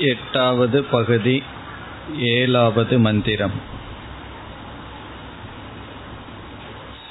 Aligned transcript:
எட்டாவது 0.00 0.84
பகுதி 0.84 1.42
ஏழாவது 2.18 2.98
மந்திரம். 2.98 3.60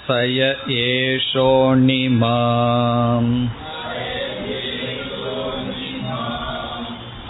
சய 0.07 0.55
ஏஷோணிமாம் 0.67 3.47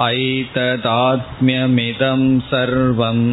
ऐतदात्म्यमिदं 0.02 2.22
सर्वम् 2.50 3.26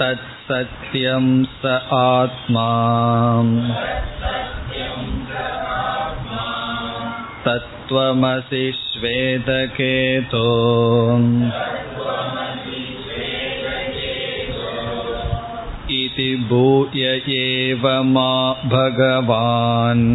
तत्सत्यं 0.00 1.28
स 1.62 1.80
आत्मा 1.90 2.66
तत्त्वमसि 7.45 8.63
श्वेतकेतो 8.77 10.47
इति 15.93 16.29
भूय 16.49 17.05
एव 17.37 17.87
मा 18.11 18.31
भगवान् 18.73 20.05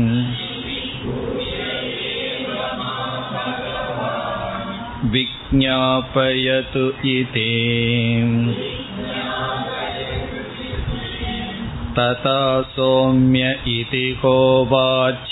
विज्ञापयतु 5.13 6.87
इति 7.09 7.51
तथा 11.99 12.41
सौम्य 12.77 13.51
इति 13.69 14.07
होवाच 14.25 15.31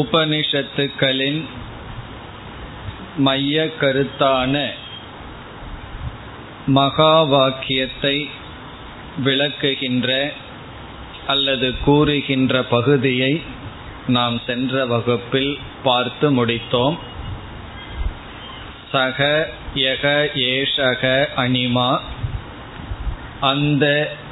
உபனிஷத்துக்களின் 0.00 1.40
மைய 3.16 3.64
கருத்தான 3.80 4.54
மகா 6.66 7.22
வாக்கியத்தை 7.22 8.16
விளக்குகின்ற 9.24 10.08
அல்லது 11.26 11.68
கூறுகின்ற 11.84 12.62
பகுதியை 12.62 13.42
நாம் 14.06 14.40
சென்ற 14.46 14.86
வகுப்பில் 14.86 15.52
பார்த்து 15.82 16.26
முடித்தோம். 16.36 16.96
சக 18.92 19.20
யக 19.74 20.04
ஏஷக 20.48 21.04
அனிமா 21.36 21.90
அந்த 23.40 23.84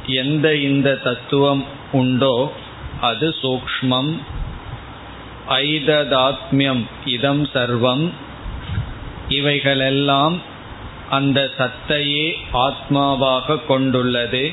எந்த 0.07 0.47
இந்த 0.57 0.89
தத்துவம் 0.97 1.65
உண்டோ 1.93 2.37
அது 3.01 3.29
சூக்ஷ்மம். 3.43 4.13
ஐததாத்மியம். 5.53 6.85
இதம் 7.05 7.47
சர்வம். 7.47 8.11
இவைகளெல்லாம் 9.29 10.41
அந்த 11.11 11.51
சத்தையே 11.59 12.35
ஆத்மாவாக 12.53 13.67
கொண்டுள்ளது. 13.67 14.53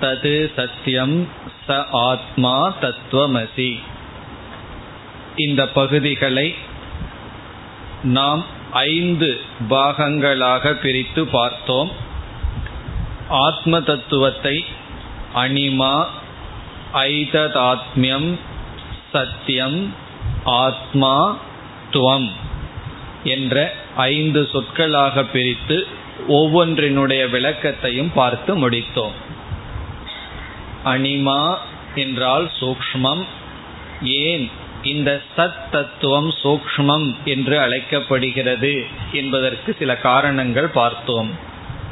தது 0.00 0.52
சத்தியம் 0.56 1.28
ச 1.68 1.84
ஆத்மா 1.92 2.74
தத்துவமசி. 2.80 3.78
இந்த 5.36 5.68
பகுதிகளை 5.68 6.54
நாம் 8.02 8.44
ஐந்து 8.72 9.40
பாகங்களாக 9.70 10.72
பிரித்து 10.72 11.26
பார்த்தோம். 11.26 11.90
ஆத்ம 13.28 13.80
தத்துவத்தை 13.80 14.64
அனிமா 15.34 16.06
ஐததாத்மியம் 16.94 18.38
சத்தியம் 19.12 19.94
ஆத்மா 20.44 21.36
துவம் 21.90 22.30
என்ற 23.24 23.74
ஐந்து 23.96 24.48
சொற்களாக 24.52 25.24
பிரித்து 25.24 25.86
ஒவ்வொன்றினுடைய 26.28 27.30
விளக்கத்தையும் 27.30 28.10
பார்த்து 28.14 28.70
முடித்தோம். 28.70 29.16
அனிமா 30.84 31.56
என்றால் 31.94 32.50
சூக்ஷ்மம் 32.60 33.24
ஏன் 34.02 34.50
இந்த 34.82 35.20
சத் 35.36 35.70
தத்துவம் 35.70 36.28
சூக்ஷ்மம் 36.28 37.16
என்று 37.24 37.60
அழைக்கப்படுகிறது 37.60 38.86
என்பதற்கு 39.12 39.76
சில 39.78 39.96
காரணங்கள் 39.96 40.68
பார்த்தோம். 40.68 41.30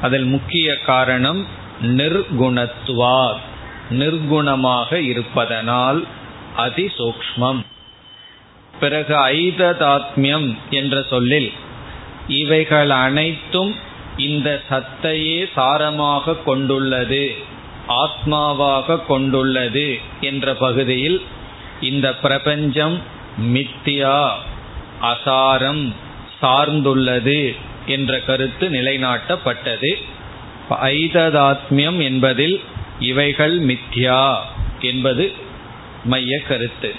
அதில் 0.02 0.24
முக்கிய 0.24 0.78
காரணம் 0.80 1.46
நிர்குணத்துவார் 1.82 3.36
நிர்குணமாக 3.90 4.92
இருப்பதனால் 4.92 6.04
அதிசூக்மம் 6.56 7.60
பிறகு 8.80 9.14
ஐததாத்மியம் 9.14 10.56
என்ற 10.70 11.02
சொல்லில் 11.02 11.52
இவைகள் 12.28 12.90
அனைத்தும் 12.90 13.74
இந்த 14.16 14.62
சத்தையே 14.70 15.48
சாரமாக 15.56 16.42
கொண்டுள்ளது 16.44 17.34
ஆத்மாவாக 17.88 19.06
கொண்டுள்ளது 19.06 19.98
என்ற 20.20 20.54
பகுதியில் 20.54 21.22
இந்த 21.80 22.14
பிரபஞ்சம் 22.14 23.02
மித்தியா 23.54 24.28
அசாரம் 25.02 25.92
சார்ந்துள்ளது 26.42 27.56
என்ற 27.86 28.20
கருத்து 28.20 28.68
நிலைநாட்டப்பட்டது. 28.68 29.90
ஐததாத்மியம் 30.70 31.98
என்பதில் 32.02 32.60
இவைகள் 32.98 33.60
மித்யா 33.60 34.36
என்பது 34.80 35.24
மைய 36.06 36.40
கருத்து 36.48 36.94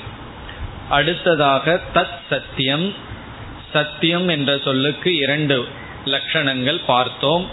அடுத்ததாக 0.89 1.81
தத் 1.93 2.19
சத்தியம். 2.29 2.93
சத்தியம் 3.73 4.27
என்ற 4.27 4.59
சொல்லுக்கு 4.63 5.15
இரண்டு 5.15 5.67
லட்சணங்கள் 6.05 6.81
பார்த்தோம். 6.85 7.47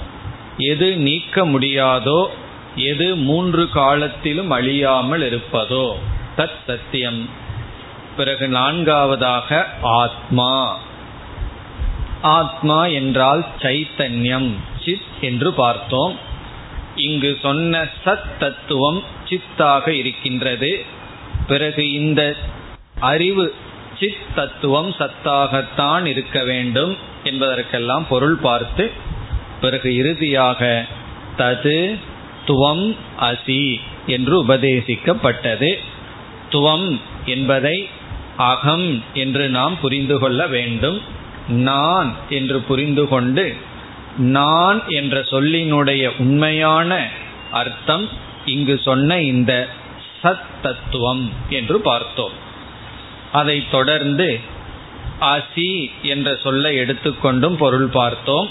எது 0.58 0.96
நீக்க 0.96 1.46
முடியாதோ 1.46 2.26
எது 2.76 3.16
மூன்று 3.16 3.68
காலத்திலும் 3.68 4.50
அழியாமல் 4.50 5.22
இருப்பதோ. 5.22 5.94
தத் 6.36 6.60
சத்தியம். 6.66 7.28
பிறகு 8.16 8.48
நான்காவதாக 8.48 9.68
ஆத்மா. 9.82 10.78
ஆத்மா 12.22 12.86
என்றால் 12.86 13.44
சைத்தன்யம் 13.62 14.50
சித் 14.84 15.20
என்று 15.20 15.52
பார்த்தோம். 15.52 16.18
இங்கு 16.96 17.38
சொன்ன 17.42 17.88
சத் 18.04 18.38
தத்துவம் 18.38 19.02
சித்தாக 19.28 19.88
இருக்கின்றது. 19.88 20.84
பிறகு 21.46 21.92
இந்த 21.92 22.36
அறிவு 23.00 23.54
சித் 24.00 24.34
தத்துவம் 24.34 24.94
சத்தாகத்தான் 24.98 26.04
இருக்க 26.04 26.44
வேண்டும் 26.44 26.96
என்பதற்கெல்லாம் 27.24 28.06
பொருள் 28.08 28.36
பார்த்து 28.36 28.90
பிறகு 29.60 29.96
இறுதியாக 29.96 30.84
தது 31.38 31.98
துவம் 32.46 32.96
அசி 33.20 33.80
என்று 34.06 34.44
உபதேசிக்கப்பட்டது. 34.44 35.78
துவம் 36.50 37.00
என்பதை 37.24 37.88
அகம் 38.36 39.02
என்று 39.14 39.48
நாம் 39.48 39.80
புரிந்து 39.80 40.18
கொள்ள 40.18 40.46
வேண்டும். 40.46 41.00
நான் 41.48 42.14
என்று 42.28 42.60
புரிந்து 42.60 43.08
கொண்டு 43.08 43.54
நான் 44.16 44.82
என்ற 44.88 45.20
சொல்லினுடைய 45.20 46.10
உண்மையான 46.18 47.08
அர்த்தம் 47.52 48.08
இங்கு 48.44 48.80
சொன்ன 48.84 49.20
இந்த 49.20 49.68
சத் 50.24 50.50
தத்துவம் 50.62 51.32
என்று 51.50 51.80
பார்த்தோம். 51.80 52.32
அதை 53.32 53.64
தொடர்ந்து 53.70 54.40
அசி 55.20 55.90
என்ற 56.02 56.38
சொல்லை 56.42 56.76
எடுத்துக்கொண்டும் 56.76 57.56
பொருள் 57.56 57.86
பார்த்தோம். 57.86 58.48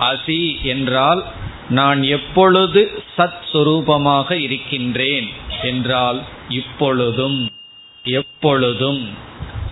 அசி 0.00 0.60
என்றால் 0.62 1.24
நான் 1.70 2.02
எப்பொழுது 2.02 3.02
சத் 3.18 3.40
சுரூபமாக 3.52 4.32
இருக்கின்றேன் 4.32 5.28
என்றால் 5.62 6.22
இப்பொழுதும் 6.48 7.50
எப்பொழுதும். 8.04 9.08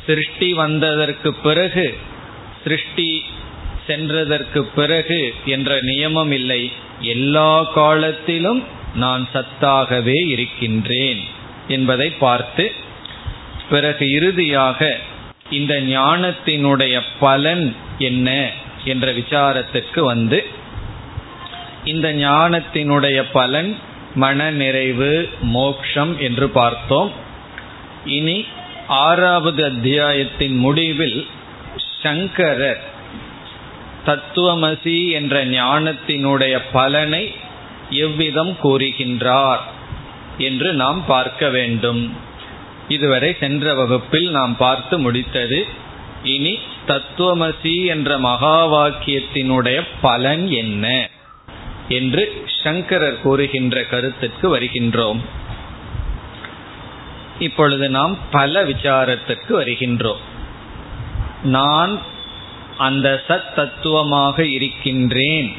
சிருஷ்டி 0.06 0.53
வந்ததற்கு 0.53 1.35
பிறகு 1.35 1.99
சிருஷ்டி 2.62 3.23
சென்றதற்கு 3.87 4.61
பிறகு 4.75 5.35
என்ற 5.44 5.81
நியமம் 5.81 6.32
இல்லை. 6.32 6.73
எல்லா 7.00 7.62
காலத்திலும் 7.62 8.62
நான் 8.94 9.29
சத்தாகவே 9.35 10.26
இருக்கின்றேன். 10.29 11.33
என்பதை 11.69 12.11
பார்த்து 12.11 12.72
பிறகு 13.70 14.11
இறுதியாக 14.11 14.96
இந்த 15.50 15.81
ஞானத்தினுடைய 15.81 17.00
பலன் 17.20 17.76
என்ன 17.99 18.50
என்ற 18.84 19.12
விசாரத்திற்கு 19.12 20.00
வந்து 20.00 20.46
இந்த 21.84 22.12
ஞானத்தினுடைய 22.12 23.25
பலன் 23.32 23.76
மன 24.14 24.50
நிறைவு 24.50 25.28
மோக்ஷம் 25.40 26.20
என்று 26.20 26.49
பார்த்தோம். 26.49 27.12
இனி 28.05 28.44
ஆறாவது 28.87 29.64
அத்தியாயத்தின் 29.64 30.56
முடிவில் 30.56 31.26
சங்கரர் 32.02 32.82
தத்துவமசி 34.06 35.10
என்ற 35.10 35.44
ஞானத்தினுடைய 35.44 36.60
பலனை 36.72 37.34
எவ்விதம் 37.90 38.56
கூறுகின்றார்? 38.62 39.60
என்று 40.38 40.72
நாம் 40.72 41.06
பார்க்க 41.06 41.48
வேண்டும். 41.48 42.16
இதுவரை 42.88 43.36
சென்ற 43.40 43.75
வகுப்பில் 43.75 44.31
நாம் 44.31 44.56
பார்த்து 44.56 45.12
முடித்தது 45.12 45.62
இனி 46.25 46.58
தத்துவமசி 46.86 47.84
என்ற 47.84 48.19
மகா 48.19 48.66
வாக்கியத்தினுடைய 48.66 49.82
பலன் 50.00 50.50
என்ன 50.50 51.08
என்று 51.88 52.46
சங்கரர் 52.62 53.20
கூறுகின்ற 53.20 53.84
கருத்துக்கு 53.84 54.58
வருகின்றோம். 54.58 55.20
இப்பொழுது 57.38 57.88
நாம் 57.88 58.19
பல 58.31 58.64
விசாரத்திற்கு 58.64 59.48
வருகின்றோம். 59.48 60.22
நான் 61.42 62.00
அந்த 62.78 63.22
சத் 63.28 63.54
தத்துவமாக 63.54 64.46
இருக்கின்றேன் 64.46 65.52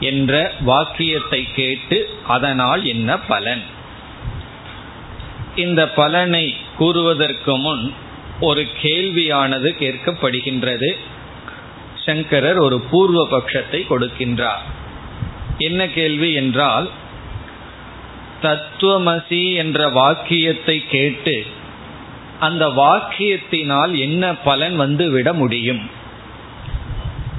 என்ற 0.00 0.52
வாக்கியத்தை 0.60 1.48
கேட்டு 1.54 2.18
அதனால் 2.26 2.84
என்ன 2.84 3.18
பலன்? 3.18 3.78
இந்த 5.56 5.88
பலனை 5.88 6.56
கூறுவதற்கு 6.78 7.58
முன் 7.58 7.94
ஒரு 8.40 8.66
கேள்வியானது 8.82 9.70
கேட்கப்படுகின்றது. 9.78 10.96
சங்கரர் 12.04 12.58
ஒரு 12.58 12.80
பூர்வ 12.80 13.28
பட்சத்தை 13.30 13.84
கொடுக்கின்றார். 13.90 14.62
என்ன 15.58 15.88
கேள்வி 15.88 16.32
என்றால் 16.32 16.90
தத்துவமசி 18.42 19.54
என்ற 19.54 19.88
வாக்கியத்தை 19.88 20.84
கேட்டு 20.90 21.46
அந்த 22.40 22.68
வாக்கியத்தினால் 22.68 23.98
என்ன 23.98 24.34
பலன் 24.34 24.76
வந்து 24.76 25.10
விட 25.10 25.32
முடியும்? 25.32 25.90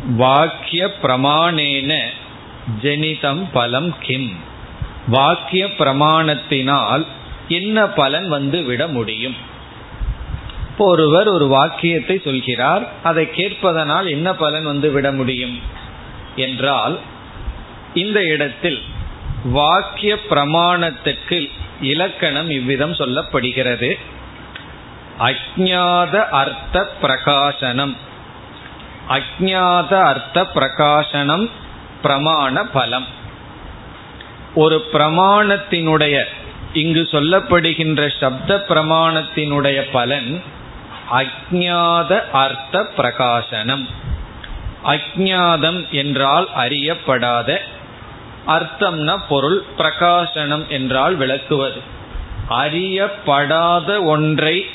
வாக்கிய 0.08 0.92
பிரமாணேன 1.04 2.00
ஜெனிதம் 2.82 3.46
பலம் 3.52 3.96
கிம். 4.00 4.34
வாக்கிய 5.08 5.66
பிரமாணத்தினால் 5.66 7.06
என்ன 7.52 7.88
பலன் 7.88 8.28
வந்து 8.28 8.64
விட 8.64 8.88
முடியும்? 8.88 9.36
ஒருவர் 10.78 11.28
ஒரு 11.28 11.48
வாக்கியத்தை 11.48 12.22
சொல்கிறார் 12.24 12.84
அதை 13.04 13.24
கேட்பதனால் 13.36 14.08
என்ன 14.10 14.34
பலன் 14.34 14.64
வந்து 14.64 14.92
விட 14.92 15.12
முடியும்? 15.12 15.56
என்றால் 16.36 17.00
இந்த 17.94 18.20
இடத்தில் 18.24 18.80
வாக்கிய 19.44 20.18
பிரமாணத்திற்கு 20.30 21.40
இலக்கணம் 21.82 22.50
இவ்விதம் 22.50 22.94
சொல்லப்படுகிறது. 22.94 23.90
அஜாத 25.20 26.16
அர்த்த 26.30 26.84
பிரகாசனம். 27.02 27.96
அஜாத 29.10 29.94
அர்த்த 30.02 30.46
பிரகாசனம் 30.56 31.50
பிரமாண 32.04 32.66
பலம். 32.74 33.08
ஒரு 34.56 34.78
பிரமாணத்தினுடைய 34.94 36.16
இங்கு 36.74 37.08
சொல்லப்படுகின்ற 37.12 38.20
சப்த 38.20 38.66
பிரமாணத்தினுடைய 38.70 39.86
பலன் 39.92 40.42
அஜாத 41.12 42.30
அர்த்த 42.32 42.84
பிரகாசனம். 42.98 43.88
அஜாதம் 44.84 45.90
என்றால் 45.90 46.50
அறியப்படாத 46.58 47.58
அர்த்தம்னா 48.48 49.18
பொருள் 49.30 49.64
பிரகாசனம் 49.78 50.68
என்றால் 50.68 51.16
விளக்குவது. 51.16 51.82
அறியப்படாத 52.50 54.04
ஒன்றை 54.04 54.66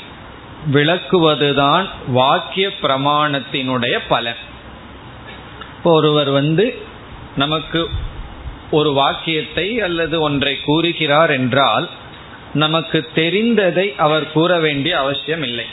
விளக்குவதுதான் 0.73 1.87
வாக்கிய 2.07 2.69
பிரமாணத்தினுடைய 2.81 3.99
பலன். 4.07 4.41
ஒருவர் 5.83 6.29
வந்து 6.29 6.85
நமக்கு 7.35 7.89
ஒரு 8.71 8.91
வாக்கியத்தை 8.93 9.81
அல்லது 9.81 10.21
ஒன்றை 10.21 10.59
கூறுகிறார் 10.65 11.29
என்றால் 11.29 11.89
நமக்கு 12.53 13.09
தெரிந்ததை 13.15 13.95
அவர் 13.95 14.31
கூற 14.31 14.59
வேண்டிய 14.59 14.99
அவசியம் 14.99 15.43
இல்லை. 15.43 15.65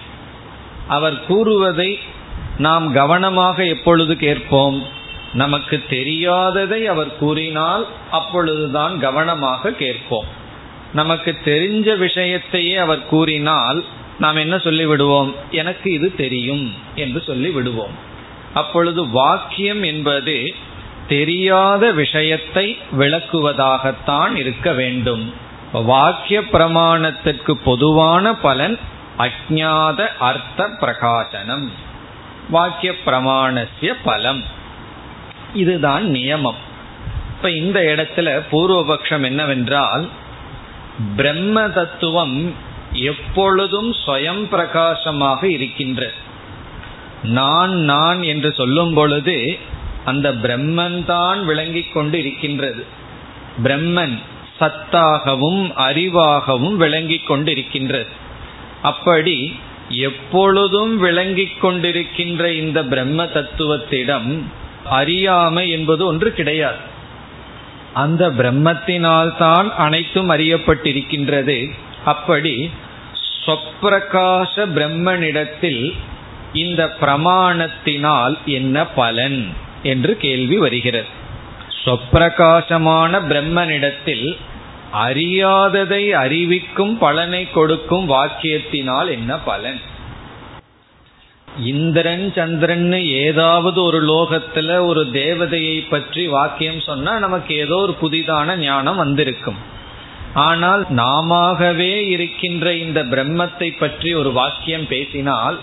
அவர் 0.88 1.26
கூறுவதை 1.26 1.98
நாம் 2.58 2.92
கவனமாக 2.92 3.64
எப்பொழுது 3.64 4.16
கேட்போம்? 4.16 4.86
நமக்கு 5.32 5.82
தெரியாததை 5.90 6.84
அவர் 6.84 7.16
கூறினால் 7.16 7.86
அப்பொழுதுதான் 8.10 9.00
கவனமாக 9.00 9.70
கேட்போம். 9.70 10.42
நமக்கு 10.92 11.38
தெரிஞ்ச 11.44 11.88
விஷயத்தையே 11.98 12.76
அவர் 12.76 13.06
கூறினால் 13.06 13.84
நாம் 14.18 14.36
என்ன 14.36 14.58
சொல்லி 14.58 14.86
விடுவோம் 14.86 15.34
எனக்கு 15.50 15.92
இது 15.92 16.16
தெரியும் 16.16 16.74
என்று 16.94 17.22
சொல்லி 17.26 17.50
விடுவோம் 17.50 17.94
அப்பொழுது 18.54 19.08
வாக்கியம் 19.08 19.82
என்பது 19.82 20.54
தெரியாத 21.08 21.92
விஷயத்தை 21.92 22.78
விளக்குவதாகத்தான் 22.98 24.34
இருக்க 24.34 24.72
வேண்டும். 24.72 25.34
வாக்கிய 25.72 26.40
பிரமாணத்திற்கு 26.40 27.52
பொதுவான 27.52 28.34
பலன் 28.34 28.78
அஜாத 29.18 30.06
அர்த்த 30.18 30.68
பிரகாசனம். 30.80 31.70
வாக்கிய 32.50 32.94
பிரமாணசிய 33.06 33.94
பலம். 34.04 34.42
இதுதான் 35.54 36.04
நியமம். 36.04 36.62
இப்ப 37.36 37.50
இந்த 37.50 37.80
இடத்துல 37.80 38.42
பூர்வபக்ஷம் 38.52 39.24
என்னவென்றால் 39.24 40.08
பிரம்ம 41.16 41.68
தத்துவம் 41.68 42.54
எப்பொழுதும் 42.92 43.92
ஸ்வயம் 43.92 44.44
பிரகாசமாக 44.44 45.50
இருக்கின்றது 45.50 46.12
நான் 47.22 47.70
நான் 47.70 48.22
என்று 48.22 48.52
சொல்லும் 48.52 48.94
பொழுது 48.94 49.58
அந்த 50.04 50.32
பிரம்மன் 50.32 51.04
தான் 51.04 51.44
விளங்கிக் 51.44 51.92
கொண்டு 51.92 52.18
இருக்கின்றது 52.18 52.84
பிரம்மன் 53.64 54.18
சத்தாகவும் 54.60 55.62
அறிவாகவும் 55.76 56.76
விளங்கிக் 56.76 57.30
கொண்டிருக்கின்றது. 57.30 58.06
அப்படி 58.82 59.58
எப்பொழுதும் 59.88 60.98
விளங்கிக் 60.98 61.64
கொண்டிருக்கின்ற 61.64 62.50
இந்த 62.50 62.84
பிரம்ம 62.84 63.24
தத்துவத்திடம் 63.24 64.42
அறியாமை 64.90 65.70
என்பது 65.70 66.06
ஒன்று 66.06 66.32
கிடையாது. 66.32 66.82
அந்த 67.94 68.28
பிரம்மத்தினால்தான் 68.28 69.70
அனைத்தும் 69.74 70.30
அறியப்பட்டிருக்கின்றது. 70.30 71.70
அப்படி 72.04 72.70
சொப்பிரகாச 73.46 74.66
பிரம்மனிடத்தில் 74.66 75.92
இந்த 76.52 76.96
பிரமாணத்தினால் 77.00 78.34
என்ன 78.44 78.86
பலன்? 78.86 79.62
என்று 79.84 80.12
கேள்வி 80.16 80.58
வருகிறது. 80.58 81.10
சொப்பிரகாசமான 81.84 83.12
பிரம்மனிடத்தில் 83.30 84.26
அறியாததை 85.06 86.04
அறிவிக்கும் 86.24 86.94
பலனை 86.98 87.42
கொடுக்கும் 87.50 88.06
வாக்கியத்தினால் 88.10 89.08
என்ன 89.10 89.32
பலன்? 89.38 89.80
இந்திரன் 91.64 92.24
சந்திரன் 92.36 92.86
ஏதாவது 93.26 93.78
ஒரு 93.82 94.00
லோகத்துல 94.12 94.78
ஒரு 94.86 95.02
தேவதையை 95.12 95.76
பற்றி 95.88 96.22
வாக்கியம் 96.26 96.80
சொன்னா 96.80 97.12
நமக்கு 97.18 97.52
ஏதோ 97.56 97.76
ஒரு 97.76 97.94
புதிதான 98.00 98.56
ஞானம் 98.58 98.96
வந்திருக்கும். 98.96 99.60
ஆனால் 100.46 100.82
நாமவே 100.96 101.94
இருக்கின்ற 102.08 102.66
இந்த 102.76 103.00
பிரம்மத்தை 103.04 103.68
பற்றி 103.78 104.12
ஒரு 104.14 104.32
வாக்கியம் 104.32 104.86
பேசினால் 104.86 105.58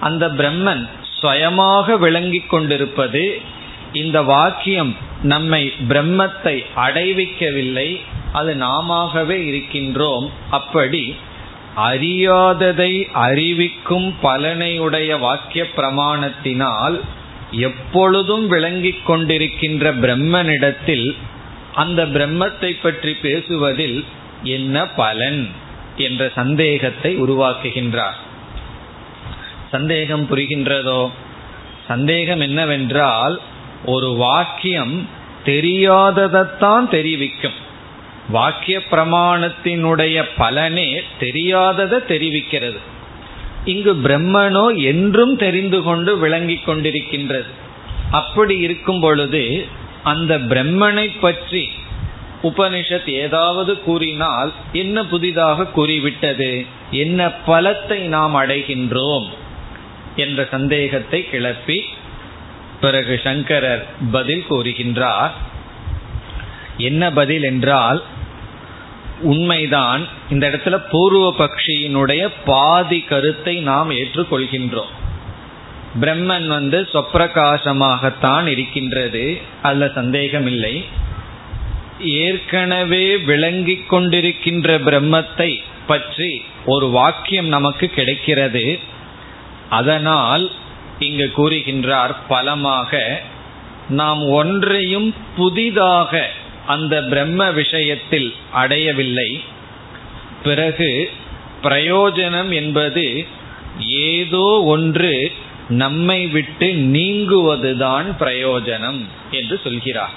அந்த 0.00 0.24
பிரம்மன் 0.28 0.84
சுயமாக 1.20 1.96
விளங்கிக் 1.96 2.50
கொண்டிருப்பது 2.50 3.40
இந்த 3.92 4.22
வாக்கியம் 4.22 4.96
நம்மை 5.22 5.72
பிரம்மத்தை 5.88 6.56
அடைவிக்கவில்லை 6.76 8.00
அது 8.32 8.54
நாமவே 8.54 9.38
இருக்கின்றோம். 9.50 10.26
அப்படி 10.50 11.16
அறியாததை 11.76 12.92
அறிவிக்கும் 13.12 14.14
பலனையுடைய 14.22 15.18
வாக்கிய 15.18 15.64
பிரமாணத்தினால் 15.76 16.96
எப்பொழுதும் 17.50 18.46
விளங்கிக் 18.46 19.10
கொண்டிருக்கின்ற 19.10 19.92
பிரம்மனிடத்தில் 20.04 21.16
அந்த 21.74 22.00
பிரம்மத்தை 22.04 22.70
பற்றி 22.82 23.12
பேசுவதில் 23.14 24.04
என்ன 24.42 24.86
பலன் 24.86 25.48
என்ற 25.96 26.30
சந்தேகத்தை 26.34 27.16
உருவாக்குகின்றார். 27.22 28.18
சந்தேகம் 29.70 30.26
புரிகின்றதோ? 30.30 31.10
சந்தேகம் 31.86 32.40
என்னவென்றால் 32.40 33.40
ஒரு 33.84 34.14
வாக்கியம் 34.14 35.08
தெரியாததைத்தான் 35.44 36.88
தெரிவிக்கும். 36.88 37.66
வாக்கிய 38.28 38.80
பிரமாணத்தினுடைய 38.90 40.24
பலனே 40.38 41.00
தெரியாததை 41.20 41.98
தெரிவிக்கிறது. 42.08 42.78
இங்கு 43.64 43.94
பிரம்மனோ 43.94 44.82
என்றும் 44.82 45.36
தெரிந்து 45.36 45.82
கொண்டு 45.82 46.18
விளங்கிக் 46.18 46.68
கொண்டிருக்கின்றது. 46.68 47.50
அப்படி 48.10 48.56
இருக்கும் 48.56 49.00
பொழுது 49.00 49.66
அந்த 50.02 50.38
பிரம்மனை 50.38 51.10
பற்றி 51.20 51.70
உபனிஷத் 52.42 53.10
ஏதாவது 53.10 53.80
கூறினால் 53.80 54.52
என்ன 54.72 55.06
புதிதாக 55.06 55.66
கூறிவிட்டது? 55.66 56.66
என்ன 56.90 57.32
பலத்தை 57.46 57.98
நாம் 57.98 58.34
அடைகின்றோம்? 58.34 59.26
என்ற 60.24 60.40
சந்தேகத்தை 60.50 61.20
கிளப்பி 61.30 61.78
பிறகு 62.80 63.14
சங்கரர் 63.24 63.84
பதில் 64.12 64.44
கூறுகின்றார். 64.50 65.34
என்ன 66.88 67.02
பதில் 67.12 67.42
என்றால் 67.42 68.00
உண்மைதான் 69.30 70.02
இந்த 70.30 70.44
இடத்துல 70.50 70.76
பூர்வ 70.90 71.24
பக்ஷியினுடைய 71.38 72.22
பாதி 72.44 73.00
கருத்தை 73.10 73.54
நாம் 73.70 73.90
ஏற்றுக்கொள்கின்றோம். 74.00 74.92
பிரம்மன் 76.00 76.46
வந்து 76.46 76.78
சொப்பிரகாசமாகத்தான் 76.92 78.46
இருக்கின்றது 78.46 79.24
அல்ல 79.62 79.90
சந்தேகமில்லை. 79.94 80.74
ஏற்கனவே 82.24 83.06
விளங்கிக் 83.30 83.88
கொண்டிருக்கின்ற 83.92 84.68
பிரம்மத்தை 84.88 85.50
பற்றி 85.86 86.30
ஒரு 86.66 86.86
வாக்கியம் 86.96 87.50
நமக்கு 87.56 87.86
கிடைக்கிறது. 87.88 88.64
அதனால் 89.70 90.50
இங்கு 90.98 91.32
கூறுகின்றார் 91.36 92.14
பலமாக 92.28 93.22
நாம் 93.88 94.30
ஒன்றையும் 94.30 95.14
புதிதாக 95.36 96.30
அந்த 96.66 97.02
பிரம்ம 97.02 97.50
விஷயத்தில் 97.50 98.34
அடையவில்லை. 98.52 99.40
பிறகு 100.42 101.10
பிரயோஜனம் 101.62 102.50
என்பது 102.50 103.26
ஏதோ 103.86 104.62
ஒன்று 104.64 105.32
நம்மை 105.68 106.26
விட்டு 106.26 106.66
நீங்குவதுதான் 106.66 108.06
பிரயோஜனம் 108.20 109.00
என்று 109.30 109.60
சொல்கிறார். 109.64 110.14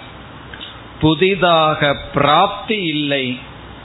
புதிதாக 1.00 1.96
பிராப்தி 2.14 2.82
இல்லை 2.82 3.38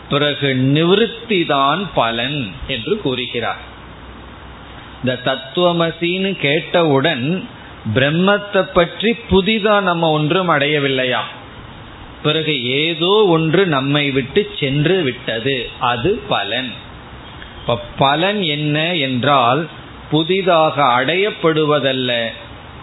பிறகு 0.08 0.54
நிவிருத்தி 0.54 1.46
தான் 1.46 1.90
பலன் 1.94 2.52
என்று 2.66 3.00
கூறுகிறார். 3.00 3.74
இந்த 5.04 5.20
தத்துவமசின்னு 5.24 6.38
கேட்டவுடன் 6.38 7.48
பிரம்மத்தை 7.94 8.62
பற்றி 8.72 9.16
புதிதா 9.30 9.80
நம்ம 9.80 10.10
ஒன்றும் 10.10 10.48
அடையவில்லையா? 10.48 11.20
பிறகு 12.22 12.64
ஏதோ 12.64 13.24
ஒன்று 13.28 13.66
நம்மை 13.66 14.10
விட்டு 14.10 14.50
சென்று 14.60 15.02
விட்டது. 15.02 15.68
அது 15.78 16.20
பலன். 16.28 16.72
இப்ப 17.60 17.80
பலன் 17.98 18.42
என்ன 18.42 18.94
என்றால் 18.94 19.68
புதிதாக 20.10 20.82
அடையப்படுவதல்ல. 20.82 22.26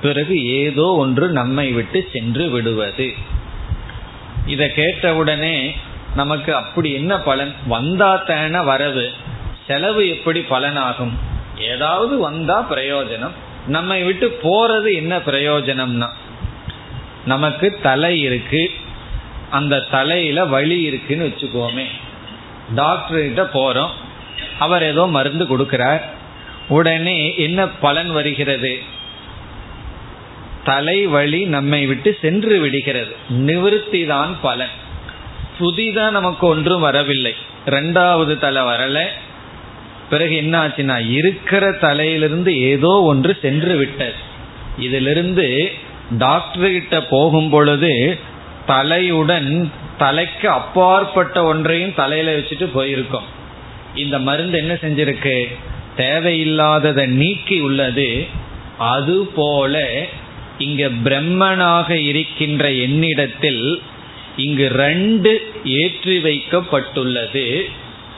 பிறகு 0.01 0.45
ஏதோ 0.45 0.83
ஒன்று 0.83 1.29
நம்மை 1.29 1.71
விட்டு 1.71 2.09
சென்று 2.13 2.49
விடுவது. 2.49 3.13
இதை 4.47 4.73
கேட்டவுடனே 4.73 5.75
நமக்கு 6.15 6.55
அப்படி 6.55 6.93
என்ன 6.93 7.19
பலன்? 7.19 7.53
வந்தா 7.67 8.15
தான 8.15 8.63
வரவு. 8.63 9.11
செலவு 9.67 10.09
எப்படி 10.09 10.45
பலனாகும்? 10.49 11.31
ஏதாவது 11.63 12.19
வந்தா 12.19 12.71
பிரயோஜனம். 12.71 13.35
நம்மை 13.67 14.03
விட்டு 14.03 14.39
போறது 14.43 14.93
என்ன 14.93 15.17
பிரயோஜனம்னா 15.17 16.07
நமக்கு 17.25 17.79
தலை 17.83 18.21
இருக்கு. 18.21 18.71
அந்த 19.49 19.79
தலையில 19.79 20.45
வலி 20.45 20.81
இருக்குன்னு 20.81 21.27
வச்சுக்கோமே. 21.27 21.85
டாக்டர் 22.75 23.21
கிட்ட 23.21 23.49
போறோம். 23.53 23.89
அவர் 24.59 24.83
ஏதோ 24.83 25.07
மருந்து 25.07 25.45
கொடுக்கிறார். 25.45 26.01
உடனே 26.67 27.35
என்ன 27.37 27.67
பலன் 27.67 28.11
வருகிறது? 28.11 28.79
தலைவலி 30.63 31.45
நம்மை 31.45 31.85
விட்டு 31.85 32.17
சென்று 32.21 32.59
விடுகிறது. 32.59 33.15
நிவிருத்தி 33.29 34.07
தான் 34.07 34.37
பலன். 34.41 34.73
புதிதா 35.59 36.09
நமக்கு 36.09 36.47
ஒன்றும் 36.47 36.81
வரவில்லை. 36.81 37.35
ரெண்டாவது 37.65 38.37
தலை 38.37 38.61
வரல. 38.61 39.07
பிறகு 40.13 40.35
என்ன 40.35 40.53
ஆச்சுன்னா 40.67 40.97
இருக்கிற 41.09 41.71
தலையிலிருந்து 41.71 42.51
ஏதோ 42.61 42.91
ஒன்று 43.03 43.31
சென்று 43.41 43.75
விட்டது. 43.75 44.13
இதிலிருந்து 44.77 45.47
டாக்டர் 46.17 46.71
கிட்ட 46.71 47.01
போகும் 47.01 47.49
பொழுது 47.49 47.91
தலையுடன் 48.67 49.49
தலைக்கு 49.97 50.49
அப்பாற்பட்ட 50.49 51.43
ஒன்றையும் 51.43 51.95
தலையில 51.95 52.35
வச்சுட்டு 52.37 52.67
போயிருக்கோம். 52.75 53.29
இந்த 53.95 54.19
மருந்து 54.19 54.57
என்ன 54.57 54.73
செஞ்சிருக்கு? 54.73 55.37
தேவையில்லாததை 55.97 57.05
நீக்கி 57.07 57.59
உள்ளது. 57.59 58.27
அதுபோல 58.77 59.73
இங்க 60.57 60.89
பிரம்மனாக 61.03 61.89
இருக்கின்ற 61.89 62.71
என்னிடத்தில் 62.71 63.81
இங்கு 64.37 64.67
ரெண்டு 64.67 65.31
ஏற்றி 65.65 66.17
வைக்கப்பட்டுள்ளது. 66.17 67.45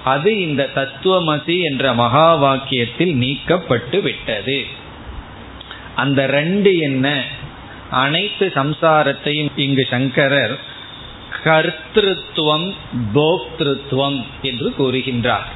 அது 0.06 0.42
இந்த 0.42 0.70
தத்துவமசி 0.76 1.62
என்ற 1.64 1.94
மகா 1.94 2.28
வாக்கியத்தில் 2.36 3.14
நீக்கப்பட்டு 3.16 4.02
விட்டது. 4.02 4.66
அந்த 5.96 6.26
ரெண்டு 6.26 6.78
என்ன? 6.78 7.24
அனைத்து 7.90 8.52
சம்சாரத்தையும் 8.56 9.52
இங்கு 9.56 9.88
சங்கரர் 9.90 10.60
கர்த்திருவம் 11.44 12.74
போக்திருத்துவம் 13.14 14.26
என்று 14.42 14.74
கூறுகின்றார். 14.80 15.50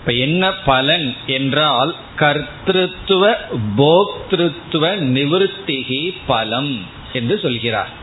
இப்ப 0.00 0.12
என்ன 0.12 0.52
பலன் 0.52 1.14
என்றால் 1.26 1.94
கர்த்திருவ 2.18 3.34
போக்திருத்துவ 3.76 4.96
நிவர்த்திகி 4.96 6.14
பலம் 6.26 6.86
என்று 7.12 7.38
சொல்கிறார். 7.38 8.02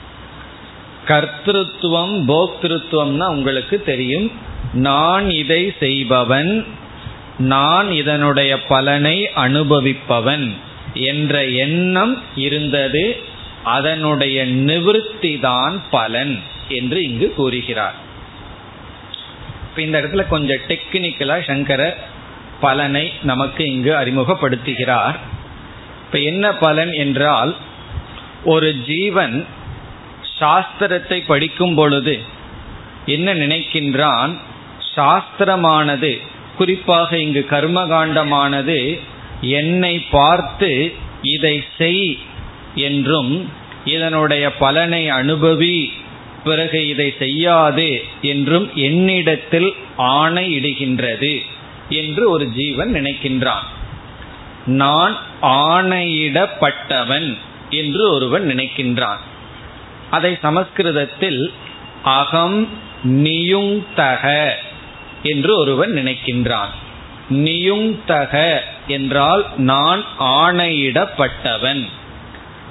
கர்த்திருவம் 1.07 2.15
போக்திருத்துவம்னா 2.27 3.27
உங்களுக்கு 3.27 3.83
தெரியும். 3.83 4.31
நான் 4.73 5.29
இதை 5.29 5.73
செய்பவன் 5.79 6.65
நான் 7.37 7.91
இதனுடைய 7.91 8.61
பலனை 8.61 9.29
அனுபவிப்பவன் 9.35 10.55
என்ற 10.93 11.45
எண்ணம் 11.45 12.21
இருந்தது. 12.35 13.17
அதனுடைய 13.63 14.45
நிவிருத்தி 14.45 15.39
தான் 15.39 15.81
பலன் 15.91 16.39
என்று 16.67 17.03
இங்கு 17.03 17.33
கூறுகிறார். 17.33 17.95
இந்த 19.75 20.01
இடத்துல 20.01 20.27
கொஞ்சம் 20.27 20.63
டெக்னிக்கலா 20.67 21.43
சங்கர 21.43 21.97
பலனை 22.61 23.11
நமக்கு 23.23 23.65
இங்கு 23.65 23.91
அறிமுகப்படுத்துகிறார். 23.91 25.15
இப்ப 26.05 26.19
என்ன 26.19 26.53
பலன் 26.53 26.91
என்றால் 26.91 27.55
ஒரு 28.43 28.75
ஜீவன் 28.75 29.45
சாஸ்திரத்தை 30.41 31.19
படிக்கும் 31.27 31.75
பொழுது 31.75 32.15
என்ன 33.05 33.33
நினைக்கின்றான்? 33.33 34.33
சாஸ்திரமானது 34.95 36.11
குறிப்பாக 36.57 37.17
இங்கு 37.17 37.45
கர்மகாண்டமானது 37.49 38.99
என்னை 39.41 39.95
பார்த்து 40.11 40.93
இதை 41.21 41.55
செய் 41.77 42.17
என்றும் 42.75 43.33
இதனுடைய 43.85 44.45
பலனை 44.53 45.03
அனுபவி 45.09 45.77
பிறகு 46.43 46.79
இதை 46.87 47.07
செய்யாது 47.19 47.89
என்றும் 48.21 48.67
என்னிடத்தில் 48.73 49.69
ஆணையிடுகின்றது 49.97 51.33
என்று 51.89 52.23
ஒரு 52.29 52.45
ஜீவன் 52.49 52.91
நினைக்கின்றான். 52.93 53.65
நான் 54.65 55.15
ஆணையிடப்பட்டவன் 55.41 57.37
என்று 57.69 58.03
ஒருவன் 58.13 58.45
நினைக்கின்றான். 58.47 59.21
அதை 60.11 60.37
சமஸ்கிருதத்தில் 60.41 61.53
அகம் 62.03 62.69
நியுங்தக 63.03 64.51
என்று 65.23 65.57
ஒருவன் 65.57 65.91
நினைக்கின்றான். 65.91 66.69
நியுங்தக 67.29 68.59
என்றால் 68.87 69.45
நான் 69.57 70.03
ஆணையிடப்பட்டவன் 70.19 71.85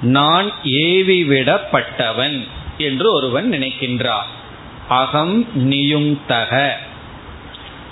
நான் 0.01 0.51
ஏவிவிடப்பட்டவன் 0.63 2.47
என்று 2.77 3.13
ஒருவன் 3.13 3.51
நினைக்கின்றான். 3.51 4.25
அகம் 4.87 5.47
நியுங்தக. 5.71 6.69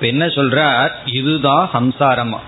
என்ன 0.02 0.26
சொல்றார்? 0.26 0.92
இதுதான் 1.06 1.70
சம்சாரமா. 1.74 2.40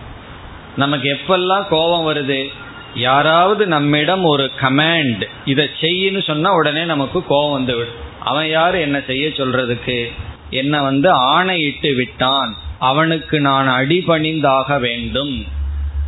நமக்கு 0.77 1.19
எப்பெல்லாம் 1.19 1.67
கோபம் 1.69 2.07
வருது? 2.07 2.47
யாராவது 2.95 3.67
நம்மிடம் 3.67 4.23
ஒரு 4.23 4.51
கமாண்ட் 4.61 5.27
இதை 5.45 5.69
செய்யின்னு 5.81 6.23
சொன்னா 6.23 6.53
உடனே 6.53 6.83
நமக்கு 6.83 7.25
கோபம் 7.25 7.51
வந்து 7.51 7.75
விடும் 7.75 8.09
அவன் 8.19 8.49
யாரு? 8.49 8.81
என்ன 8.81 9.01
செய்ய 9.07 9.27
சொல்றதுக்கு? 9.27 10.11
என்ன 10.49 10.81
வந்து 10.81 11.09
ஆணையிட்டு 11.09 11.95
விட்டான். 11.95 12.55
அவனுக்கு 12.79 13.39
நான் 13.39 13.67
அடிபணிந்தாக 13.67 14.79
வேண்டும். 14.79 15.45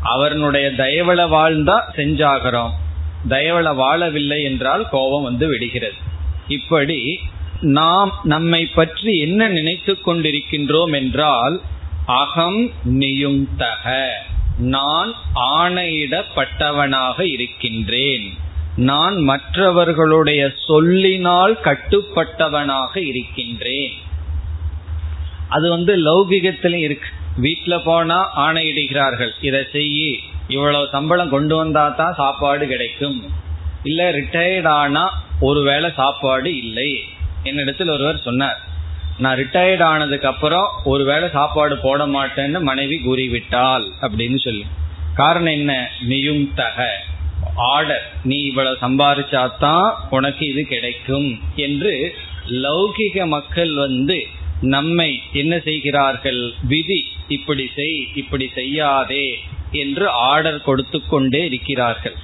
அவனுடைய 0.02 0.72
தயவள 0.78 1.28
வாழ்ந்தா 1.28 1.82
செஞ்சாகிறோம். 1.96 2.70
தயவள 3.30 3.74
வாழவில்லை 3.74 4.44
என்றால் 4.44 4.90
கோபம் 4.90 5.24
வந்து 5.24 5.48
விடுகிறது. 5.48 5.94
இப்படி 6.48 7.20
நாம் 7.62 8.20
நம்மை 8.24 8.66
பற்றி 8.66 9.18
என்ன 9.18 9.48
நினைத்து 9.48 9.98
கொண்டிருக்கின்றோம் 10.06 10.92
என்றால் 10.92 11.62
அகம் 12.06 12.72
நியுந்தக 12.84 14.12
நான் 14.58 15.14
ஆணையிடப்பட்டவனாக 15.36 17.22
இருக்கின்றேன். 17.34 18.34
நான் 18.76 19.18
மற்றவர்களுடைய 19.18 20.52
சொல்லினால் 20.66 21.58
கட்டுப்பட்டவனாக 21.64 22.98
இருக்கின்றேன். 22.98 23.94
அது 25.50 25.70
வந்து 25.70 25.96
லௌகிகத்திலும் 25.96 26.74
இருக்கு. 26.74 27.08
வீட்டில் 27.38 27.82
போனா 27.86 28.48
ஆணையிடுகிறார்கள். 28.48 29.32
இதை 29.42 29.60
செய்யி 29.74 30.18
இவ்வளவு 30.48 30.88
சம்பளம் 30.92 31.30
கொண்டு 31.30 31.56
வந்தா 31.56 31.90
தான் 31.90 32.14
சாப்பாடு 32.18 32.68
கிடைக்கும். 32.68 33.24
இல்ல 33.84 34.12
ரிட்டையர்ட் 34.12 34.68
ஆனா 34.68 35.24
ஒருவேளை 35.40 35.92
சாப்பாடு 35.96 36.58
இல்லை. 36.58 37.04
என்னிடத்தில் 37.44 37.90
ஒருவர் 37.90 38.22
சொன்னார் 38.22 38.72
நான் 39.18 39.38
ரிட்டையர்ட் 39.38 39.84
ஆனதுக்கு 39.84 40.28
அப்புறம் 40.28 40.68
ஒருவேளை 40.84 41.30
சாப்பாடு 41.30 41.78
போட 41.78 42.08
மாட்டேன்னு 42.08 42.62
மனைவி 42.62 43.02
கூறிவிட்டாள் 43.06 43.86
அப்படின்னு 44.02 44.36
சொல்லி. 44.36 44.66
காரணம் 45.16 45.54
என்ன? 45.54 45.90
நீயும் 46.02 46.54
தக 46.54 46.90
ஆர்டர் 47.56 48.12
நீ 48.24 48.36
இவ்வளவு 48.36 48.78
சம்பாரிச்சாதான் 48.82 49.94
உனக்கு 50.10 50.46
இது 50.46 50.64
கிடைக்கும் 50.64 51.40
என்று 51.56 52.16
லௌகிக 52.48 53.28
மக்கள் 53.28 53.74
வந்து 53.74 54.26
நம்மை 54.62 55.22
என்ன 55.34 55.60
செய்கிறார்கள்? 55.60 56.54
விதி 56.64 57.06
இப்படி 57.28 57.70
செய் 57.76 58.08
இப்படி 58.14 58.50
செய்யாதே 58.54 59.38
என்று 59.72 60.10
ஆர்டர் 60.10 60.62
கொடுத்து 60.62 61.08
கொண்டே 61.08 61.46
இருக்கிறார்கள். 61.46 62.16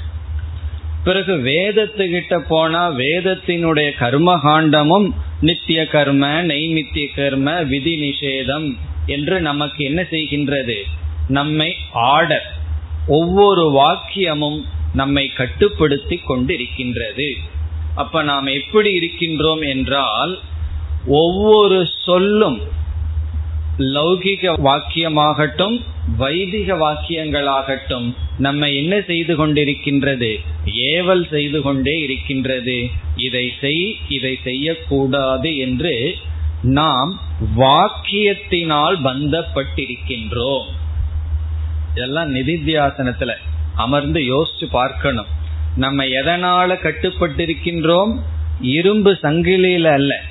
பிறகு 1.04 1.34
வேதத்துக்கிட்ட 1.36 2.38
போனா 2.48 2.92
வேதத்தினுடைய 2.92 3.90
கர்மகாண்டமும் 4.00 5.12
நித்திய 5.42 5.88
கர்ம 5.88 6.44
நெய்மித்திய 6.44 7.06
கர்ம 7.16 7.62
விதி 7.62 7.94
நிஷேதம் 8.02 8.76
என்று 9.06 9.42
நமக்கு 9.42 9.86
என்ன 9.86 10.02
செய்கின்றது? 10.02 10.78
நம்மை 11.28 11.76
ஆர்டர் 11.92 12.48
ஒவ்வொரு 13.08 13.64
வாக்கியமும் 13.70 14.60
நம்மை 14.94 15.28
கட்டுப்படுத்தி 15.28 16.22
கொண்டிருக்கின்றது. 16.28 17.30
அப்ப 17.96 18.24
நாம் 18.24 18.46
எப்படி 18.46 18.92
இருக்கின்றோம் 18.98 19.68
என்றால் 19.68 20.40
ஒவ்வொரு 21.08 21.88
சொல்லும் 22.06 22.60
லௌகிக 23.80 24.60
வாக்கியமாகட்டும் 24.60 25.82
வைதிக 26.18 26.76
வாக்கியங்களாகட்டும் 26.76 28.16
நம்ம 28.38 28.70
என்ன 28.70 29.02
செய்து 29.02 29.48
கொண்டிருக்கின்றது? 29.48 30.40
ஏவல் 30.66 31.28
செய்து 31.30 31.62
கொண்டே 31.62 32.00
இருக்கின்றது. 32.00 32.90
இதை 33.16 33.54
செய் 33.62 33.96
இதை 34.10 34.40
செய்யக்கூடாது 34.44 35.58
என்று 35.58 36.16
நாம் 36.62 37.20
வாக்கியத்தினால் 37.58 38.98
பந்தப்பட்டிருக்கின்றோம். 39.04 40.66
இதெல்லாம் 41.94 42.36
நிதித்தியாசனத்துல 42.36 43.32
அமர்ந்து 43.76 44.20
யோசிச்சு 44.20 44.66
பார்க்கணும். 44.72 45.26
நம்ம 45.76 46.04
எதனால 46.04 46.76
கட்டுப்பட்டிருக்கின்றோம்? 46.76 48.20
இரும்பு 48.62 49.18
சங்கிலியில 49.24 49.84
அல்ல. 49.84 50.22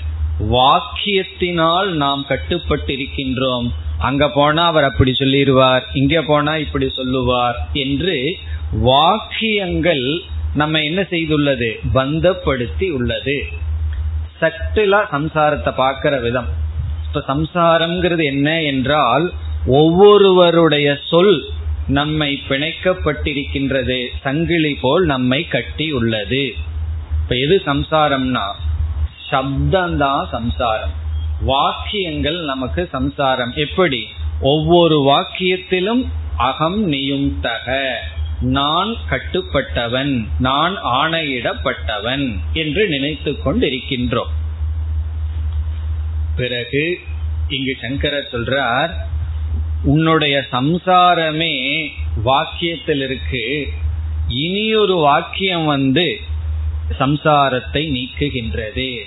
வாக்கியத்தினால் 0.41 1.91
நாம் 1.91 2.25
கட்டுப்பட்டிருக்கின்றோம். 2.29 3.69
அங்க 3.99 4.31
போனா 4.31 4.65
அவர் 4.65 4.85
அப்படி 4.85 5.11
சொல்லிடுவார் 5.11 5.83
இங்க 5.93 6.23
போனா 6.23 6.57
இப்படி 6.57 6.89
சொல்லுவார் 6.89 7.69
என்று 7.73 8.37
வாக்கியங்கள் 8.73 10.21
நம்ம 10.55 10.83
என்ன 10.83 11.01
செய்துள்ளது? 11.03 11.79
பந்தப்படுத்தி 11.95 12.91
உள்ளது. 12.91 13.45
சட்டிலா 14.41 15.01
சம்சாரத்தை 15.13 15.75
பார்க்கிற 15.75 16.19
விதம். 16.19 16.47
இப்ப 17.07 17.35
சம்சாரம்ங்கிறது 17.35 18.23
என்ன 18.23 18.63
என்றால் 18.63 19.33
ஒவ்வொருவருடைய 19.67 20.99
சொல் 21.09 21.45
நம்மை 21.89 22.43
பிணைக்கப்பட்டிருக்கின்றது. 22.49 24.07
சங்கிலி 24.21 24.75
போல் 24.75 25.05
நம்மை 25.05 25.47
கட்டி 25.47 25.93
உள்ளது. 25.93 26.55
இப்ப 27.23 27.37
எது 27.37 27.63
சம்சாரம்னா 27.67 28.47
சப்தம்தான் 29.31 30.29
சம்சாரம். 30.31 30.93
வாக்கியங்கள் 31.41 32.45
நமக்கு 32.45 32.89
சம்சாரம். 32.93 33.53
எப்படி? 33.55 34.07
ஒவ்வொரு 34.41 35.01
வாக்கியத்திலும் 35.01 36.07
அகம் 36.37 36.93
நியுக்தக 36.93 37.93
நான் 38.41 38.95
கட்டுப்பட்டவன் 39.11 40.29
நான் 40.39 40.85
ஆணையிடப்பட்டவன் 40.85 42.39
என்று 42.53 42.89
நினைத்து 42.89 43.33
கொண்டிருக்கின்றோம். 43.33 44.33
பிறகு 46.37 46.99
இங்கு 47.49 47.77
சங்கரர் 47.81 48.29
சொல்றார் 48.33 48.91
உன்னுடைய 49.83 50.45
சம்சாரமே 50.53 51.87
வாக்கியத்தில் 52.25 53.03
இருக்கு. 53.03 53.69
இனியொரு 54.29 54.95
வாக்கியம் 54.95 55.65
வந்து 55.65 56.19
சம்சாரத்தை 56.99 57.91
நீக்குகின்றது. 57.97 58.99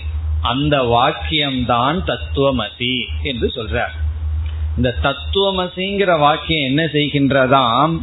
அந்த 0.42 0.82
வாக்கியம்தான் 0.82 1.98
தத்துவமசி 2.06 3.06
என்று 3.24 3.48
சொல்றார். 3.56 3.96
இந்த 4.76 4.96
தத்துவமசிங்கிற 5.04 6.20
வாக்கியம் 6.20 6.68
என்ன 6.68 6.84
செய்கின்றதாம்? 6.84 8.02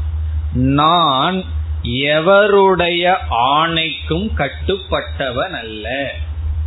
நான் 0.53 1.43
எவருடைய 1.83 3.17
ஆணைக்கும் 3.31 4.31
கட்டுப்பட்டவன் 4.37 5.51
அல்ல. 5.51 6.15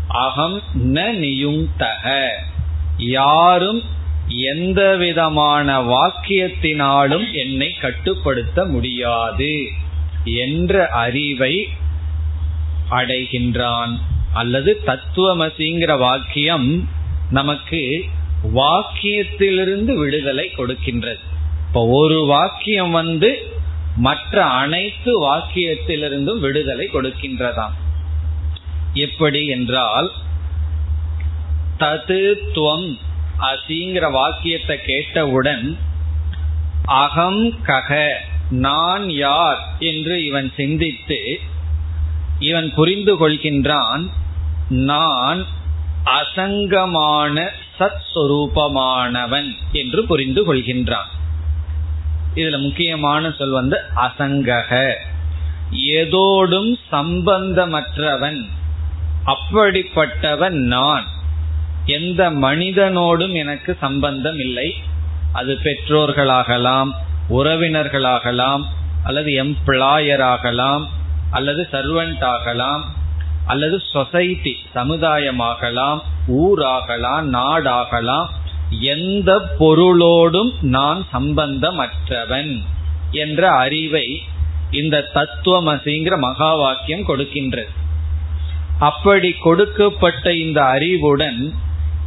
அகம் 0.07 0.61
ந 0.77 0.97
நியுக்தக 0.97 2.27
யாரும் 2.97 3.81
எந்த 4.27 4.95
விதமான 4.95 5.81
வாக்கியத்தினாலும் 5.81 7.31
என்னை 7.31 7.75
கட்டுப்படுத்த 7.81 8.65
முடியாது 8.65 9.67
என்ற 10.23 10.87
அறிவை 10.87 11.69
அடைகின்றான். 12.89 13.97
அல்லது 14.33 14.81
தத்துவமசிங்கிற 14.85 15.97
வாக்கியம் 15.97 16.89
நமக்கு 17.29 18.05
வாக்கியத்திலிருந்து 18.55 19.93
விடுதலை 19.95 20.49
கொடுக்கின்றது. 20.57 21.21
இப்போ 21.67 21.81
ஒரு 21.85 22.25
வாக்கியம் 22.25 22.91
வந்து 22.91 23.49
மற்ற 23.95 24.45
அனைத்து 24.45 25.11
வாக்கியத்திலிருந்தும் 25.27 26.39
விடுதலை 26.39 26.89
கொடுக்கின்றதாம். 26.93 27.75
எப்படி 28.93 29.45
என்றால் 29.45 30.11
தத்துவம் 31.77 32.97
அசிங்கிற 33.37 34.11
வாக்கியத்தை 34.11 34.77
கேட்டவுடன் 34.85 35.77
அகம் 36.83 37.43
கக 37.63 38.09
நான் 38.49 39.09
யார் 39.09 39.61
என்று 39.79 40.25
இவன் 40.25 40.51
சிந்தித்து 40.55 41.19
இவன் 42.41 42.73
புரிந்து 42.73 43.29
கொள்கின்றான் 43.29 44.09
நான் 44.69 45.45
அசங்கமான 46.05 47.47
சத் 47.79 48.01
சொரூபமானவன் 48.15 49.51
என்று 49.71 50.05
புரிந்து 50.05 50.53
கொள்கின்றான். 50.53 51.09
இதுல 52.35 52.61
முக்கியமான 52.61 53.31
சொல் 53.31 53.51
வந்து 53.51 53.79
அசங்கக. 53.95 54.93
எதோடும் 55.87 56.79
சம்பந்தமற்றவன் 56.91 58.45
அப்படிப்பட்டவன் 59.25 60.63
நான். 60.75 61.05
எந்த 61.85 62.31
மனிதனோடும் 62.31 63.31
எனக்கு 63.31 63.77
சம்பந்தம் 63.79 64.39
இல்லை. 64.39 64.75
அது 65.33 65.59
பெற்றோர்களாகலாம் 65.63 66.91
உறவினர்களாகலாம் 67.29 68.63
அல்லது 69.03 69.43
எம்ப்ளாயராகலாம் 69.43 70.87
அல்லது 71.31 71.67
சர்வெண்ட் 71.71 72.23
ஆகலாம் 72.25 72.83
அல்லது 73.45 73.81
சொசைட்டி 73.91 74.53
சமுதாயமாகலாம் 74.75 75.99
ஊராகலாம் 76.27 77.25
நாடாகலாம் 77.33 78.27
எந்த 78.79 79.31
பொருளோடும் 79.59 80.51
நான் 80.61 81.05
சம்பந்தமற்றவன் 81.13 82.53
என்ற 83.11 83.49
அறிவை 83.49 84.07
இந்த 84.71 85.09
தத்துவமசிங்கிற 85.13 86.17
மகா 86.17 86.55
வாக்கியம் 86.55 87.07
கொடுக்கின்றது. 87.07 87.71
அப்படி 88.79 89.31
கொடுக்கப்பட்ட 89.31 90.33
இந்த 90.33 90.63
அறிவுடன் 90.65 91.53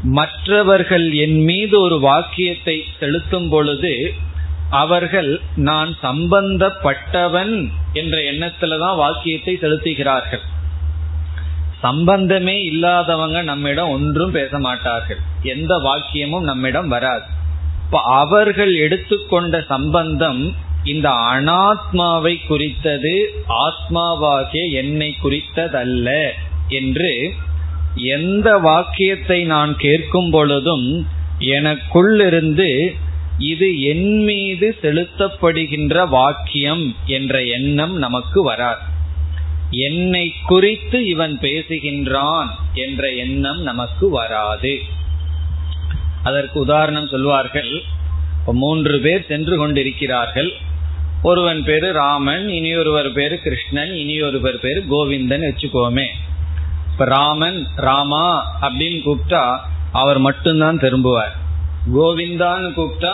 மற்றவர்கள் 0.02 1.12
என் 1.14 1.38
மீது 1.42 1.80
ஒரு 1.80 2.00
வாக்கியத்தை 2.00 2.76
செலுத்தும் 2.98 3.48
பொழுது 3.48 4.14
அவர்கள் 4.70 5.40
நான் 5.56 5.96
சம்பந்தப்பட்டவன் 6.02 7.70
என்ற 7.92 8.18
எண்ணத்துலதான் 8.18 8.96
வாக்கியத்தை 8.96 9.58
செலுத்துகிறார்கள். 9.60 10.40
சம்பந்தமே 11.80 12.62
இல்லாதவங்க 12.62 13.42
நம்மிடம் 13.42 13.88
ஒன்றும் 13.88 14.30
பேச 14.30 14.58
மாட்டார்கள். 14.58 15.18
எந்த 15.42 15.74
வாக்கியமும் 15.74 16.40
நம்மிடம் 16.40 16.88
வராது. 16.88 17.24
இப்ப 17.84 18.00
அவர்கள் 18.00 18.74
எடுத்துக்கொண்ட 18.74 19.64
சம்பந்தம் 19.68 20.56
இந்த 20.84 21.10
அனாத்மாவை 21.10 22.46
குறித்தது 22.46 23.44
ஆத்மாவாகிய 23.48 24.70
என்னை 24.72 25.16
குறித்ததல்ல 25.22 26.30
என்று 26.68 27.34
எந்த 27.94 28.58
வாக்கியத்தை 28.58 29.44
நான் 29.44 29.76
கேட்கும் 29.76 30.30
பொழுதும் 30.30 31.06
எனக்குள்ளிருந்து 31.38 32.94
இது 33.38 33.80
என் 33.80 34.22
மீது 34.22 34.76
செலுத்தப்படுகின்ற 34.82 36.08
வாக்கியம் 36.08 36.96
என்ற 37.06 37.44
எண்ணம் 37.44 37.98
நமக்கு 37.98 38.42
வராது. 38.42 38.80
என்னை 39.70 40.34
குறித்து 40.46 41.06
இவன் 41.06 41.38
பேசுகின்றான் 41.40 42.46
என்ற 42.74 43.12
எண்ணம் 43.12 43.62
நமக்கு 43.62 44.10
வராது. 44.10 44.80
அதற்கு 46.22 46.60
உதாரணம் 46.60 47.08
சொல்வார்கள். 47.08 47.82
மூன்று 48.46 49.00
பேர் 49.00 49.26
சென்று 49.28 49.56
கொண்டிருக்கிறார்கள். 49.56 50.52
ஒருவன் 51.22 51.64
பேரு 51.64 51.92
ராமன் 51.92 52.48
இனியொருவர் 52.48 53.12
பேரு 53.12 53.40
கிருஷ்ணன் 53.40 53.94
இனி 53.94 54.22
ஒருவர் 54.22 54.60
பேரு 54.60 54.84
கோவிந்தன் 54.90 55.50
வச்சுக்கோமே. 55.50 56.06
இப்ப 56.92 57.04
ராமன் 57.04 57.66
ராமா 57.76 58.58
அப்படின்னு 58.60 59.02
கூப்பிட்டா 59.04 59.58
அவர் 59.92 60.18
மட்டும்தான் 60.18 60.78
திரும்புவார். 60.78 61.42
கோவிந்தான்னு 61.92 62.70
கூப்பிட்டா 62.76 63.12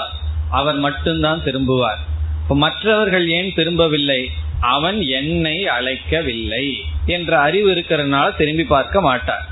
அவர் 0.51 0.75
மட்டும்தான் 0.75 1.43
திரும்புவார். 1.45 2.01
இப்ப 2.43 2.57
மற்றவர்கள் 2.57 3.31
ஏன் 3.31 3.53
திரும்பவில்லை? 3.55 4.31
அவன் 4.61 5.01
என்னை 5.01 5.65
அழைக்கவில்லை 5.65 6.73
என்ற 7.07 7.41
அறிவு 7.41 7.71
இருக்கிறதுனால 7.71 8.37
திரும்பி 8.37 8.65
பார்க்க 8.65 9.01
மாட்டார். 9.01 9.47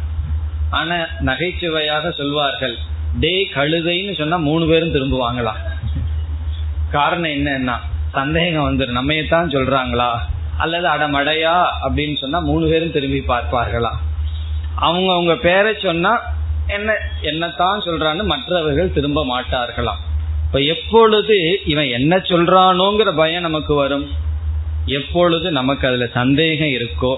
ஆனா 0.71 0.97
நகைச்சுவையாக 1.21 2.11
சொல்வார்கள் 2.11 2.77
டே 3.21 3.49
கழுதைன்னு 3.55 4.19
சொன்னா 4.19 4.37
மூணு 4.37 4.67
பேரும் 4.67 4.95
திரும்புவாங்களாம் 4.95 5.63
காரணம் 6.91 7.31
என்னன்னா 7.31 7.77
சந்தேகம் 8.13 8.67
வந்துடும் 8.69 8.99
நம்மையத்தான் 8.99 9.53
சொல்றாங்களா? 9.55 10.11
அல்லது 10.59 10.89
அடமடையா 10.89 11.67
அப்படின்னு 11.89 12.17
சொன்னா 12.17 12.39
மூணு 12.39 12.69
பேரும் 12.69 12.93
திரும்பி 12.93 13.25
பார்ப்பார்களா? 13.29 13.91
அவங்க 14.75 15.13
அவங்க 15.13 15.37
பேரை 15.37 15.75
சொன்னா 15.83 16.37
என்ன? 16.69 16.93
என்னத்தான் 17.23 17.81
சொல்றான்னு 17.85 18.25
மற்றவர்கள் 18.25 18.93
திரும்ப 18.93 19.25
மாட்டார்களாம். 19.25 20.01
இப்ப 20.47 20.59
எப்பொழுது 20.59 21.61
இவன் 21.65 21.89
என்ன 21.89 22.17
சொல்றானோங்கிற 22.17 23.17
பயம் 23.17 23.43
நமக்கு 23.43 23.75
வரும். 23.75 24.11
எப்பொழுது 24.87 25.51
நமக்கு 25.51 25.89
அதுல 25.89 26.07
சந்தேகம் 26.07 26.69
இருக்கோ 26.69 27.17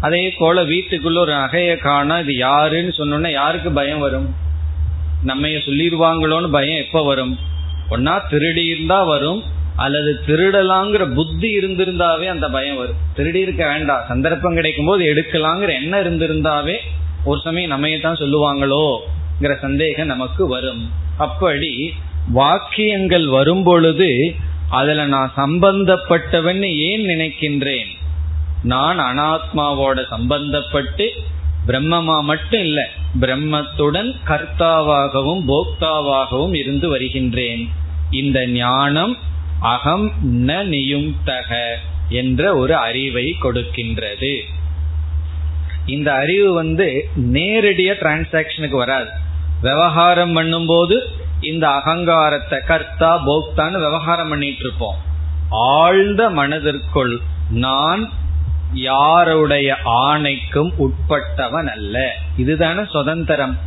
அதே 0.00 0.34
போல 0.38 0.64
வீட்டுக்குள்ள 0.64 1.18
ஒரு 1.18 1.32
நகையை 1.32 1.76
காண 1.76 2.20
இது 2.20 2.34
யாருன்னு 2.36 2.92
சொன்னோன்னா 2.96 3.30
யாருக்கு 3.30 3.70
பயம் 3.70 3.98
வரும்? 3.98 4.34
நம்ம 5.22 5.48
சொல்லிடுவாங்களோன்னு 5.48 6.50
பயம் 6.50 6.84
எப்ப 6.84 7.04
வரும்? 7.04 7.38
ஒன்னா 7.90 8.28
திருடி 8.28 8.64
இருந்தா 8.64 9.02
வரும் 9.02 9.42
அல்லது 9.76 10.20
திருடலாங்கிற 10.26 11.14
புத்தி 11.14 11.58
இருந்திருந்தாவே 11.58 12.26
அந்த 12.26 12.48
பயம் 12.48 12.76
வரும். 12.76 12.96
திருடி 13.14 13.40
இருக்க 13.40 13.66
வேண்டாம். 13.66 14.04
சந்தர்ப்பம் 14.08 14.54
கிடைக்கும் 14.54 14.86
போது 14.86 15.04
எடுக்கலாங்கிற 15.04 15.68
எண்ணம் 15.68 16.00
இருந்திருந்தாவே 16.00 16.76
ஒரு 17.28 17.40
சமயம் 17.44 17.72
நம்மையத்தான் 17.72 18.20
சொல்லுவாங்களோங்கிற 18.22 19.54
சந்தேகம் 19.60 20.12
நமக்கு 20.12 20.44
வரும். 20.46 20.84
அப்படி 21.18 21.72
வாக்கியங்கள் 22.32 23.26
வரும் 23.28 23.62
பொழுது 23.62 24.10
அதுல 24.70 25.04
நான் 25.06 25.32
சம்பந்தப்பட்டவன் 25.36 26.62
ஏன் 26.88 27.04
நினைக்கின்றேன்? 27.06 27.90
நான் 28.62 28.98
அனாத்மாவோட 29.00 29.98
சம்பந்தப்பட்டு 30.10 31.06
பிரம்மமா 31.66 32.16
மட்டும் 32.22 32.60
இல்லை 32.60 32.84
பிரம்மத்துடன் 33.20 34.10
கர்த்தாவாகவும் 34.28 35.42
போக்தாவாகவும் 35.50 36.54
இருந்து 36.54 36.88
வருகின்றேன். 36.88 37.62
இந்த 38.10 38.38
ஞானம் 38.58 39.14
அகம் 39.74 40.06
ந 40.46 40.50
நியுக்தக 40.74 41.50
என்ற 42.20 42.42
ஒரு 42.56 42.74
அறிவை 42.86 43.26
கொடுக்கின்றது. 43.42 44.34
இந்த 45.88 46.14
அறிவு 46.14 46.52
வந்து 46.52 47.08
நேரடியா 47.16 47.94
டிரான்சாக்சனுக்கு 48.00 48.76
வராது. 48.76 49.08
விவகாரம் 49.62 50.36
பண்ணும்போது 50.36 50.96
இந்த 51.40 51.68
அகங்காரத்தை 51.68 52.58
கர்த்தா 52.66 53.26
போக்தான்னு 53.26 53.78
விவகாரம் 53.78 54.28
பண்ணிட்டு 54.28 54.58
இருப்போம் 54.58 54.96
ஆழ்ந்த 55.50 56.30
மனதிற்குள் 56.30 57.18
நான் 57.50 58.08
யாருடைய 58.72 59.76
ஆணைக்கும் 59.84 60.70
உட்பட்டவன் 60.78 61.68
அல்ல. 61.68 62.16
இதுதானே 62.36 62.84
சுதந்திரம். 62.90 63.58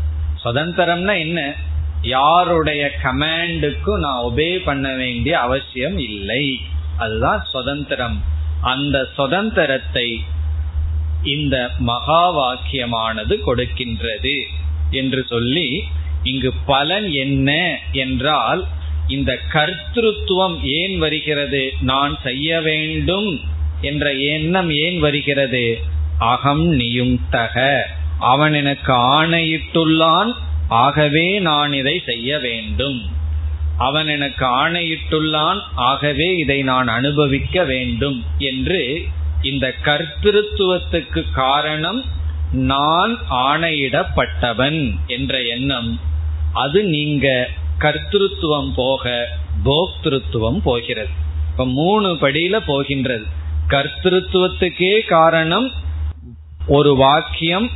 சுதந்திரம்னா 0.44 1.20
என்ன? 1.20 1.54
யாருடைய 2.02 2.92
கமாண்டுக்கும் 3.04 4.00
நான் 4.00 4.24
ஒபே 4.24 4.64
பண்ண 4.64 4.94
வேண்டிய 4.94 5.40
அவசியம் 5.40 5.98
இல்லை. 5.98 6.62
அதுதான் 6.98 7.46
சுதந்திரம். 7.52 8.24
அந்த 8.62 9.08
சுதந்திரத்தை 9.16 10.24
இந்த 11.24 11.70
மகா 11.78 12.38
வாக்கியமானது 12.38 13.38
கொடுக்கின்றது 13.46 14.42
என்று 14.92 15.26
சொல்லி 15.30 15.84
இங்கு 16.24 16.54
பலன் 16.66 17.12
என்ன 17.12 17.80
என்றால் 17.92 18.66
இந்த 19.08 19.40
கர்த்தத்துவம் 19.54 20.62
ஏன் 20.64 20.98
வருகிறது? 20.98 21.74
நான் 21.82 22.18
செய்ய 22.24 22.62
வேண்டும் 22.62 23.40
என்ற 23.82 24.14
எண்ணம் 24.14 24.70
ஏன் 24.70 25.00
வருகிறது? 25.00 25.80
அகம் 26.18 26.80
நியுக்தக 26.80 27.82
அவன் 28.20 28.54
எனக்கு 28.54 28.94
ஆணையிட்டுள்ளான் 28.94 30.34
ஆகவே 30.68 31.40
நான் 31.40 31.74
இதை 31.74 32.02
செய்ய 32.06 32.40
வேண்டும். 32.40 33.02
அவன் 33.78 34.08
எனக்கு 34.08 34.46
ஆணையிட்டுள்ளான் 34.46 35.60
ஆகவே 35.76 36.36
இதை 36.36 36.62
நான் 36.62 36.88
அனுபவிக்க 36.88 37.64
வேண்டும் 37.64 38.24
என்று 38.38 39.06
இந்த 39.44 39.74
கர்த்திருவத்துக்கு 39.84 41.24
காரணம் 41.34 42.04
நான் 42.52 43.18
ஆணையிடப்பட்டவன் 43.30 44.96
என்ற 45.08 45.42
எண்ணம். 45.42 46.00
அது 46.54 46.84
நீங்க 46.84 47.50
கர்த்திருவம் 47.80 48.72
போக 48.76 49.28
போக்திருத்துவம் 49.66 50.62
போகிறது. 50.64 51.10
இப்ப 51.52 51.66
மூணு 51.66 52.08
படியில 52.08 52.58
போகின்றது. 52.66 53.24
கர்த்திருவத்துக்கே 53.68 55.08
காரணம் 55.08 55.72
ஒரு 56.68 56.96
வாக்கியம் 56.96 57.70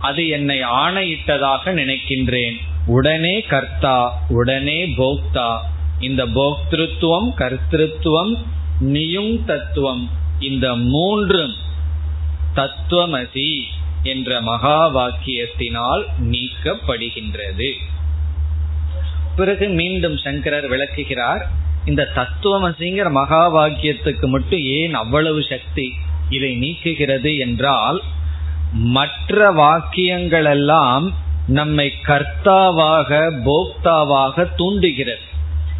அது 0.00 0.28
என்னை 0.28 0.62
ஆணையிட்டதாக 0.64 1.64
நினைக்கின்றேன். 1.64 2.56
உடனே 2.86 3.40
கர்த்தா 3.40 4.18
உடனே 4.28 4.86
போக்தா. 4.86 5.58
இந்த 6.00 6.26
போக்திருத்துவம் 6.26 7.32
கர்த்திருவம் 7.36 8.36
நியும் 8.80 9.44
தத்துவம். 9.44 10.10
இந்த 10.40 10.74
மூன்றும் 10.74 11.54
தத்துவமசி 12.54 13.60
என்ற 14.02 14.40
மகா 14.40 14.94
வாக்கியத்தினால் 14.94 16.04
நீக்கப்படுகின்றது. 16.20 17.72
பிறகு 19.36 19.68
மீண்டும் 19.68 20.16
சங்கரர் 20.16 20.68
விளக்குகிறார் 20.68 21.48
இந்த 21.84 22.08
தத்துவமசிங்கிற 22.14 23.10
மகா 23.10 23.42
வாக்கியத்துக்கு 23.56 24.26
மட்டும் 24.28 24.60
ஏன் 24.60 24.94
அவ்வளவு 24.94 25.42
சக்தி 25.42 25.92
இதை 26.28 26.58
நீக்குகிறது 26.60 27.38
என்றால் 27.38 28.02
மற்ற 28.72 29.50
வாக்கியங்கள் 29.50 30.44
எல்லாம் 30.44 31.14
நம்மை 31.46 31.92
கர்த்தாவாக 32.06 33.10
போக்தாவாக 33.46 34.54
தூண்டுகிறது. 34.56 35.24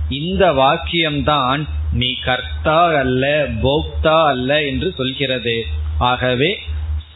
இந்த 0.09 0.53
வாக்கியம்தான் 0.53 1.69
நீ 1.93 2.15
கர்த்தா 2.15 2.89
அல்ல 2.89 3.47
போக்தா 3.49 4.27
அல்ல 4.27 4.65
என்று 4.65 4.95
சொல்கிறது. 4.97 5.67
ஆகவே 5.99 6.59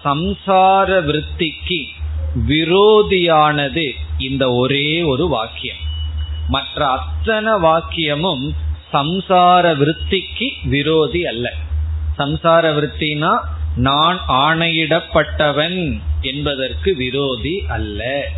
சம்சார 0.05 1.05
விற்த்திக்கு 1.05 1.85
விரோதியானது 2.49 3.91
இந்த 4.19 4.51
ஒரே 4.51 5.03
ஒரு 5.03 5.29
வாக்கியம். 5.29 5.77
மற்ற 6.49 6.87
அத்தனை 6.87 7.53
வாக்கியமும் 7.53 8.51
சம்சார 8.93 9.77
விருத்திக்கு 9.77 10.49
விரோதி 10.65 11.27
அல்ல. 11.27 11.53
சம்சார 12.19 12.73
விற்த்தினா 12.73 13.39
நான் 13.77 14.21
ஆணையிடப்பட்டவன் 14.29 16.01
என்பதற்கு 16.21 16.97
விரோதி 16.97 17.65
அல்ல. 17.69 18.29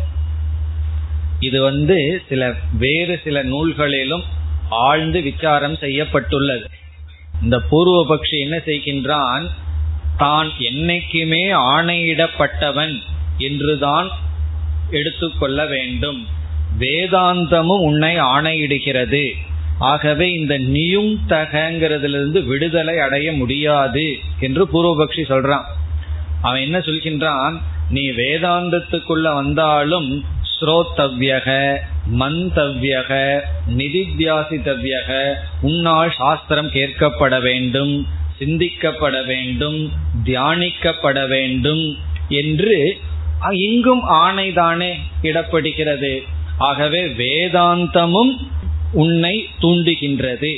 இது 1.39 1.61
வந்து 1.61 2.23
சில 2.29 2.53
வேறு 2.73 3.21
சில 3.23 3.43
நூல்களிலும் 3.43 4.23
ஆழ்ந்து 4.69 5.21
விசாரம் 5.21 5.75
செய்யப்பட்டுள்ளது. 5.75 6.69
இந்த 7.43 7.61
பூர்வபக்ஷி 7.71 8.39
என்ன 8.39 8.61
செய்கின்றான்? 8.65 9.47
தான் 10.17 10.51
என்னைக்குமே 10.59 11.51
ஆணையிடப்பட்டவன் 11.53 12.99
என்றுதான் 13.37 14.09
எடுத்துக்கொள்ள 14.91 15.65
வேண்டும். 15.65 16.27
வேதாந்தமும் 16.79 17.81
உன்னை 17.81 18.19
ஆணையிடுகிறது. 18.19 19.31
ஆகவே 19.79 20.31
இந்த 20.31 20.57
நியும் 20.57 21.19
தகங்கிறதுலிருந்து 21.27 22.45
விடுதலை 22.45 22.99
அடைய 22.99 23.31
முடியாது 23.31 24.17
என்று 24.39 24.67
பூர்வபக்ஷி 24.73 25.21
சொல்றான். 25.29 25.63
அவன் 26.41 26.61
என்ன 26.61 26.77
சொல்கின்றான்? 26.77 27.61
நீ 27.89 28.11
வேதாந்தத்துக்குள்ள 28.11 29.33
வந்தாலும் 29.33 30.25
ஸ்ரோத்தவ்யக 30.61 31.77
மந்தவ்யக 32.13 33.39
நிதித்தியாசித்தவ்யக 33.77 35.33
உன்னால் 35.61 36.13
சாஸ்திரம் 36.17 36.69
கேட்கப்பட 36.69 37.41
வேண்டும் 37.41 38.07
சிந்திக்கப்பட 38.39 39.25
வேண்டும் 39.25 39.91
தியானிக்கப்பட 40.23 41.27
வேண்டும் 41.27 41.97
என்று 42.29 42.97
இங்கும் 43.51 44.03
ஆணைதானே 44.09 44.93
இடப்படுகிறது. 45.21 46.21
ஆகவே 46.57 47.05
வேதாந்தமும் 47.05 48.33
உன்னை 48.91 49.47
தூண்டுகின்றது. 49.61 50.55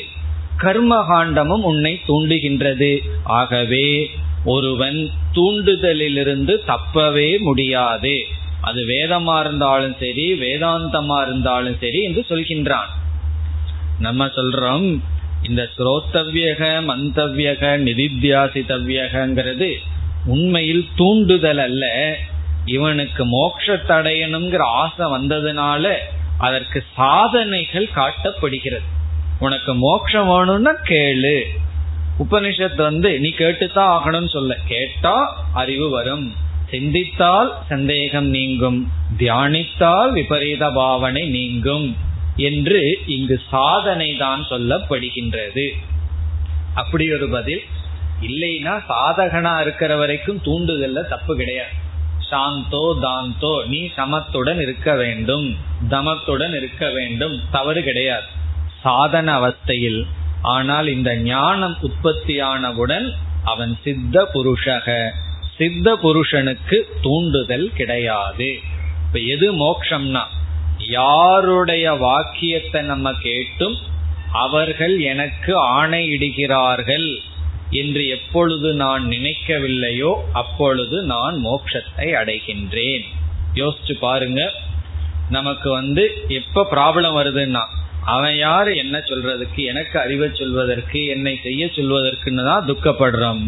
கர்மகாண்டமும் 0.57 1.61
உன்னை 1.61 2.01
தூண்டுகின்றது. 2.07 2.99
ஆகவே 3.23 4.09
ஒருவன் 4.45 5.09
தூண்டுதலிலிருந்து 5.35 6.57
தப்பவே 6.67 7.37
முடியாது. 7.37 8.25
அது 8.61 8.81
வேதமா 8.81 9.39
இருந்தாலும் 9.39 9.95
சரி 9.99 10.33
வேதாந்தமா 10.33 11.21
இருந்தாலும் 11.21 11.77
சரி 11.79 12.03
என்று 12.03 12.25
சொல்கின்றான். 12.29 12.89
நம்ம 13.99 14.25
சொல்றோம் 14.25 14.99
இந்த 15.43 15.69
ஸ்ரோத்தவ்யக 15.77 16.83
மந்தவ்யக 16.87 17.77
நிதித்தியாசித்தவ்யகங்கிறது 17.77 19.75
உண்மையில் 20.25 20.87
தூண்டுதல் 20.95 21.57
அல்ல. 21.57 22.15
இவனுக்கு 22.65 23.25
மோட்சத்தடையணுங்கிற 23.25 24.59
ஆசை 24.59 25.05
வந்ததுனால 25.05 25.95
அதற்கு 26.37 26.83
சாதனைகள் 26.95 27.89
காட்டப்படுகிறது. 27.95 28.87
உனக்கு 29.39 29.75
மோட்சம் 29.75 30.27
வேணும்னா 30.27 30.71
கேளு. 30.71 31.43
உபனிஷத்து 32.19 32.81
வந்து 32.81 33.19
நீ 33.19 33.29
கேட்டுத்தான் 33.29 34.01
ஆகணும்னு 34.01 34.29
சொல்ல. 34.29 34.57
கேட்டா 34.67 35.45
அறிவு 35.53 35.89
வரும். 35.89 36.47
சிந்தித்தால் 36.71 37.49
சந்தேகம் 37.69 38.29
நீங்கும் 38.37 38.79
தியானித்தால் 39.17 40.11
விபரீத 40.11 40.63
பாவனை 40.71 41.23
நீங்கும் 41.37 41.87
என்று 42.49 42.81
இங்கு 43.15 43.35
சாதனை 43.49 44.09
தான் 44.15 44.41
சொல்லப்படுகின்றது. 44.49 45.67
அப்படி 46.73 47.05
ஒரு 47.11 47.27
பதில் 47.29 47.63
இல்லைன்னா 48.27 48.73
சாதகனா 48.91 49.53
இருக்கிற 49.61 49.91
வரைக்கும் 49.95 50.41
தூண்டுதல்ல 50.45 51.01
தப்பு 51.07 51.33
கிடையாது. 51.35 51.75
சாந்தோ 52.29 52.83
தாந்தோ 53.01 53.53
நீ 53.71 53.79
சமத்துடன் 53.95 54.59
இருக்க 54.65 54.89
வேண்டும் 54.95 55.47
தமத்துடன் 55.89 56.53
இருக்க 56.59 56.83
வேண்டும் 56.89 57.35
தவறு 57.51 57.81
கிடையாது. 57.83 58.27
சாதன 58.83 59.27
அவஸ்தையில் 59.39 60.01
ஆனால் 60.41 60.87
இந்த 60.87 61.11
ஞானம் 61.29 61.77
உற்பத்தியானவுடன் 61.87 63.07
அவன் 63.43 63.73
சித்த 63.83 64.23
புருஷக. 64.33 64.87
சித்த 65.59 65.95
புருஷனுக்கு 65.95 66.77
தூண்டுதல் 67.01 67.69
கிடையாது. 67.73 68.49
இப்ப 69.05 69.19
எது 69.33 69.47
மோக்ஷம்னா 69.53 70.23
யாருடைய 70.77 71.85
வாக்கியத்தை 71.93 72.81
நம்ம 72.81 73.13
கேட்டும் 73.13 73.77
அவர்கள் 74.31 74.99
எனக்கு 74.99 75.51
ஆணையிடுகிறார்கள் 75.81 77.09
என்று 77.69 78.07
எப்பொழுது 78.07 78.73
நான் 78.73 79.03
நினைக்கவில்லையோ 79.05 80.11
அப்பொழுது 80.33 80.97
நான் 81.03 81.35
மோட்சத்தை 81.45 82.07
அடைகின்றேன். 82.21 83.05
யோசிச்சு 83.53 83.93
பாருங்க. 83.99 84.41
நமக்கு 85.29 85.69
வந்து 85.69 86.03
எப்ப 86.27 86.67
ப்ராப்ளம் 86.71 87.17
வருதுன்னா 87.19 87.63
அவன் 88.05 88.37
யாரு 88.37 88.71
என்ன 88.77 88.97
சொல்றதுக்கு 88.97 89.61
எனக்கு 89.71 89.99
அறிவை 89.99 90.29
சொல்வதற்கு 90.33 91.05
என்னை 91.05 91.39
செய்ய 91.43 91.65
சொல்வதற்குன்னு 91.65 92.45
தான் 92.45 92.67
துக்கப்படுறோம். 92.67 93.43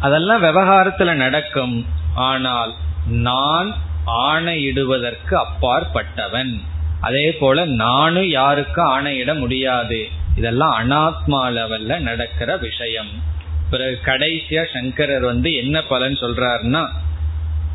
அதெல்லாம் 0.00 0.42
விவகாரத்துல 0.42 1.14
நடக்கும். 1.14 1.86
ஆனால் 2.14 2.74
நான் 3.06 3.74
ஆணையிடுவதற்கு 4.06 5.34
அப்பாற்பட்டவன். 5.34 6.60
அதே 7.00 7.32
போல 7.32 7.64
நானும் 7.64 8.28
யாருக்கும் 8.28 8.90
ஆணையிட 8.90 9.38
முடியாது. 9.38 10.08
இதெல்லாம் 10.36 10.74
அனாத்மா 10.80 11.40
லெவல்ல 11.50 11.98
நடக்கிற 11.98 12.56
விஷயம். 12.56 13.34
பிறகு 13.70 13.98
கடைசியா 14.04 14.66
சங்கரர் 14.72 15.24
வந்து 15.24 15.54
என்ன 15.54 15.82
பலன் 15.82 16.14
சொல்றாருன்னா 16.14 16.88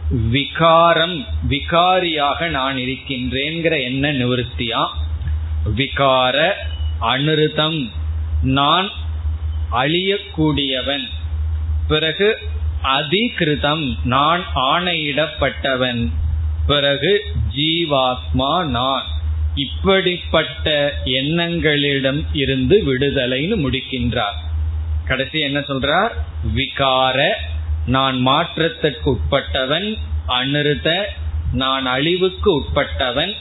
விகாரம் 0.10 1.26
விகாரியாக 1.50 2.48
நான் 2.48 2.76
இருக்கின்றேங்கிற 2.76 3.84
என்ன 3.84 4.14
நிவர்த்தியா? 4.14 4.88
விகார 5.76 6.52
அனுருதம் 7.00 7.92
நான் 8.42 8.90
அழியக்கூடியவன். 9.72 11.10
பிறகு 11.92 12.38
அதிகிருதம். 12.84 13.96
நான் 14.04 14.44
ஆணையிடப்பட்டவன். 14.56 16.12
பிறகு 16.68 17.22
ஜீவாத்மா 17.56 18.66
நான். 18.66 19.04
இப்படிப்பட்ட 19.56 20.94
எண்ணங்களிடம் 21.06 22.26
இருந்து 22.34 22.84
விடுதலைன்னு 22.86 23.56
முடிக்கின்றார். 23.56 24.40
கடைசி 25.06 25.40
என்ன 25.40 25.60
சொல்றார்? 25.60 26.10
விகார 26.56 27.30
நான் 27.86 28.22
மாற்றத்திற்கு 28.22 29.12
உட்பட்டவன். 29.12 29.98
அனிருத 30.28 31.04
நான் 31.54 31.86
அழிவுக்கு 31.86 32.60
உட்பட்டவன். 32.60 33.34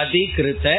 அதிகிருத 0.00 0.76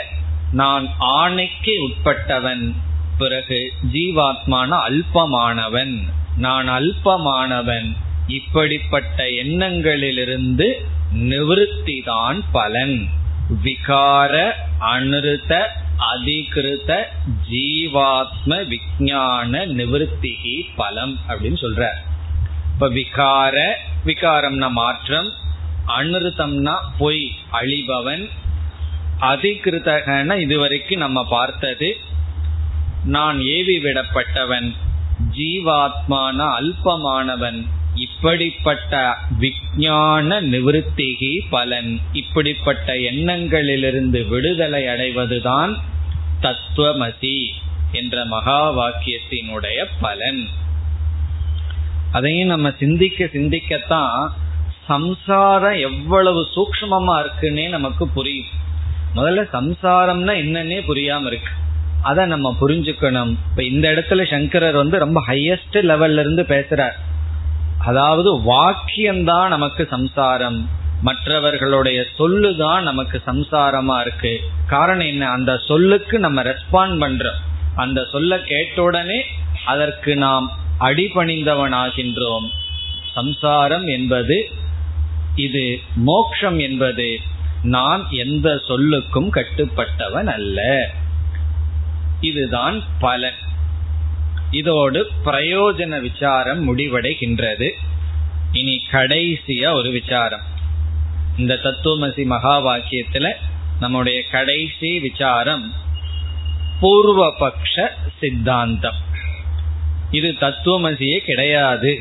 நான் 0.51 0.89
ஆணைக்கு 0.99 1.87
உட்பட்டவன். 1.87 2.75
பிறகு 3.17 3.71
ஜீவாத்மான 3.93 4.79
அல்பமானவன். 4.89 5.97
நான் 6.37 6.69
அல்பமானவன். 6.69 7.95
இப்படிப்பட்ட 8.27 9.23
எண்ணங்களிலிருந்து 9.23 10.73
நிவிருத்தி 11.13 12.03
தான் 12.03 12.43
பலன். 12.51 13.07
விகார 13.63 14.51
அனிருத 14.79 15.67
அதிகிருத 15.99 17.03
ஜீவாத்ம 17.51 18.69
விஜான 18.71 19.65
நிவர்த்திகி 19.79 20.65
பலம் 20.75 21.19
அப்படின்னு 21.27 21.57
சொல்ற 21.61 21.89
இப்ப 22.73 22.89
விகார 22.89 23.71
விகாரம்னா 24.05 24.71
மாற்றம் 24.71 25.29
அனிருத்தம்னா 25.87 26.75
பொய் 26.97 27.31
அழிபவன். 27.51 28.29
அதிகிருத்தகன 29.21 30.39
இதுவரைக்கும் 30.39 30.99
நம்ம 30.99 31.27
பார்த்தது 31.29 31.97
நான் 33.03 33.41
ஏவி 33.41 33.77
விடப்பட்டவன். 33.77 34.73
ஜீவாத்மான 35.31 36.53
அல்பமானவன். 36.59 37.67
இப்படிப்பட்ட 37.95 39.15
விஞ்ஞான 39.39 40.41
நிவத்திகி 40.41 41.39
பலன். 41.49 41.99
இப்படிப்பட்ட 42.11 42.93
எண்ணங்களிலிருந்து 42.93 44.27
விடுதலை 44.27 44.85
அடைவதுதான் 44.85 45.75
தத்துவமசி 46.41 47.47
என்ற 47.91 48.25
மகா 48.25 48.77
வாக்கியத்தினுடைய 48.77 49.85
பலன். 49.99 50.47
அதையும் 52.11 52.47
நம்ம 52.47 52.71
சிந்திக்க 52.79 53.25
சிந்திக்கத்தான் 53.25 54.29
சம்சாரம் 54.87 55.77
எவ்வளவு 55.77 56.47
சூக்மமா 56.55 57.25
இருக்குன்னே 57.25 57.69
நமக்கு 57.69 58.07
புரியும். 58.07 58.45
முதல்ல 59.15 59.43
சம்சாரம்னா 59.53 60.33
என்னன்னே 60.33 60.81
புரியாம 60.87 61.25
இருக்கு. 61.25 61.51
அதை 62.03 62.25
நம்ம 62.25 62.55
புரிஞ்சுக்கணும். 62.61 63.29
இப்ப 63.29 63.63
இந்த 63.63 63.91
இடத்துல 63.91 64.29
சங்கரர் 64.29 64.75
வந்து 64.75 64.99
ரொம்ப 64.99 65.23
ஹையஸ்ட் 65.27 65.73
லெவல்ல 65.73 66.19
இருந்து 66.19 66.43
பேசுறார். 66.43 66.91
அதாவது 67.77 68.39
வாக்கியம்தான் 68.39 69.47
நமக்கு 69.47 69.87
சம்சாரம். 69.89 70.69
மற்றவர்களுடைய 71.01 72.05
சொல்லுதான் 72.19 72.81
நமக்கு 72.81 73.21
சம்சாரமா 73.27 74.01
இருக்கு. 74.01 74.39
காரணம் 74.67 75.05
என்ன? 75.05 75.29
அந்த 75.29 75.57
சொல்லுக்கு 75.57 76.19
நம்ம 76.19 76.43
ரெஸ்பாண்ட் 76.43 77.01
பண்றோம். 77.01 77.39
அந்த 77.75 78.07
சொல்ல 78.11 78.39
கேட்ட 78.39 78.81
உடனே 78.81 79.25
அதற்கு 79.65 80.15
நாம் 80.15 80.51
அடிபணிந்தவனாகின்றோம். 80.79 82.49
சம்சாரம் 83.13 83.85
என்பது 83.85 84.51
இது 85.35 85.79
மோக்ஷம் 85.95 86.59
என்பது 86.59 87.19
நான் 87.63 88.07
எந்த 88.09 88.61
சொல்லுக்கும் 88.67 89.29
கட்டுப்பட்டவன் 89.31 90.25
அல்ல. 90.25 90.89
இதுதான் 92.23 92.83
பலன் 92.99 93.41
இதோடு 94.51 95.11
பிரயோஜன 95.25 96.01
விசாரம் 96.01 96.61
முடிவடைகின்றது. 96.67 97.69
இனி 98.51 98.75
கடைசியா 98.91 99.73
ஒரு 99.73 99.91
விசாரம். 99.91 100.41
இந்த 101.37 101.59
தத்துவமசி 101.63 102.25
மகா 102.25 102.65
வாக்கியத்துல 102.65 103.31
நம்முடைய 103.79 104.23
கடைசி 104.31 104.99
விசாரம் 104.99 105.73
பூர்வபக்ஷ 106.81 107.87
சித்தாந்தம். 108.19 108.99
இது 110.11 110.35
தத்துவமசியே 110.39 111.17
கிடையாது. 111.17 111.99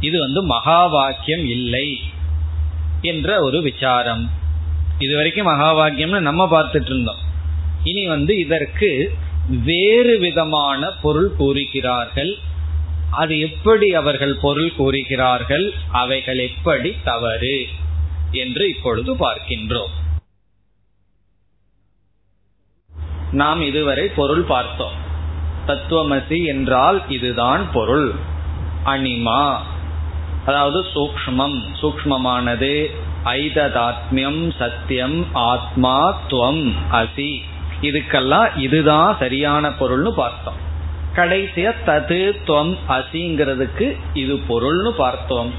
இது 0.00 0.18
வந்து 0.18 0.42
மகா 0.42 0.86
வாக்கியம் 0.86 1.46
இல்லை 1.46 2.02
என்ற 3.00 3.40
ஒரு 3.40 3.62
விசாரம். 3.62 4.30
இது 4.98 5.16
வரைக்கும் 5.16 5.46
மகா 5.46 5.74
வாக்கியம்னு 5.74 6.20
நம்ம 6.20 6.48
பார்த்துட்டு 6.50 6.90
இருந்தோம். 6.90 7.25
இனி 7.86 8.06
வந்து 8.06 8.38
இதற்கு 8.38 8.90
வேறு 9.64 10.18
விதமான 10.18 10.90
பொருள் 11.02 11.30
கூறுகிறார்கள். 11.36 12.32
அது 13.10 13.40
எப்படி 13.40 13.94
அவர்கள் 13.94 14.36
பொருள் 14.42 14.72
கூறுகிறார்கள்? 14.74 15.66
அவைகள் 15.92 16.38
எப்படி 16.38 16.92
தவறு? 17.04 17.66
என்று 18.32 18.68
இப்பொழுது 18.68 19.14
பார்க்கின்றோம். 19.16 19.94
நாம் 23.32 23.60
இதுவரை 23.60 24.08
பொருள் 24.08 24.42
பார்த்தோம். 24.42 24.96
தத்துவமசி 25.66 26.44
என்றால் 26.44 26.98
இதுதான் 27.08 27.72
பொருள். 27.72 28.08
அனிமா 28.84 29.58
அதாவது 30.46 30.80
சூக்மம் 30.94 31.58
சூக்மமானது 31.82 32.74
ஐததாத்மியம் 33.24 34.42
சத்தியம் 34.56 35.34
ஆத்மா 35.34 35.96
துவம் 36.28 36.74
அசி. 36.92 37.32
இதுக்கெல்லாம் 37.82 38.56
இதுதான் 38.56 39.16
சரியான 39.18 39.68
பொருள்னு 39.68 40.10
பார்த்தோம். 40.10 40.64
கடைசியா 41.14 41.74
தது 41.86 42.36
துவம் 42.46 42.76
அசிங்கிறதுக்கு 42.88 43.96
இது 44.14 44.34
பொருள்னு 44.34 44.90
பார்த்தோம். 44.90 45.52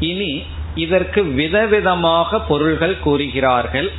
இனி 0.00 0.42
இதற்கு 0.74 1.22
விதவிதமாக 1.22 2.40
பொருள்கள் 2.48 2.98
கூறுகிறார்கள். 2.98 3.92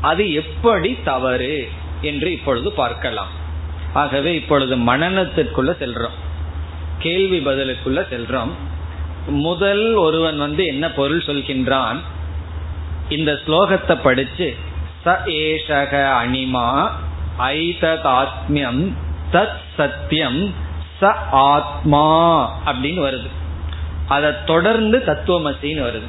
அது 0.00 0.32
எப்படி 0.32 0.98
தவறு 1.04 1.68
என்று 2.00 2.32
இப்பொழுது 2.32 2.72
பார்க்கலாம். 2.72 3.28
ஆகவே 3.92 4.34
இப்பொழுது 4.34 4.76
மனநத்திற்குள்ள 4.76 5.72
செல்றோம். 5.80 6.16
கேள்வி 6.98 7.38
பதிலுக்குள்ள 7.38 8.00
செல்றோம். 8.10 8.50
முதல் 9.26 9.92
ஒருவன் 9.92 10.38
வந்து 10.38 10.64
என்ன 10.64 10.90
பொருள் 10.90 11.22
சொல்கின்றான்? 11.26 11.96
இந்த 13.08 13.40
ஸ்லோகத்தை 13.46 14.00
படிச்சு 14.02 14.56
ச 15.04 15.16
ஏஷக 15.26 16.12
அனிமா 16.24 16.90
ஐததாத்மியம் 17.38 18.92
தத் 19.32 19.56
சத்தியம் 19.76 20.54
ச 21.00 21.12
ஆத்மா 21.30 22.50
அப்படின்னு 22.66 23.06
வருது. 23.06 23.28
அதை 24.08 24.32
தொடர்ந்து 24.46 25.02
தத்துவமசின்னு 25.06 25.90
வருது. 25.90 26.06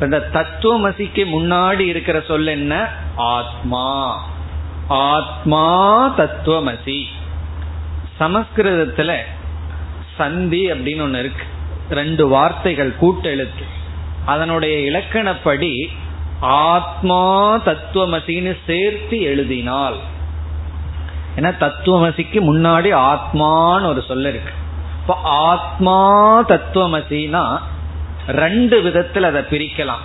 இந்த 0.00 0.20
தத்துவமசிக்கு 0.20 1.24
முன்னாடி 1.24 1.78
இருக்கிற 1.78 2.20
சொல் 2.20 2.46
என்ன? 2.46 2.88
ஆத்மா. 3.16 4.24
ஆத்மா 4.88 6.14
தத்துவமசி. 6.18 7.02
சமஸ்கிருதத்துல 8.20 9.16
சந்தி 10.16 10.72
அப்படின்னு 10.72 11.02
ஒன்று 11.02 11.18
இருக்கு. 11.18 11.44
ரெண்டு 11.90 12.28
வார்த்தைகள் 12.28 12.94
கூட்டெழுத்து. 13.02 13.64
அதனுடைய 14.26 14.90
இலக்கணப்படி 14.90 15.88
ஆத்மா 16.40 17.56
தத்துவமசின்னு 17.56 18.56
சேர்த்து 18.66 19.20
எழுதினால். 19.20 19.96
ஏன்னா 21.36 21.56
தத்துவமசிக்கு 21.56 22.56
முன்னாடி 22.56 22.92
ஆத்மான்னு 22.92 23.86
ஒரு 23.86 24.04
சொல்ல 24.08 24.28
இருக்கு. 24.28 24.52
இப்போ 25.00 25.14
ஆத்மா 25.22 26.42
தத்துவமசினா 26.44 27.58
ரெண்டு 28.26 28.82
விதத்தில் 28.82 29.22
அதை 29.22 29.42
பிரிக்கலாம். 29.42 30.04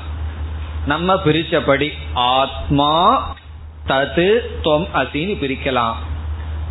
நம்ம 0.86 1.14
பிரிச்சபடி 1.14 1.92
ஆத்மா 2.14 3.28
தது 3.88 4.40
துவம் 4.62 4.88
அசின்னு 4.94 5.36
பிரிக்கலாம். 5.42 5.94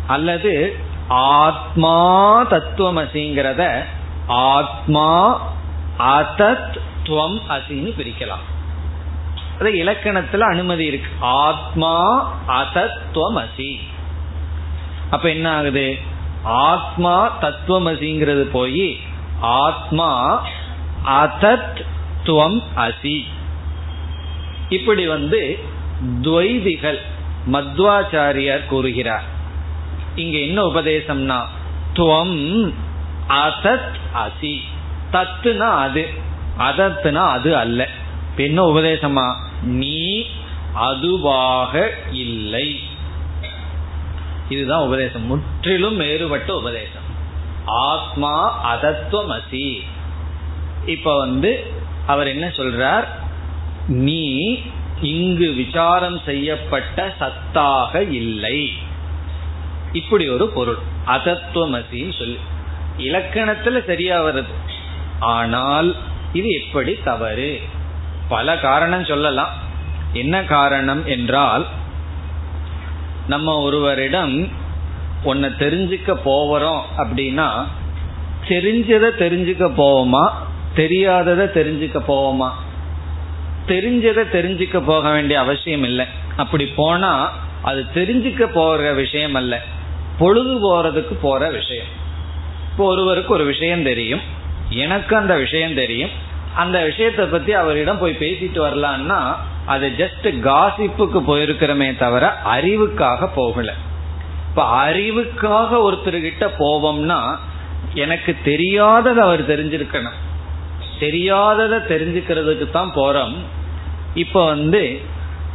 அல்லது 0.07 0.75
ஆத்மா 1.07 2.45
தத்துவமசிங்கிறத 2.45 3.83
ஆத்மா 4.27 5.41
அதத் 5.99 6.77
துவம் 7.03 7.39
அசின்னு 7.49 7.93
பிரிக்கலாம். 7.97 8.45
அது 9.61 9.71
இலக்கணத்துல 9.71 10.39
அனுமதி 10.39 10.85
இருக்கு. 10.85 11.09
ஆத்மா 11.19 12.27
அதத்துவம் 12.47 13.37
அசி 13.37 13.75
அப்ப 15.09 15.29
என்ன 15.29 15.51
ஆகுது? 15.51 15.97
ஆத்மா 16.43 17.41
தத்துவமசிங்கிறது 17.41 18.41
போய் 18.41 18.99
ஆத்மா 19.41 20.43
அதத் 21.05 21.81
துவம் 22.23 22.63
அசி. 22.75 23.23
இப்படி 24.69 25.07
வந்து 25.07 25.59
துவைதிகள் 26.21 26.99
மத்வாச்சாரியார் 27.51 28.65
கூறுகிறார். 28.65 29.23
இங்க 30.15 30.37
என்ன 30.37 30.63
உபதேசம்னா 30.63 31.45
துவம் 31.93 32.73
அசத் 33.29 33.95
அசி. 34.13 34.59
தத்துனா 35.11 35.69
அது 35.69 36.09
அதத்துனா 36.59 37.29
அது 37.29 37.57
அல்ல. 37.57 37.87
என்ன 38.35 38.63
உபதேசமா? 38.63 39.35
நீ 39.61 40.25
அதுவாக 40.73 41.91
இல்லை. 42.11 42.79
இதுதான் 44.49 44.81
உபதேசம். 44.81 45.25
முற்றிலும் 45.25 45.97
வேறுபட்ட 45.97 46.55
உபதேசம். 46.55 47.09
ஆத்மா 47.65 48.65
அதத்துவமசி 48.75 49.79
இப்ப 50.85 51.17
வந்து 51.17 51.73
அவர் 52.07 52.27
என்ன 52.27 52.47
சொல்றார்? 52.47 53.05
நீ 53.87 54.59
இங்கு 55.01 55.51
விசாரம் 55.51 56.19
செய்யப்பட்ட 56.25 57.15
சத்தாக 57.19 58.11
இல்லை. 58.11 58.73
இப்படி 59.93 60.29
ஒரு 60.29 60.47
பொருள். 60.47 60.77
அதத்துவமசின்னு 61.05 62.17
சொல்லி. 62.17 62.37
இலக்கணத்துல 62.97 63.85
சரியா 63.85 64.23
வருது. 64.23 64.45
ஆனால் 65.19 65.95
இது 66.33 66.49
எப்படி 66.49 66.93
தவறு? 67.03 67.61
பல 68.31 68.57
காரணம் 68.57 69.05
சொல்லலாம். 69.05 69.49
என்ன 70.13 70.43
காரணம் 70.43 71.05
என்றால் 71.05 71.67
நம்ம 73.27 73.59
ஒருவரிடம் 73.59 74.43
ஒன்ன 75.25 75.51
தெரிஞ்சுக்க 75.59 76.13
போகிறோம் 76.23 76.81
அப்படின்னா 76.97 77.65
தெரிஞ்சதை 78.47 79.09
தெரிஞ்சுக்க 79.23 79.65
போவோமா? 79.77 80.23
தெரியாததை 80.75 81.47
தெரிஞ்சுக்க 81.57 81.99
போவோமா? 82.07 82.49
தெரிஞ்சதை 83.67 84.23
தெரிஞ்சுக்க 84.33 84.79
போக 84.85 85.09
வேண்டிய 85.09 85.39
அவசியம் 85.39 85.83
இல்லை. 85.83 86.05
அப்படி 86.35 86.65
போனா 86.65 87.33
அது 87.61 87.85
தெரிஞ்சுக்க 87.93 88.43
போற 88.43 88.93
விஷயம் 88.93 89.33
அல்ல. 89.33 89.61
பொழுது 90.19 90.53
போறதுக்கு 90.57 91.13
போற 91.21 91.49
விஷயம். 91.49 91.91
இப்போ 92.71 92.85
ஒருவருக்கு 92.85 93.33
ஒரு 93.33 93.45
விஷயம் 93.45 93.83
தெரியும். 93.83 94.21
எனக்கு 94.69 95.17
அந்த 95.17 95.35
விஷயம் 95.35 95.73
தெரியும். 95.73 96.29
அந்த 96.55 96.83
விஷயத்தை 96.83 97.25
பத்தி 97.25 97.53
அவரிடம் 97.53 97.97
போய் 97.97 98.17
பேசிட்டு 98.19 98.57
வரலான்னா 98.57 99.35
அது 99.65 99.93
ஜஸ்ட் 99.97 100.23
காசிப்புக்கு 100.23 101.19
போயிருக்கிறமே 101.27 101.97
தவிர 101.97 102.37
அறிவுக்காக 102.45 103.29
போகல. 103.35 103.73
இப்ப 104.49 104.91
அறிவுக்காக 104.91 105.69
ஒருத்தர்கிட்ட 105.71 106.49
போவோம்னா 106.59 107.35
எனக்கு 107.93 108.35
தெரியாததை 108.45 109.15
அவர் 109.15 109.47
தெரிஞ்சிருக்கணும். 109.47 110.19
தெரியாததை 110.99 111.77
தெரிஞ்சுக்கிறதுக்கு 111.87 112.71
தான் 112.71 112.91
போறோம். 112.95 113.35
இப்ப 114.13 114.45
வந்து 114.45 115.01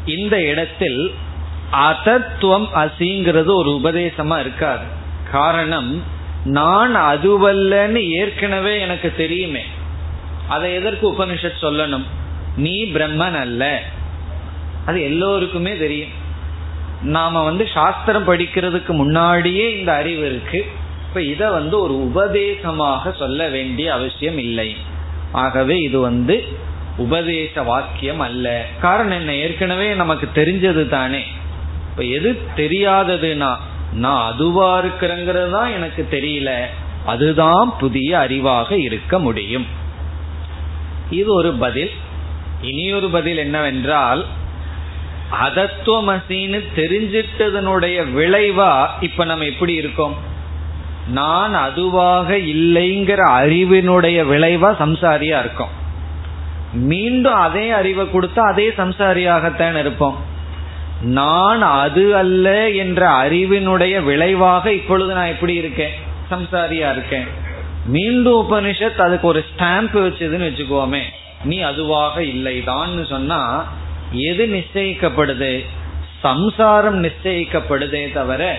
இந்த 0.06 0.42
இடத்தில் 0.42 1.14
அதத்துவம் 1.72 2.68
அசிங்கிறது 2.74 3.54
ஒரு 3.54 3.80
உபதேசமா 3.84 4.40
இருக்காது. 4.40 4.84
காரணம் 5.30 6.02
நான் 6.44 6.96
அதுவல்லன்னு 6.96 8.10
ஏற்கனவே 8.10 8.80
எனக்கு 8.80 9.12
தெரியுமே. 9.16 9.64
அதை 10.48 10.74
எதற்கு 10.74 11.12
உபனிஷத் 11.12 11.62
சொல்லணும்? 11.62 12.04
நீ 12.56 12.84
பிரம்மன் 12.84 13.34
அல்ல. 13.34 13.82
அது 14.86 15.02
எல்லோருக்குமே 15.02 15.76
தெரியும். 15.76 16.08
நாம 17.02 17.44
வந்து 17.44 17.68
சாஸ்திரம் 17.74 18.28
படிக்கிறதுக்கு 18.28 18.88
முன்னாடியே 18.88 19.78
இந்த 19.78 19.92
அறிவு 19.92 20.26
இருக்கு. 20.26 20.66
இப்ப 21.08 21.22
இத 21.22 21.50
வந்து 21.50 21.80
ஒரு 21.80 22.04
உபதேசமாக 22.04 23.12
சொல்ல 23.12 23.48
வேண்டிய 23.48 23.92
அவசியம் 23.92 24.38
இல்லை. 24.38 24.76
ஆகவே 25.32 25.78
இது 25.78 26.00
வந்து 26.00 26.44
உபதேச 26.96 27.62
வாக்கியம் 27.62 28.20
அல்ல. 28.20 28.66
காரணம் 28.80 29.18
என்ன? 29.18 29.34
ஏற்கனவே 29.34 29.94
நமக்கு 29.94 30.28
தெரிஞ்சது 30.34 30.88
தானே. 30.88 31.24
இப்ப 31.90 32.02
எது 32.02 32.40
தெரியாததுன்னா 32.56 33.56
நான் 33.92 34.32
அதுவா 34.32 34.82
இருக்கிறேங்கிறது 34.82 35.50
தான் 35.50 35.70
எனக்கு 35.70 36.08
தெரியல. 36.10 36.64
அதுதான் 37.06 37.72
புதிய 37.78 38.18
அறிவாக 38.18 38.72
இருக்க 38.72 39.18
முடியும். 39.18 39.66
இது 41.10 41.34
ஒரு 41.34 41.52
பதில். 41.52 41.90
இனியொரு 42.62 43.08
பதில் 43.08 43.36
என்னவென்றால் 43.36 44.24
அதத்துவமசின்னு 45.44 46.62
தெரிஞ்சிட்டதனுடைய 46.76 48.04
விளைவா 48.14 48.86
இப்ப 49.00 49.24
நம்ம 49.24 49.44
எப்படி 49.44 49.74
இருக்கோம்? 49.74 50.16
நான் 51.08 51.54
அதுவாக 51.54 52.36
இல்லைங்கிற 52.36 53.18
அறிவினுடைய 53.28 54.26
விளைவா 54.26 54.74
சம்சாரியா 54.80 55.38
இருக்கும். 55.38 55.68
மீண்டும் 56.72 57.34
அதே 57.34 57.70
அறிவை 57.70 58.06
கொடுத்தா 58.06 58.38
அதே 58.38 58.68
சம்சாரியாகத்தான் 58.68 59.78
இருப்போம். 59.78 60.16
நான் 61.02 61.62
அது 61.62 62.16
அல்ல 62.16 62.70
என்ற 62.70 63.08
அறிவினுடைய 63.08 64.02
விளைவாக 64.02 64.72
இப்பொழுது 64.72 65.14
நான் 65.14 65.26
எப்படி 65.26 65.54
இருக்கேன்? 65.54 65.92
சம்சாரியா 66.30 66.92
இருக்கேன். 66.92 67.44
மீண்டும் 67.86 68.50
உபனிஷத் 68.50 69.00
அதுக்கு 69.00 69.26
ஒரு 69.26 69.44
ஸ்டாம்ப் 69.48 69.94
வச்சதுன்னு 69.94 70.48
வச்சுக்கோமே. 70.48 71.02
நீ 71.44 71.58
அதுவாக 71.60 72.20
இல்லைதான்னு 72.20 73.06
சொன்னா 73.06 73.72
எது 74.12 74.46
நிச்சயிக்கப்படுது? 74.46 75.64
சம்சாரம் 76.20 77.04
நிச்சயிக்கப்படுதே 77.04 78.12
தவிர 78.12 78.58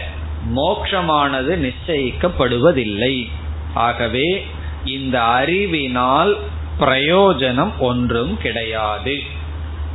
மோக்ஷமானது 0.55 1.71
நிச்சயிக்கப்படுவதில்லை. 1.71 3.29
ஆகவே 3.73 4.47
இந்த 4.85 5.23
அறிவினால் 5.23 6.37
பிரயோஜனம் 6.79 7.71
ஒன்றும் 7.79 8.37
கிடையாது. 8.37 9.19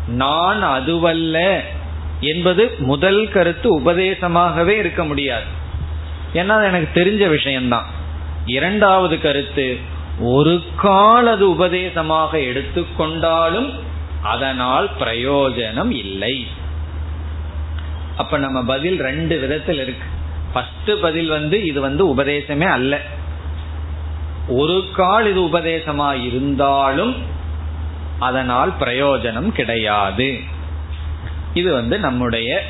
நான் 0.09 0.63
அதுவல்ல 0.63 1.63
என்பது 2.21 2.75
முதல் 2.79 3.29
கருத்து 3.29 3.81
உபதேசமாகவே 3.81 4.69
இருக்க 4.69 5.05
முடியாது. 5.05 5.45
ஏன்னா 6.35 6.65
எனக்கு 6.65 7.05
தெரிஞ்ச 7.05 7.29
விஷயம்தான். 7.29 8.01
இரண்டாவது 8.47 9.21
கருத்து 9.21 9.79
ஒரு 10.21 10.63
காலது 10.77 11.51
உபதேசமாக 11.51 12.39
எடுத்துக்கொண்டாலும் 12.39 13.81
அதனால் 14.23 14.91
பிரயோஜனம் 14.99 15.91
இல்லை. 15.91 16.47
அப்ப 18.17 18.39
நம்ம 18.39 18.65
பதில் 18.65 19.01
ரெண்டு 19.01 19.39
விதத்தில் 19.39 19.79
இருக்கு. 19.79 20.07
ஃபர்ஸ்ட் 20.53 21.01
பதில் 21.01 21.29
வந்து 21.29 21.65
இது 21.65 21.81
வந்து 21.81 22.17
உபதேசமே 22.17 22.65
அல்ல. 22.65 23.01
ஒரு 24.49 24.89
கால் 24.97 25.31
இது 25.31 25.41
உபதேசமா 25.41 26.25
இருந்தாலும் 26.25 27.17
அதனால் 28.19 28.73
பிரயோஜனம் 28.81 29.49
கிடையாது. 29.49 30.39
இது 31.55 31.73
வந்து 31.73 31.99
நம்முடைய 31.99 32.63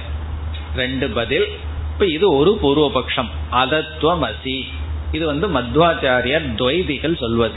ரெண்டு 0.77 1.11
பதில். 1.11 1.47
இப்போ 1.93 2.07
இது 2.07 2.35
ஒரு 2.35 2.59
பூர்வபக்ஷம். 2.63 3.29
அதத்துவமசி 3.53 4.65
இது 5.13 5.27
வந்து 5.27 5.47
மத்வாச்சாரியர் 5.49 6.47
துவைதிகள் 6.57 7.17
சொல்வது. 7.17 7.55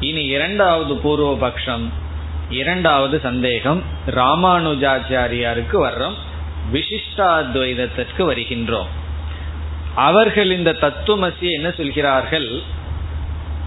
இனி 0.00 0.24
இரண்டாவது 0.24 0.94
பூர்வபக்ஷம் 0.94 1.88
இரண்டாவது 2.50 3.20
சந்தேகம் 3.20 3.82
ராமானுஜாச்சாரியாருக்கு 4.06 5.76
வர்றோம் 5.86 6.18
விசிஷ்டாத்வைதத்திற்கு 6.72 8.18
வருகின்றோம். 8.18 8.90
அவர்கள் 9.94 10.50
இந்த 10.50 10.72
தத்துவமசி 10.72 11.48
என்ன 11.50 11.70
சொல்கிறார்கள்? 11.70 12.60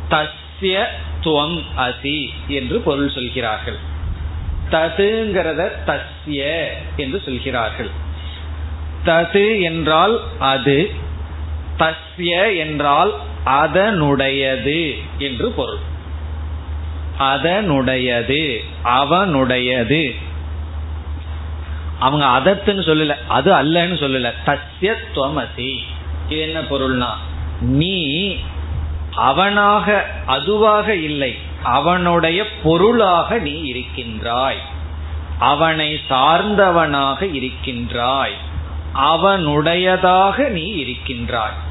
தஸ்ய 0.10 0.84
துவம் 1.24 1.60
அசி 1.78 2.30
என்று 2.48 2.80
பொருள் 2.80 3.10
சொல்கிறார்கள். 3.10 3.78
ததுங்கிறத 4.72 5.72
தஸ்ய 5.86 6.66
என்று 6.96 7.22
சொல்கிறார்கள். 7.26 7.90
தது 9.06 9.62
என்றால் 9.62 10.22
அது 10.40 11.04
தஸ்ய 11.80 12.58
என்றால் 12.58 13.14
அதனுடையது 13.46 14.96
என்று 15.18 15.52
பொருள். 15.52 15.94
அதனுடையது 17.20 18.60
அவனுடையது. 18.84 20.16
அவங்க 22.00 22.26
அதத்துன்னு 22.26 22.70
சொல்லல 22.70 23.16
அது 23.28 23.54
அல்லன்னு 23.54 24.04
சொல்லல. 24.04 24.32
தஸ்யத்வமசி 24.46 25.78
இது 26.26 26.40
என்ன 26.40 26.62
பொருள்னா 26.62 27.10
நீ 27.60 28.36
அவனாக 29.16 30.10
அதுவாக 30.26 30.96
இல்லை 30.96 31.38
அவனுடைய 31.64 32.46
பொருளாக 32.64 33.38
நீ 33.38 33.62
இருக்கின்றாய். 33.62 34.60
அவனை 35.40 36.00
சார்ந்தவனாக 36.10 37.34
இருக்கின்றாய். 37.34 38.34
அவனுடையதாக 38.96 40.48
நீ 40.48 40.64
இருக்கின்றாய். 40.64 41.65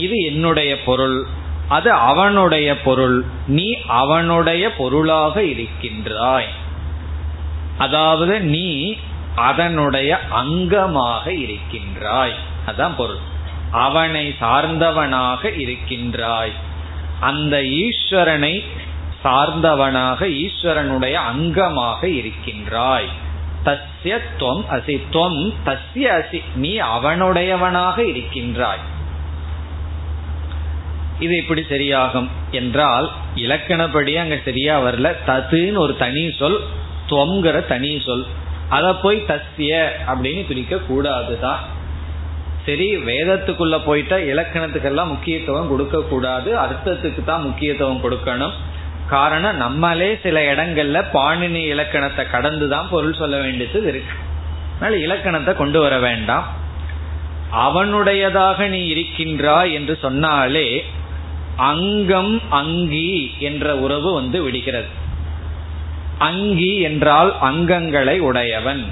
இது 0.00 0.16
என்னுடைய 0.18 0.82
பொருள். 0.82 1.26
அது 1.68 1.92
அவனுடைய 1.92 2.80
பொருள். 2.80 3.24
நீ 3.46 3.76
அவனுடைய 3.86 4.72
பொருளாக 4.72 5.44
இருக்கின்றாய். 5.44 6.48
அதாவது 7.78 8.40
நீ 8.40 8.96
அதனுடைய 9.34 10.20
அங்கமாக 10.30 11.28
இருக்கின்றாய். 11.28 12.34
அதான் 12.66 12.94
பொருள். 12.96 13.28
அவனை 13.70 14.34
சார்ந்தவனாக 14.40 15.58
இருக்கின்றாய். 15.58 16.52
அந்த 17.20 17.62
ஈஸ்வரனை 17.62 18.64
சார்ந்தவனாக 19.24 20.28
ஈஸ்வரனுடைய 20.28 21.18
அங்கமாக 21.32 22.04
இருக்கின்றாய். 22.04 23.08
தஸ்ய 23.64 24.18
துவம் 24.38 24.64
அசி 24.70 25.00
துவம் 25.12 25.54
தஸ்ய 25.64 26.08
அசி 26.18 26.42
நீ 26.54 26.80
அவனுடையவனாக 26.80 27.98
இருக்கின்றாய். 27.98 28.98
இது 31.20 31.36
இப்படி 31.36 31.62
சரியாகும் 31.68 32.28
என்றால் 32.50 33.06
இலக்கணப்படி 33.34 34.12
அங்க 34.16 34.36
சரியா 34.44 34.80
வரல. 34.80 35.08
தத்துன்னு 35.26 35.82
ஒரு 35.84 35.96
தனி 35.96 36.24
சொல் 36.38 36.60
துவங்கிற 37.08 37.66
தனி 37.66 37.92
சொல். 38.06 38.24
அதை 38.68 38.90
போய் 39.02 39.24
தஸ்ய 39.28 39.70
அப்படின்னு 40.10 40.42
பிரிக்க 40.46 40.76
கூடாதுதான். 40.88 41.60
சரி 42.66 42.96
வேதத்துக்குள்ள 42.96 43.76
போயிட்டா 43.84 44.16
இலக்கணத்துக்கெல்லாம் 44.16 45.12
முக்கியத்துவம் 45.14 45.68
கொடுக்க 45.68 45.98
கூடாது. 46.00 46.50
அர்த்தத்துக்கு 46.58 47.24
தான் 47.24 47.42
முக்கியத்துவம் 47.42 48.02
கொடுக்கணும். 48.04 48.56
காரணம் 49.06 49.56
நம்மளே 49.56 50.10
சில 50.22 50.54
இடங்கள்ல 50.54 50.98
பாணினி 51.12 51.62
இலக்கணத்தை 51.74 52.24
கடந்து 52.30 52.68
தான் 52.68 52.90
பொருள் 52.90 53.20
சொல்ல 53.20 53.36
வேண்டியது 53.38 53.88
இருக்கு. 53.88 54.14
அதனால 54.74 55.00
இலக்கணத்தை 55.06 55.54
கொண்டு 55.54 55.80
வர 55.80 55.98
வேண்டாம். 55.98 56.46
அவனுடையதாக 57.64 58.68
நீ 58.68 58.80
இருக்கின்றாய் 58.86 59.72
என்று 59.72 59.94
சொன்னாலே 60.02 60.66
அங்கம் 61.60 62.40
அங்கி 62.50 63.34
என்ற 63.38 63.76
உறவு 63.76 64.14
வந்து 64.14 64.42
விடுகிறது. 64.42 64.88
அங்கி 66.18 66.80
என்றால் 66.80 67.36
அங்கங்களை 67.42 68.18
உடையவன். 68.18 68.84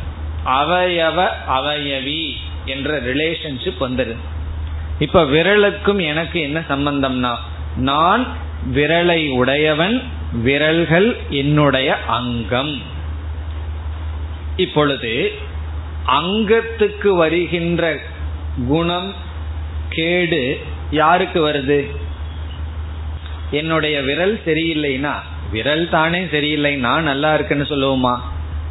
அவயவ 0.47 1.27
அவயவி 1.49 2.33
என்ற 2.65 3.01
ரிலேஷன்ஷிப் 3.01 3.81
வந்துருது. 3.81 4.23
இப்ப 4.99 5.25
விரலுக்கும் 5.25 6.01
எனக்கு 6.03 6.41
என்ன 6.41 6.63
சம்பந்தம்னா 6.69 7.35
நான் 7.77 8.27
விரலை 8.75 9.31
உடையவன் 9.31 10.03
விரல்கள் 10.33 11.17
என்னுடைய 11.29 11.97
அங்கம். 12.07 12.83
இப்பொழுது 14.57 15.33
அங்கத்துக்கு 16.07 17.09
வருகின்ற 17.17 17.99
குணம் 18.67 19.15
கேடு 19.89 20.61
யாருக்கு 20.91 21.41
வருது? 21.49 21.79
என்னுடைய 23.51 24.01
விரல் 24.01 24.41
சரியில்லைனா 24.47 25.13
விரல் 25.51 25.89
தானே 25.89 26.27
சரியில்லை 26.31 26.77
நான் 26.77 27.03
நல்லா 27.03 27.35
இருக்குன்னு 27.35 27.65
சொல்லுவோமா? 27.65 28.19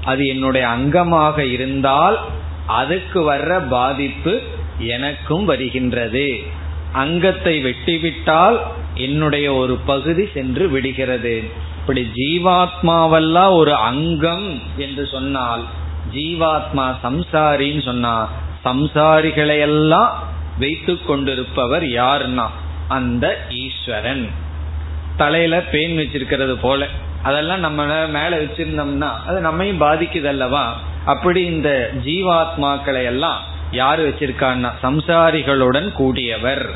அது 0.04 0.26
என்னுடைய 0.28 0.68
அங்கமாக 0.68 1.38
இருந்தால் 1.40 2.20
அதுக்கு 2.66 3.34
வர்ற 3.34 3.68
பாதிப்பு 3.68 4.42
எனக்கும் 4.78 5.46
வருகின்றது. 5.46 6.40
அங்கத்தை 6.94 7.66
வெட்டிவிட்டால் 7.66 8.58
என்னுடைய 8.94 9.54
ஒரு 9.54 9.76
பகுதி 9.76 10.30
சென்று 10.34 10.70
விடுகிறது. 10.70 11.44
இப்படி 11.80 12.08
ஜீவாத்மாவெல்லாம் 12.16 13.56
ஒரு 13.56 13.76
அங்கம் 13.76 14.62
என்று 14.78 15.08
சொன்னால் 15.08 15.64
ஜீவாத்மா 16.14 16.96
சம்சாரின்னு 17.04 17.84
சொன்னா 17.84 18.30
சம்சாரிகளையெல்லாம் 18.64 20.10
வைத்து 20.60 21.04
கொண்டிருப்பவர் 21.06 21.84
யாருன்னா 21.84 22.48
அந்த 22.88 23.46
ஈஸ்வரன். 23.50 24.46
தலையில 25.18 25.58
பேன் 25.58 25.98
வச்சிருக்கிறது 25.98 26.54
போல. 26.54 26.88
அதெல்லாம் 27.24 27.60
நம்ம 27.60 27.86
மேல 28.08 28.30
வச்சிருந்தோம்னா 28.30 29.10
அது 29.28 29.40
நம்மையும் 29.40 29.82
பாதிக்குது 29.82 30.24
அல்லவா 30.24 30.80
அப்படி 31.06 31.44
இந்த 31.44 31.92
ஜீவாத்மாக்களை 32.06 33.04
எல்லாம் 33.04 33.42
யாரு 33.72 34.10
வச்சிருக்கான்னா? 34.10 34.72
சம்சாரிகளுடன் 34.84 35.94
கூடியவர். 36.00 36.70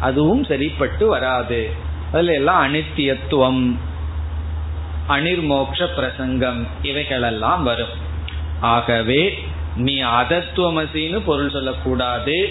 அதுவும் 0.00 0.44
சரிப்பட்டு 0.44 1.06
வராது. 1.06 1.70
அதுல 2.12 2.32
எல்லாம் 2.32 2.74
அனித்தியத்துவம் 2.74 3.76
அனிர்மோக்ஷ 5.08 5.86
பிரசங்கம் 5.94 6.66
இவைகளெல்லாம் 6.82 7.62
வரும். 7.62 7.94
ஆகவே 8.60 9.44
நீ 9.76 10.02
அதத்துவமசின்னு 10.02 11.20
பொருள் 11.24 11.50
சொல்லக்கூடாது 11.50 12.50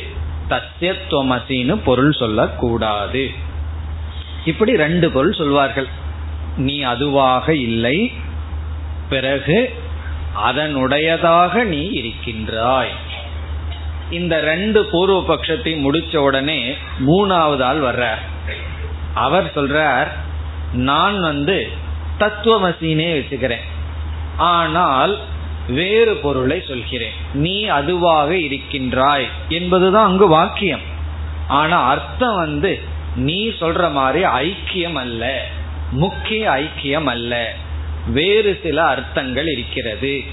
தத்தியத்துவமசின்னு 0.49 1.79
பொருள் 1.85 2.11
சொல்லக்கூடாது. 2.11 3.31
இப்படி 4.45 4.75
ரெண்டு 4.75 5.11
பொருள் 5.11 5.33
சொல்வார்கள். 5.33 5.87
நீ 6.57 6.81
அதுவாக 6.81 7.55
இல்லை 7.55 8.11
பிறகு 9.09 9.73
அதனுடையதாக 10.47 11.63
நீ 11.63 11.89
இருக்கின்றாய். 11.89 12.93
இந்த 14.09 14.39
ரெண்டு 14.39 14.85
பூர்வ 14.85 15.19
பட்சத்தை 15.27 15.73
முடிச்ச 15.85 16.17
உடனே 16.17 16.59
மூணாவது 17.07 17.63
ஆள் 17.63 17.81
வர்றார். 17.81 18.23
அவர் 19.13 19.51
சொல்றார் 19.55 20.07
நான் 20.73 21.21
வந்து 21.21 21.69
தத்துவமசினே 22.19 23.09
வச்சுக்கிறேன். 23.17 23.65
ஆனால் 24.37 25.19
வேறு 25.67 26.15
பொருளை 26.15 26.63
சொல்கிறேன். 26.67 27.15
நீ 27.33 27.65
அதுவாக 27.65 28.37
இருக்கின்றாய் 28.37 29.27
என்பதுதான் 29.49 30.05
அங்கு 30.05 30.27
வாக்கியம். 30.27 30.83
ஆனா 31.47 31.77
அர்த்தம் 31.83 32.35
வந்து 32.35 32.71
நீ 33.15 33.49
சொல்ற 33.49 33.91
மாதிரி 33.91 34.25
ஐக்கியம் 34.25 34.93
அல்ல. 34.93 35.45
முக்கிய 35.91 36.49
ஐக்கியம் 36.49 37.03
அல்ல. 37.03 37.53
வேறு 38.07 38.59
சில 38.63 38.83
அர்த்தங்கள் 38.83 39.47
இருக்கிறது 39.47 40.23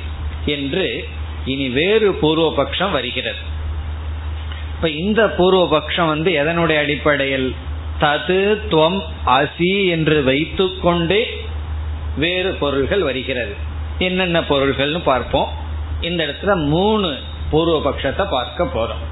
என்று 0.46 1.08
இனி 1.44 1.68
வேறு 1.68 2.12
பூர்வபக்ஷம் 2.12 2.90
வருகிறது. 2.90 3.36
இப்ப 4.74 4.90
இந்த 4.90 5.26
பூர்வபக்ஷம் 5.26 6.06
வந்து 6.06 6.32
எதனுடைய 6.32 6.78
அடிப்படையில்? 6.78 7.54
தது 8.00 8.60
துவம் 8.70 9.02
அசி 9.26 9.88
என்று 9.88 10.22
வைத்துக்கொண்டே 10.22 11.44
வேறு 12.16 12.52
பொருள்கள் 12.52 13.02
வருகிறது. 13.02 13.54
என்னென்ன 13.98 14.40
பொருள்கள்னு 14.40 14.98
பார்ப்போம். 14.98 15.48
இந்த 16.00 16.24
இடத்துல 16.24 16.54
மூணு 16.54 17.18
பூர்வபக்ஷத்தை 17.52 18.28
பார்க்க 18.30 18.64
போறோம். 18.64 19.11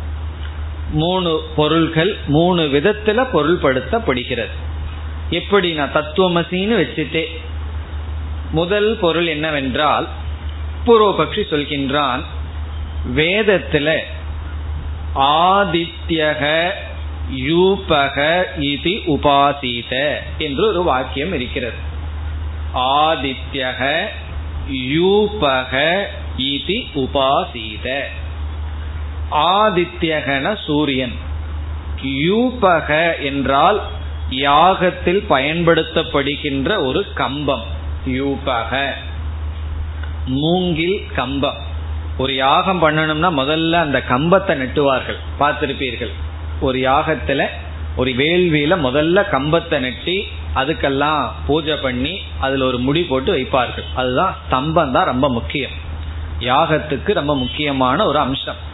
மூணு 0.92 1.42
பொருள்கள் 1.56 2.16
மூணு 2.26 2.62
விதத்துல 2.62 3.26
பொருள்படுத்தப்படுகிறது. 3.32 4.54
எப்படி 5.30 5.72
நான் 5.72 5.92
தத்துவமசின்னு 5.94 6.78
வச்சுட்டே 6.82 7.24
முதல் 8.50 8.98
பொருள் 9.00 9.26
என்னவென்றால் 9.26 10.08
பூர்வபக்ஷி 10.86 11.42
சொல்கின்றான் 11.50 12.20
வேதத்துல 13.16 13.98
ஆதித்யக 15.14 16.70
யூபக 17.36 18.44
இது 18.58 18.90
உபாசீத 18.90 20.14
என்று 20.38 20.68
ஒரு 20.68 20.82
வாக்கியம் 20.82 21.32
இருக்கிறது. 21.32 21.76
ஆதித்யக 22.74 24.04
யூபக 24.72 26.02
இது 26.36 26.84
உபாசீத. 26.94 28.02
ஆதித்யகன 29.30 30.56
சூரியன். 30.66 31.12
யூபக 32.04 33.20
என்றால் 33.20 33.80
யாகத்தில் 34.30 35.24
பயன்படுத்தப்படுகின்ற 35.28 36.84
ஒரு 36.84 37.12
கம்பம். 37.14 37.62
யூபக. 38.06 38.90
மூங்கில் 40.26 41.06
கம்பம். 41.14 41.56
ஒரு 42.18 42.34
யாகம் 42.34 42.82
பண்ணணும்னா 42.82 43.26
முதல்ல 43.26 43.72
அந்த 43.72 44.02
கம்பத்தை 44.08 44.52
நெட்டுவார்கள். 44.56 45.16
பார்த்திருப்பீர்கள். 45.40 46.10
ஒரு 46.60 46.78
யாகத்துல 46.78 47.46
ஒரு 47.96 48.10
வேள்வியில 48.10 48.72
முதல்ல 48.78 49.24
கம்பத்தை 49.30 49.78
நெட்டி 49.78 50.26
அதுக்கெல்லாம் 50.54 51.30
பூஜை 51.46 51.76
பண்ணி 51.76 52.18
அதுல 52.40 52.64
ஒரு 52.64 52.78
முடி 52.78 53.02
போட்டு 53.02 53.34
வைப்பார்கள். 53.34 53.84
அதுதான் 53.94 54.36
ஸ்தம்பம் 54.50 54.90
தான் 54.90 55.04
ரொம்ப 55.04 55.30
முக்கியம். 55.30 55.70
யாகத்துக்கு 56.40 57.12
ரொம்ப 57.12 57.36
முக்கியமான 57.36 58.06
ஒரு 58.06 58.18
அம்சம். 58.18 58.68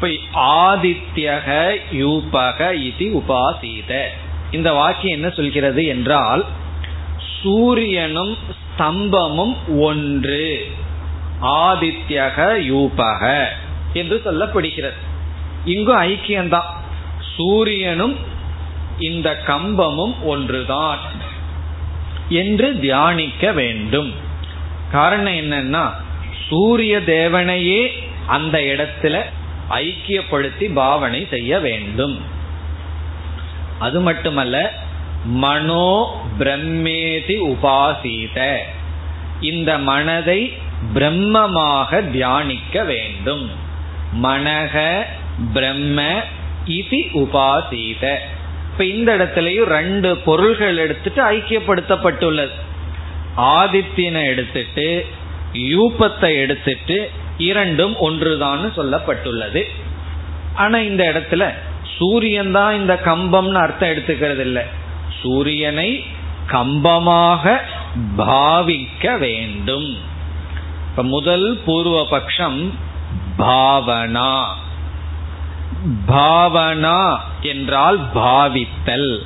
இப்ப 0.00 0.08
ஆதித்யக 0.40 1.78
யூபக 1.92 2.72
இது 2.72 3.06
உபாசீத. 3.18 4.04
இந்த 4.50 4.72
வாக்கியம் 4.72 5.22
என்ன 5.22 5.34
சொல்கிறது 5.34 5.86
என்றால் 5.86 6.44
சூரியனும் 7.42 8.36
ஸ்தம்பமும் 8.56 9.56
ஒன்று 9.78 10.66
ஆதித்யக 11.42 12.38
யூபக 12.70 13.44
என்று 13.92 14.22
சொல்லப்படுகிறது. 14.24 14.98
இங்கும் 15.64 16.02
ஐக்கியம்தான். 16.02 16.70
சூரியனும் 17.36 18.16
இந்த 18.98 19.42
கம்பமும் 19.46 20.14
ஒன்றுதான் 20.22 20.98
என்று 22.28 22.80
தியானிக்க 22.80 23.52
வேண்டும். 23.52 24.12
காரணம் 24.92 25.32
என்னன்னா 25.32 25.92
சூரிய 26.48 26.98
தேவனையே 26.98 27.92
அந்த 28.26 28.58
இடத்துல 28.58 29.22
ஐக்கியப்படுத்தி 29.70 30.72
பாவனை 30.74 31.26
செய்ய 31.30 31.58
வேண்டும். 31.58 32.20
அது 33.78 34.00
மட்டுமல்ல 34.00 34.72
மனோ 35.24 36.20
பிரம்மேதி 36.38 37.36
உபாசீத. 37.52 38.56
இந்த 39.40 39.78
மனதை 39.78 40.56
பிரம்மமாக 40.94 42.10
தியானிக்க 42.10 42.84
வேண்டும். 42.84 43.50
மனக 44.22 45.02
பிரம்ம 45.52 46.02
இதி 46.66 47.00
உபாசீத. 47.14 48.16
இப்ப 48.70 48.84
இந்த 48.84 49.16
இடத்துலயும் 49.16 49.64
ரெண்டு 49.64 50.16
பொருள்கள் 50.16 50.76
எடுத்துட்டு 50.76 51.32
ஐக்கியப்படுத்தப்பட்டுள்ளது. 51.32 52.50
ஆதித்யனை 53.36 54.26
எடுத்துட்டு 54.26 55.06
யூபத்தை 55.52 56.38
எடுத்துட்டு 56.38 57.10
இரண்டும் 57.38 57.94
ஒன்றுதான் 57.98 58.72
சொல்லப்பட்டுள்ளது. 58.76 59.62
ஆனா 60.54 60.78
இந்த 60.78 61.02
இடத்துல 61.04 61.52
சூரியன் 61.96 62.52
தான் 62.52 62.74
இந்த 62.74 63.00
கம்பம்னு 63.04 63.58
அர்த்தம் 63.64 63.88
எடுத்துக்கிறது 63.88 64.38
இல்லை. 64.38 64.62
சூரியனை 65.22 66.04
கம்பமாக 66.48 67.56
பாவிக்க 68.16 69.18
வேண்டும். 69.18 69.96
இப்ப 70.88 71.02
முதல் 71.02 71.60
பூர்வ 71.64 72.06
பட்சம் 72.10 72.72
பாவனா. 73.38 74.44
பாவனா 76.06 77.18
என்றால் 77.42 77.98
பாவித்தல். 78.14 79.22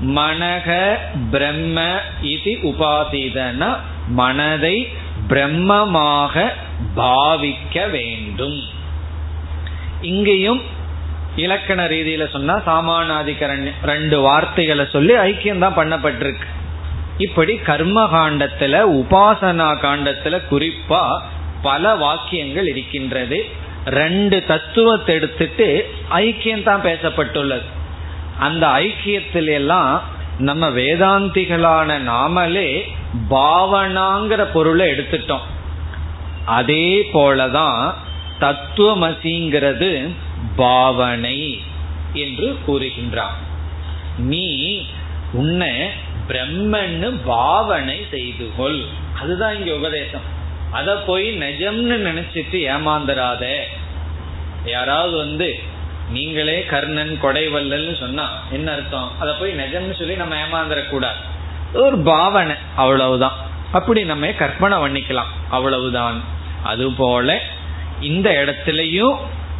மனக 0.00 0.98
பிரம்ம 1.30 2.00
இது 2.20 2.58
உபாதிதன 2.62 3.76
மனதை 4.08 4.88
பிரம்மமாக 5.28 6.52
பாவிக்க 6.96 7.76
வேண்டும். 7.90 8.58
இங்கேயும் 10.12 10.60
இலக்கண 11.44 11.80
ரீதியில 11.86 12.24
சொன்னா 12.32 12.54
சாமானாதிகரன் 12.66 13.64
ரெண்டு 13.82 14.16
வார்த்தைகளை 14.20 14.84
சொல்லி 14.92 15.14
ஐக்கியம் 15.30 15.64
தான் 15.64 15.78
பண்ணப்பட்டிருக்கு. 15.78 16.48
இப்படி 17.18 17.54
கர்ம 17.68 17.98
காண்டத்துல 18.14 18.80
உபாசனா 19.00 19.68
காண்டத்துல 19.84 20.40
குறிப்பா 20.50 21.02
பல 21.62 21.94
வாக்கியங்கள் 21.94 22.68
இருக்கின்றது. 22.68 23.38
ரெண்டு 24.00 24.36
தத்துவத்தை 24.44 25.14
எடுத்துட்டு 25.14 25.68
ஐக்கியம் 26.10 26.62
தான் 26.62 26.82
பேசப்பட்டுள்ளது. 26.82 27.66
அந்த 28.38 28.66
ஐக்கியத்தில 28.66 29.52
எல்லாம் 29.60 29.92
நம்ம 30.38 30.68
வேதாந்திகளான 30.68 31.90
நாமளே 32.08 32.70
பாவனாங்கிற 33.30 34.44
பொருளை 34.52 34.86
எடுத்துட்டோம். 34.94 35.44
அதே 36.46 37.08
போலதான் 37.12 37.94
தத்துவமசிங்கிறது 38.40 40.10
பாவனை 40.56 41.62
என்று 42.12 42.58
கூறுகின்றான். 42.66 43.36
நீ 44.18 44.82
உன்னை 45.32 45.70
பிரம்மன்னு 46.28 47.20
பாவனை 47.24 48.06
செய்து 48.10 48.50
கொள். 48.56 48.80
அதுதான் 49.20 49.58
இங்க 49.58 49.74
உபதேசம். 49.74 50.34
அத 50.70 50.96
போய் 50.96 51.38
நிஜம்னு 51.38 51.96
நினைச்சிட்டு 52.08 52.58
ஏமாந்துராத 52.74 53.60
யாராவது 54.64 55.16
வந்து 55.16 55.58
நீங்களே 56.10 56.64
கர்ணன் 56.64 57.18
கொடைவல்லல்னு 57.22 57.98
சொன்னா 57.98 58.42
என்ன 58.52 58.72
அர்த்தம்? 58.72 59.10
அத 59.18 59.32
போய் 59.32 59.54
நிஜம்னு 59.54 59.92
சொல்லி 59.92 60.14
நம்ம 60.14 60.34
ஏமாந்துடக்கூடாது 60.34 61.22
ஒரு 61.72 61.98
பாவனை 61.98 62.54
அவ்வளவுதான். 62.76 63.36
அப்படி 63.72 64.04
நம்ம 64.04 64.26
கற்பனை 64.26 64.78
பண்ணிக்கலாம். 64.78 65.32
அவ்வளவுதான். 65.48 66.34
அதுபோல 66.72 67.38
இந்த 68.10 68.28
இடத்துலயும் 68.42 69.16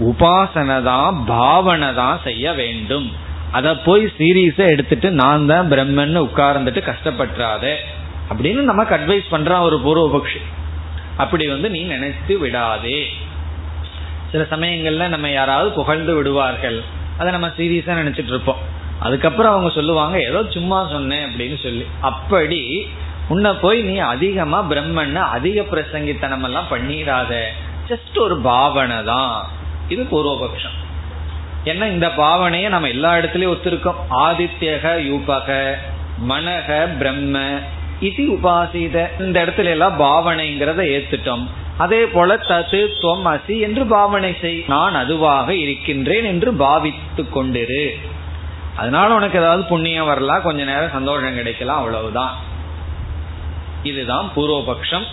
உபாசனை 0.09 0.79
தான் 0.89 1.15
பாவனை 1.31 1.91
தான் 2.01 2.19
செய்ய 2.25 2.53
வேண்டும். 2.61 3.07
அத 3.59 3.77
போய் 3.87 4.05
சீரியஸா 4.19 4.65
எடுத்துட்டு 4.75 5.09
நான் 5.21 5.47
தான் 5.51 5.71
பிரம்மன்னு 5.73 6.21
உட்கார்ந்துட்டு 6.29 6.81
கஷ்டப்பட்டுறாத. 6.91 7.65
அப்படின்னு 8.31 8.63
நமக்கு 8.71 8.93
அட்வைஸ் 8.97 9.33
பண்றான் 9.35 9.67
ஒரு 9.69 9.77
பூர்வபக்ஷி 9.87 10.41
அப்படி 11.23 11.45
வந்து 11.53 11.69
நீ 11.75 11.81
நினைத்து 11.93 12.35
விடாதே. 12.39 13.01
சில 14.31 14.43
சமயங்கள்ல 14.55 15.05
நம்ம 15.15 15.27
யாராவது 15.31 15.69
புகழ்ந்து 15.81 16.15
விடுவார்கள். 16.15 16.79
அதை 17.19 17.29
நம்ம 17.37 17.49
சீரியஸா 17.59 17.95
நினைச்சிட்டு 18.03 18.33
இருப்போம். 18.35 18.63
அதுக்கப்புறம் 19.07 19.53
அவங்க 19.53 19.71
சொல்லுவாங்க 19.77 20.17
ஏதோ 20.31 20.41
சும்மா 20.57 20.79
சொன்னேன் 20.95 21.25
அப்படின்னு 21.29 21.57
சொல்லி. 21.63 21.85
அப்படி 22.11 22.61
உன்னை 23.29 23.51
போய் 23.63 23.79
நீ 23.89 23.95
அதிகமா 24.15 24.59
பிரம்மன்னு 24.71 25.23
அதிக 25.37 25.63
பிரசங்கித்தனம் 25.71 26.45
எல்லாம் 26.49 26.71
பண்ணிடாத 26.73 27.33
ஜஸ்ட் 27.89 28.19
ஒரு 28.25 28.37
பாவனை 28.51 28.99
தான். 29.13 29.35
இது 29.93 30.03
பூர்வபக்ஷம். 30.13 30.77
ஏன்னா 31.71 31.87
இந்த 31.95 32.09
பாவனையை 32.23 32.69
நம்ம 32.75 32.89
எல்லா 32.97 33.11
இடத்துலயும் 33.19 33.55
ஒத்துருக்கோம். 33.55 34.01
ஆதித்யக 34.27 34.95
யூபக 35.09 35.49
மனக 36.31 36.69
பிரம்ம 37.01 37.37
இது 38.09 38.23
உபாசித 38.37 38.97
இந்த 39.25 39.37
இடத்துல 39.45 39.73
எல்லாம் 39.77 40.01
பாவனைங்கிறத 40.01 40.83
ஏத்துட்டோம். 40.97 41.45
அதே 41.85 42.03
போல 42.15 42.37
தது 42.51 42.81
துவம் 43.03 43.27
அசி 43.33 43.55
என்று 43.67 43.83
பாவனை 43.95 44.31
செய். 44.43 44.61
நான் 44.75 44.95
அதுவாக 45.03 45.49
இருக்கின்றேன் 45.65 46.27
என்று 46.33 46.51
பாவித்து 46.65 47.23
கொண்டிரு. 47.37 47.85
அதனால 48.81 49.09
உனக்கு 49.15 49.41
ஏதாவது 49.43 49.63
புண்ணியம் 49.73 50.11
வரலாம் 50.11 50.47
கொஞ்ச 50.47 50.61
நேரம் 50.71 50.95
சந்தோஷம் 50.99 51.39
கிடைக்கலாம் 51.39 51.81
அவ்வளவுதான். 51.83 52.35
இதுதான் 53.87 54.33
பூர்வபக்ஷம். 54.37 55.07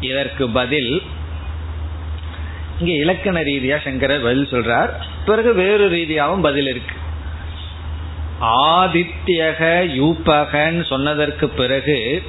இதற்கு 0.00 0.48
பதில் 0.48 1.02
இங்க 2.80 2.92
இலக்கண 2.92 3.40
ரீதியா 3.40 3.82
சங்கரர் 3.84 4.22
பதில் 4.22 4.48
சொல்றார். 4.50 4.90
பிறகு 5.26 5.54
வேறு 5.54 5.88
ரீதியாகவும் 5.88 6.40
பதில் 6.40 6.66
இருக்கு. 6.66 6.96
ஆதித்யக 8.40 9.60
யூபகன்னு 10.00 10.84
சொன்னதற்கு 10.86 11.48
பிறகு 11.48 12.22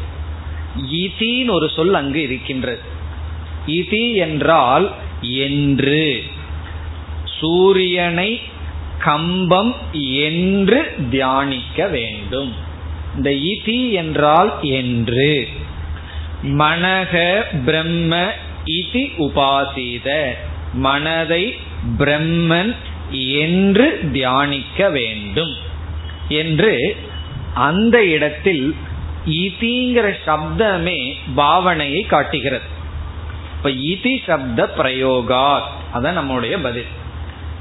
இதின்னு 0.91 1.49
ஒரு 1.49 1.69
சொல் 1.69 1.93
அங்கு 1.93 2.21
இருக்கின்றது. 2.21 2.81
இதி 3.67 4.15
என்றால் 4.15 4.91
என்று. 5.21 6.23
சூரியனை 7.39 8.41
கம்பம் 8.99 9.75
என்று 9.91 10.95
தியானிக்க 11.09 11.87
வேண்டும். 11.87 12.53
இந்த 13.17 13.29
இதி 13.29 13.91
என்றால் 13.91 14.53
என்று. 14.61 15.47
மனக 16.43 17.41
பிரம்ம 17.65 18.31
இதி 18.65 19.11
உபாசித. 19.17 20.31
மனதை 20.73 21.57
பிரம்மன் 21.97 22.75
என்று 23.09 23.99
தியானிக்க 24.11 24.89
வேண்டும். 24.89 25.55
என்று 26.29 26.95
அந்த 27.53 28.05
இடத்தில் 28.05 28.75
இதிங்கிற 29.29 30.13
சப்தமே 30.27 31.13
பாவனையை 31.37 32.05
காட்டுகிறது. 32.05 32.65
இப்ப 33.57 33.69
இதி 33.69 34.17
சப்த 34.25 34.67
பிரயோகா. 34.67 35.61
அதான் 35.95 36.11
நம்முடைய 36.11 36.57
பதில். 36.57 36.85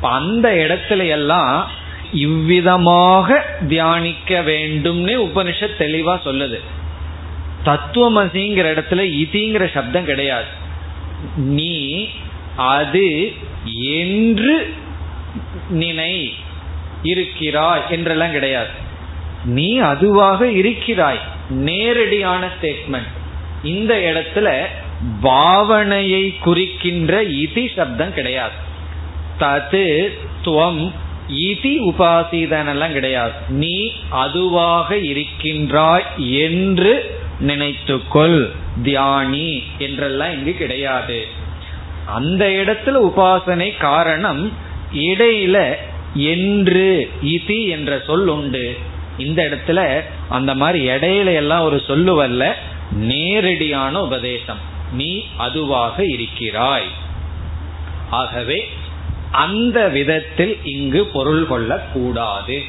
அந்த 0.01 0.51
இடத்துல 0.53 1.09
எல்லாம் 1.09 1.85
இவ்விதமாக 2.13 3.57
தியானிக்க 3.69 4.41
வேண்டும்னு 4.41 5.15
உபனிஷத் 5.23 5.79
தெளிவா 5.79 6.19
சொல்லுது. 6.25 6.61
தத்துவமசிங்கிற 7.65 8.67
இடத்துல 8.75 9.03
இதிங்கிற 9.25 9.71
சப்தம் 9.73 10.05
கிடையாது. 10.05 10.45
நீ 11.37 12.09
அது 12.57 13.33
என்று 13.83 14.75
நினை 15.69 16.35
இருக்கிறாய் 17.03 17.83
என்றெல்லாம் 17.91 18.33
கிடையாது. 18.33 18.69
நீ 19.45 19.79
அதுவாக 19.79 20.51
இருக்கிறாய். 20.51 21.21
நேரடியான 21.51 22.47
ஸ்டேட்மெண்ட் 22.47 23.09
இந்த 23.63 23.95
இடத்துல 23.95 24.65
பாவனையை 25.23 26.39
குறிக்கின்ற 26.39 27.23
இதி 27.23 27.69
சப்தம் 27.77 28.15
கிடையாது. 28.15 28.53
தது 29.41 30.13
துவம் 30.45 30.93
இதி 31.31 31.93
உபாசிதனெல்லாம் 31.93 32.93
கிடையாது. 32.93 33.33
நீ 33.49 33.93
அதுவாக 34.09 34.97
இருக்கின்றாய் 34.97 36.05
என்று 36.19 37.21
நினைத்துக்கொள். 37.47 38.51
தியானி 38.83 39.63
என்றெல்லாம் 39.79 40.33
இங்கு 40.33 40.53
கிடையாது. 40.53 41.27
அந்த 42.07 42.47
இடத்துல 42.47 42.97
உபாசனை 43.03 43.77
காரணம் 43.77 44.53
இடையில 44.95 45.75
என்று 46.15 47.11
இதி 47.25 47.69
என்ற 47.69 48.03
சொல் 48.07 48.27
உண்டு. 48.27 48.79
இந்த 49.19 49.43
இடத்துல 49.43 50.01
அந்த 50.29 50.55
மாதிரி 50.55 50.89
இடையில 50.89 51.35
எல்லாம் 51.35 51.65
ஒரு 51.65 51.83
சொல்லுவல்ல 51.87 52.53
நேரடியான 52.91 54.03
உபதேசம். 54.03 54.59
நீ 54.93 55.25
அதுவாக 55.37 56.05
இருக்கிறாய். 56.05 56.89
ஆகவே 58.11 58.69
அந்த 59.37 59.89
விதத்தில் 59.89 60.59
இங்கு 60.65 61.07
பொருள் 61.07 61.47
கொள்ள 61.47 61.87
கூடாது 61.93 62.63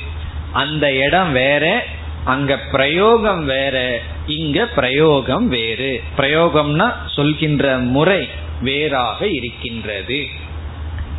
அந்த 0.51 0.93
இடம் 0.93 1.32
வேற 1.32 1.86
அங்க 2.26 2.59
பிரயோகம் 2.72 3.45
வேற 3.45 4.01
இங்க 4.28 4.65
பிரயோகம் 4.65 5.47
வேறு. 5.47 6.03
பிரயோகம்னா 6.18 6.93
சொல்கின்ற 7.15 7.78
முறை 7.78 8.28
வேறாக 8.61 9.28
இருக்கின்றது. 9.28 10.28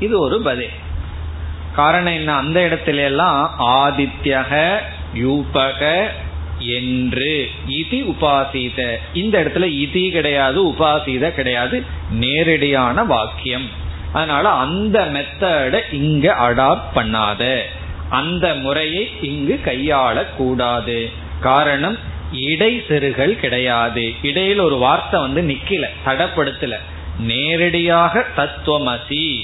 இது 0.01 0.21
ஒரு 0.21 0.41
பதில். 0.41 0.69
காரணம் 1.75 2.13
என்ன? 2.13 2.35
அந்த 2.35 2.61
இடத்துல 2.61 3.05
எல்லாம் 3.05 3.55
ஆதித்யக 3.59 4.79
யூபக 5.15 6.07
என்று 6.59 7.51
இதி 7.69 8.15
உபாசித. 8.15 8.97
இந்த 9.15 9.45
இடத்துல 9.45 9.59
இதி 9.59 10.11
கிடையாது 10.11 10.69
உபாசித 10.69 11.31
கிடையாது. 11.31 11.85
நேரடியான 12.11 13.05
வாக்கியம். 13.05 13.87
அதனால 14.13 14.49
அந்த 14.49 14.99
மெத்தட 15.01 15.81
இங்க 15.93 16.37
அடாப்ட் 16.41 16.89
பண்ணாத. 16.95 17.61
அந்த 18.09 18.55
முறையை 18.55 19.11
இங்கு 19.21 19.61
கையாள 19.65 20.25
கூடாது 20.37 21.11
காரணம் 21.41 21.99
இடை 22.33 22.83
செருகல் 22.89 23.35
கிடையாது. 23.39 24.13
இடையில் 24.23 24.59
ஒரு 24.59 24.77
வார்த்தை 24.77 25.21
வந்து 25.21 25.43
நிக்கல 25.43 25.87
தடப்படுத்தல. 26.07 26.75
நேரடியாக 27.19 28.25
தத்துவமசி. 28.37 29.41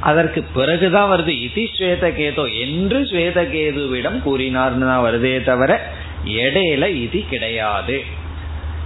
அதற்கு 0.00 0.42
பிறகுதான் 0.42 1.10
வருது 1.10 1.32
இதி 1.46 1.64
ஸ்வேதகேதோ 1.78 2.58
என்று 2.60 3.02
ஸ்வேதகேதுவிடம் 3.02 4.18
கூறினார்னு 4.24 4.86
தான் 4.86 5.04
வருதே 5.04 5.42
தவிர 5.42 5.90
இடையில 6.24 6.88
இது 6.88 7.24
கிடையாது. 7.30 8.04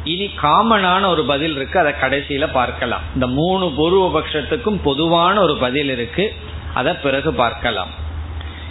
இனி 0.04 0.26
காமனான 0.42 1.06
ஒரு 1.06 1.24
பதில் 1.24 1.54
இருக்கு 1.56 1.78
அதை 1.78 1.92
கடைசியில 2.00 2.46
பார்க்கலாம். 2.52 3.00
இந்த 3.14 3.26
மூணு 3.26 3.66
பூர்வபக்ஷத்துக்கும் 3.66 4.78
பொதுவான 4.82 5.40
ஒரு 5.40 5.56
பதில் 5.56 5.90
இருக்கு 5.90 6.34
அதை 6.74 6.92
பிறகு 6.94 7.32
பார்க்கலாம். 7.34 7.90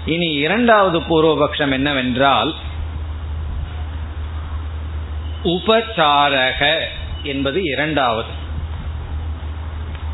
இனி 0.06 0.32
இரண்டாவது 0.34 1.00
பூர்வபக்ஷம் 1.00 1.72
என்னவென்றால் 1.72 2.54
உபசாரக 5.44 6.78
என்பது 7.24 7.64
இரண்டாவது. 7.64 8.32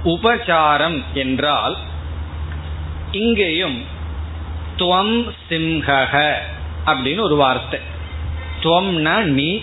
உபசாரம் 0.03 1.03
என்றால் 1.13 1.77
இங்கேயும் 3.11 3.77
துவம் 4.77 5.17
சிம்ஹக 5.49 6.33
அப்படின்னு 6.85 7.19
ஒரு 7.19 7.35
வார்த்தை. 7.35 7.79
துவம்னா 8.61 9.15
நீ 9.21 9.61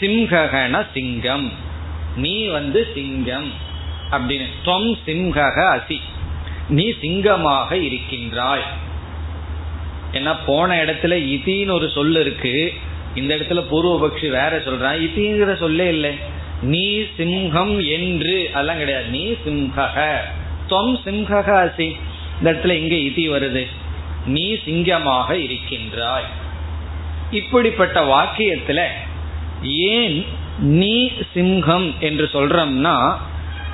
சிம்ஹகன 0.00 0.86
சிங்கம். 0.94 1.52
நீ 2.16 2.46
வந்து 2.46 2.86
சிங்கம். 2.94 3.50
அப்படின்னு. 4.10 4.46
துவம் 4.64 4.98
சிம்ஹக 5.06 5.78
அசி. 5.78 6.00
நீ 6.68 6.94
சிங்கமாக 7.00 7.76
இருக்கின்றாய். 7.76 8.62
ஏன்னா 10.12 10.36
போன 10.46 10.84
இடத்துல 10.84 11.14
இதின்னு 11.14 11.70
ஒரு 11.70 11.90
சொல் 11.90 12.20
இருக்கு. 12.20 12.72
இந்த 13.14 13.34
இடத்துல 13.34 13.64
பூர்வபக்ஷி 13.70 14.20
வேற 14.20 14.58
சொல்றான் 14.58 15.02
இதிங்கிற 15.02 15.56
சொல்லே 15.56 15.88
இல்லை. 15.88 16.14
நீ 16.62 17.00
சிம்ஹம் 17.00 17.88
என்று. 17.88 18.50
அதெல்லாம் 18.52 18.78
கிடையாது. 18.78 19.06
நீ 19.06 19.30
சிம்ஹக. 19.30 20.16
துவம் 20.68 20.98
சிம்ஹக 21.04 21.70
அசி. 21.70 21.96
இந்த 22.38 22.52
இடத்துல 22.52 22.70
இங்க 22.70 22.94
இதி 22.94 23.36
வருது. 23.36 23.66
நீ 24.26 24.54
சிங்கமாக 24.54 25.30
இருக்கின்றாய். 25.30 26.24
இப்படிப்பட்ட 27.30 28.00
வாக்கியத்துல 28.00 28.86
ஏன் 29.62 30.26
நீ 30.58 31.10
சிங்கம் 31.34 31.94
என்று 32.00 32.28
சொல்றோம்னா 32.32 33.16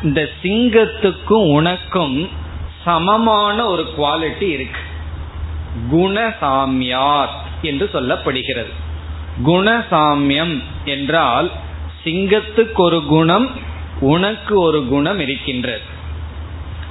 இந்த 0.02 0.28
சிங்கத்துக்கும் 0.42 1.52
உனக்கும் 1.52 2.28
சமமான 2.82 3.66
ஒரு 3.66 3.88
குவாலிட்டி 3.98 4.42
இருக்கு. 4.42 4.80
குணசாமியார் 5.92 7.28
என்று 7.62 7.90
சொல்லப்படுகிறது. 7.92 8.72
குணசாமியம் 9.44 10.62
என்றால் 10.84 11.50
சிங்கத்துக்கு 12.04 12.80
ஒரு 12.80 13.04
குணம் 13.04 13.50
உனக்கு 14.00 14.60
ஒரு 14.60 14.86
குணம் 14.86 15.18
இருக்கின்றது. 15.18 15.80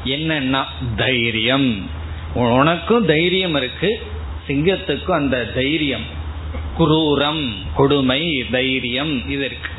என்னன்னா 0.05 0.63
தைரியம். 0.95 1.89
உனக்கும் 2.33 3.05
தைரியம் 3.05 3.55
இருக்கு 3.55 4.07
சிங்கத்துக்கும் 4.47 5.15
அந்த 5.15 5.45
தைரியம். 5.45 6.19
குரூரம் 6.80 7.53
கொடுமை 7.76 8.45
தைரியம் 8.51 9.30
இது 9.30 9.45
இருக்கு. 9.45 9.69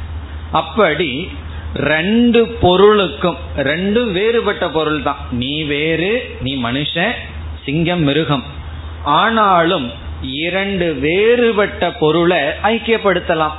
அப்படி 0.52 1.28
ரெண்டு 1.74 2.46
பொருளுக்கும் 2.60 3.36
ரெண்டும் 3.56 4.12
வேறுபட்ட 4.12 4.68
பொருள் 4.68 5.02
தான் 5.02 5.16
நீ 5.30 5.62
வேறு 5.62 6.36
நீ 6.40 6.56
மனுஷன் 6.56 7.12
சிங்கம் 7.64 8.02
மிருகம். 8.02 8.44
ஆனாலும் 9.04 9.90
இரண்டு 10.22 10.94
வேறுபட்ட 10.94 11.92
பொருளை 11.92 12.38
ஐக்கியப்படுத்தலாம். 12.38 13.52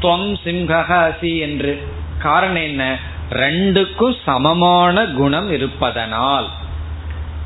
துவம் 0.00 0.34
சிம்ஹக 0.44 1.20
என்று. 1.38 1.82
காரணம் 2.18 2.62
என்ன? 2.62 2.98
ரெண்டுக்கும் 3.30 4.14
சமமான 4.24 5.06
குணம் 5.06 5.50
இருப்பதனால். 5.50 6.48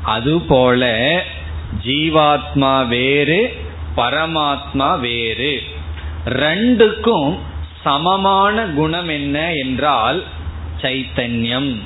அதுபோல 0.03 0.89
ஜீவாத்மா 1.85 2.87
வேறு 2.87 3.57
பரமாத்மா 3.97 4.99
வேறு. 4.99 5.61
ரெண்டுக்கும் 6.25 7.37
சமமான 7.83 8.65
குணம் 8.65 9.09
என்ன 9.09 9.53
என்றால் 9.53 10.23
சைத்தன்யம். 10.81 11.79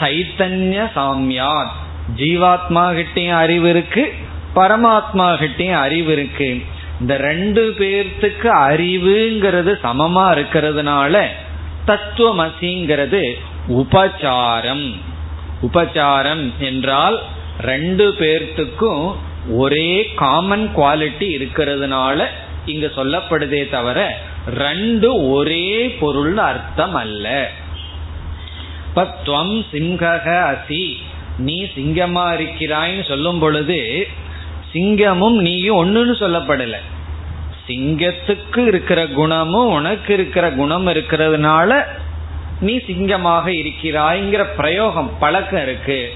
சைத்தன்ய 0.00 0.92
சாமியார் 0.92 1.72
ஜீவாத்மா 2.16 2.84
கிட்டையும் 2.92 3.36
அறிவு 3.36 3.68
இருக்கு 3.68 4.14
பரமாத்மா 4.54 5.26
கிட்டையும் 5.36 5.80
அறிவு 5.80 6.12
இருக்கு. 6.12 6.62
இந்த 7.00 7.16
ரெண்டு 7.16 7.74
பேர்த்துக்கு 7.78 8.48
அறிவுங்கிறது 8.68 9.72
சமமா 9.82 10.26
இருக்கிறதுனால 10.36 11.26
தத்துவமசிங்கிறது 11.86 13.32
உபச்சாரம். 13.68 14.94
உபச்சாரம் 15.62 16.50
என்றால் 16.58 17.22
ரெண்டு 17.60 18.14
பேர்த்துக்கும் 18.18 19.14
ஒரே 19.48 20.12
காமன் 20.14 20.70
குவாலிட்டி 20.76 21.28
இருக்கிறதுனால 21.36 22.26
இங்க 22.66 22.86
சொல்லப்படுதே 22.86 23.70
தவிர 23.70 24.18
ரெண்டு 24.54 25.28
ஒரே 25.28 25.96
பொருள் 26.00 26.36
அர்த்தம் 26.36 26.94
அல்ல 26.94 27.50
துவம் 28.96 29.64
சிங்கக 29.72 30.26
அசி 30.52 30.96
நீ 31.38 31.62
சிங்கமா 31.62 32.24
இருக்கிறாய்ன்னு 32.34 33.04
சொல்லும் 33.04 33.38
பொழுது 33.38 34.06
சிங்கமும் 34.72 35.34
நீயும் 35.34 35.78
ஒன்றுன்னு 35.84 36.14
சொல்லப்படல. 36.14 36.76
சிங்கத்துக்கு 37.68 38.66
இருக்கிற 38.66 39.06
குணமும் 39.06 39.68
உனக்கு 39.68 40.14
இருக்கிற 40.14 40.50
குணம் 40.50 40.86
இருக்கிறதுனால 40.86 41.84
நீ 42.60 42.76
சிங்கமாக 42.76 43.50
இருக்கிறாய்ங்கிற 43.50 44.46
பிரயோகம் 44.56 45.18
பழக்கம் 45.18 45.62
இருக்கு. 45.62 46.12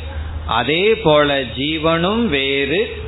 அதே 0.47 0.95
போல 0.95 1.41
ஜீவனும் 1.41 2.27
வேறு 2.27 3.03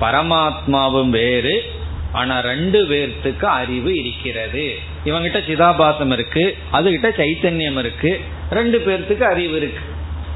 பரமாத்மாவும் 0.00 1.08
வேறு 1.08 1.72
ஆனா 2.12 2.40
ரெண்டு 2.40 2.86
பேர்த்துக்கு 2.86 3.44
அறிவு 3.44 3.98
இருக்கிறது. 3.98 4.78
இவங்கிட்ட 5.04 5.44
சிதாபாசம் 5.46 6.12
இருக்கு 6.12 6.56
அதுகிட்ட 6.72 7.08
சைத்தன்யம் 7.20 7.78
இருக்கு 7.78 8.20
ரெண்டு 8.50 8.78
பேர்த்துக்கு 8.78 9.20
அறிவு 9.20 9.56
இருக்கு. 9.56 9.80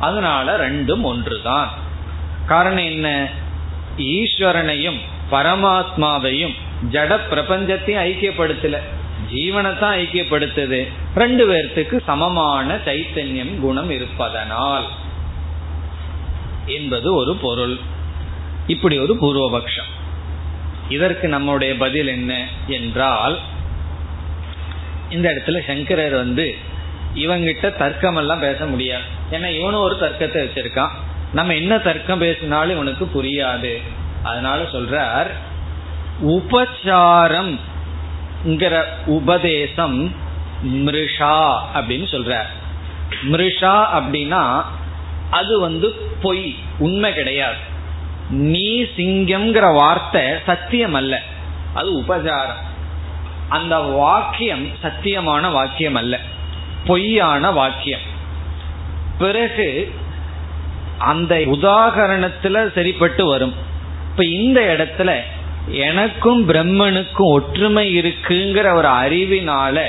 அதனால 0.00 0.70
ரெண்டும் 0.70 1.02
ஒன்றுதான். 1.02 1.70
காரணம் 2.46 2.84
என்ன? 2.84 3.28
ஈஸ்வரனையும் 3.98 4.98
பரமாத்மாவையும் 5.30 6.54
ஜட 6.90 7.20
பிரபஞ்சத்தையும் 7.30 8.04
ஐக்கியப்படுத்தல. 8.04 8.78
ஜீவனைத்தான் 9.32 10.04
ஐக்கியப்படுத்துது. 10.04 10.88
ரெண்டு 11.14 11.52
பேர்த்துக்கு 11.52 12.00
சமமான 12.04 12.74
சைத்தன்யம் 12.74 13.60
குணம் 13.60 13.90
இருப்பதனால். 13.90 14.88
என்பது 16.66 17.14
ஒரு 17.14 17.36
பொருள். 17.36 17.76
இப்படி 18.66 18.98
ஒரு 18.98 19.14
பூர்வபக்ஷம். 19.14 19.90
இதற்கு 20.88 21.28
நம்முடைய 21.28 21.76
பதில் 21.76 22.06
என்ன 22.06 22.46
என்றால் 22.66 23.38
இந்த 25.10 25.30
இடத்துல 25.30 25.66
சங்கரர் 25.66 26.14
வந்து 26.14 26.56
இவங்கிட்ட 27.14 27.76
தர்க்கம் 27.76 28.16
எல்லாம் 28.16 28.40
பேச 28.40 28.66
முடியாது. 28.66 29.02
ஏன்னா 29.30 29.60
இவனும் 29.60 29.80
ஒரு 29.80 29.96
தர்க்கத்தை 30.00 30.42
வச்சிருக்கான். 30.42 30.88
நம்ம 31.32 31.54
என்ன 31.54 31.78
தர்க்கம் 31.78 32.18
பேசினாலும் 32.18 32.74
இவனுக்கு 32.74 33.04
புரியாது. 33.14 33.82
அதனால 34.22 34.62
சொல்றார் 34.62 35.26
உபச்சாரம் 36.22 37.58
உபதேசம் 39.06 40.14
மிருஷா 40.64 41.58
அப்படின்னு 41.74 42.06
சொல்றார். 42.10 42.50
மிருஷா 43.30 43.86
அப்படின்னா 43.94 44.64
அது 45.30 45.60
வந்து 45.60 45.88
பொய் 46.22 46.54
உண்மை 46.78 47.12
கிடையாது. 47.12 47.70
நீ 48.32 48.82
சிங்கம்ங்கிற 48.82 49.74
வார்த்தை 49.74 50.22
சத்தியம் 50.46 50.94
அல்ல 50.94 51.20
அது 51.74 51.94
உபசாரம். 51.94 52.70
அந்த 53.48 53.78
வாக்கியம் 53.78 54.68
சத்தியமான 54.82 55.52
வாக்கியம் 55.52 55.94
அல்ல 55.94 56.18
பொய்யான 56.86 57.50
வாக்கியம். 57.50 58.00
பிறகு 59.18 59.92
அந்த 60.98 61.34
உதாகரணத்துல 61.34 62.72
சரிப்பட்டு 62.72 63.26
வரும். 63.26 63.54
இப்ப 64.10 64.24
இந்த 64.24 64.60
இடத்துல 64.60 65.20
எனக்கும் 65.68 66.48
பிரம்மனுக்கும் 66.48 67.32
ஒற்றுமை 67.32 68.00
இருக்குங்கிற 68.00 68.72
ஒரு 68.72 68.88
அறிவினால 68.88 69.86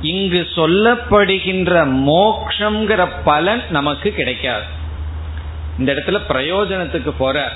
இங்கு 0.00 0.46
சொல்லப்படுகின்ற 0.54 1.84
மோக்ஷங்கிற 2.06 3.08
பலன் 3.24 3.62
நமக்கு 3.70 4.10
கிடைக்காது. 4.10 4.76
இந்த 5.78 5.92
இடத்துல 5.92 6.20
பிரயோஜனத்துக்கு 6.28 7.10
போற. 7.10 7.52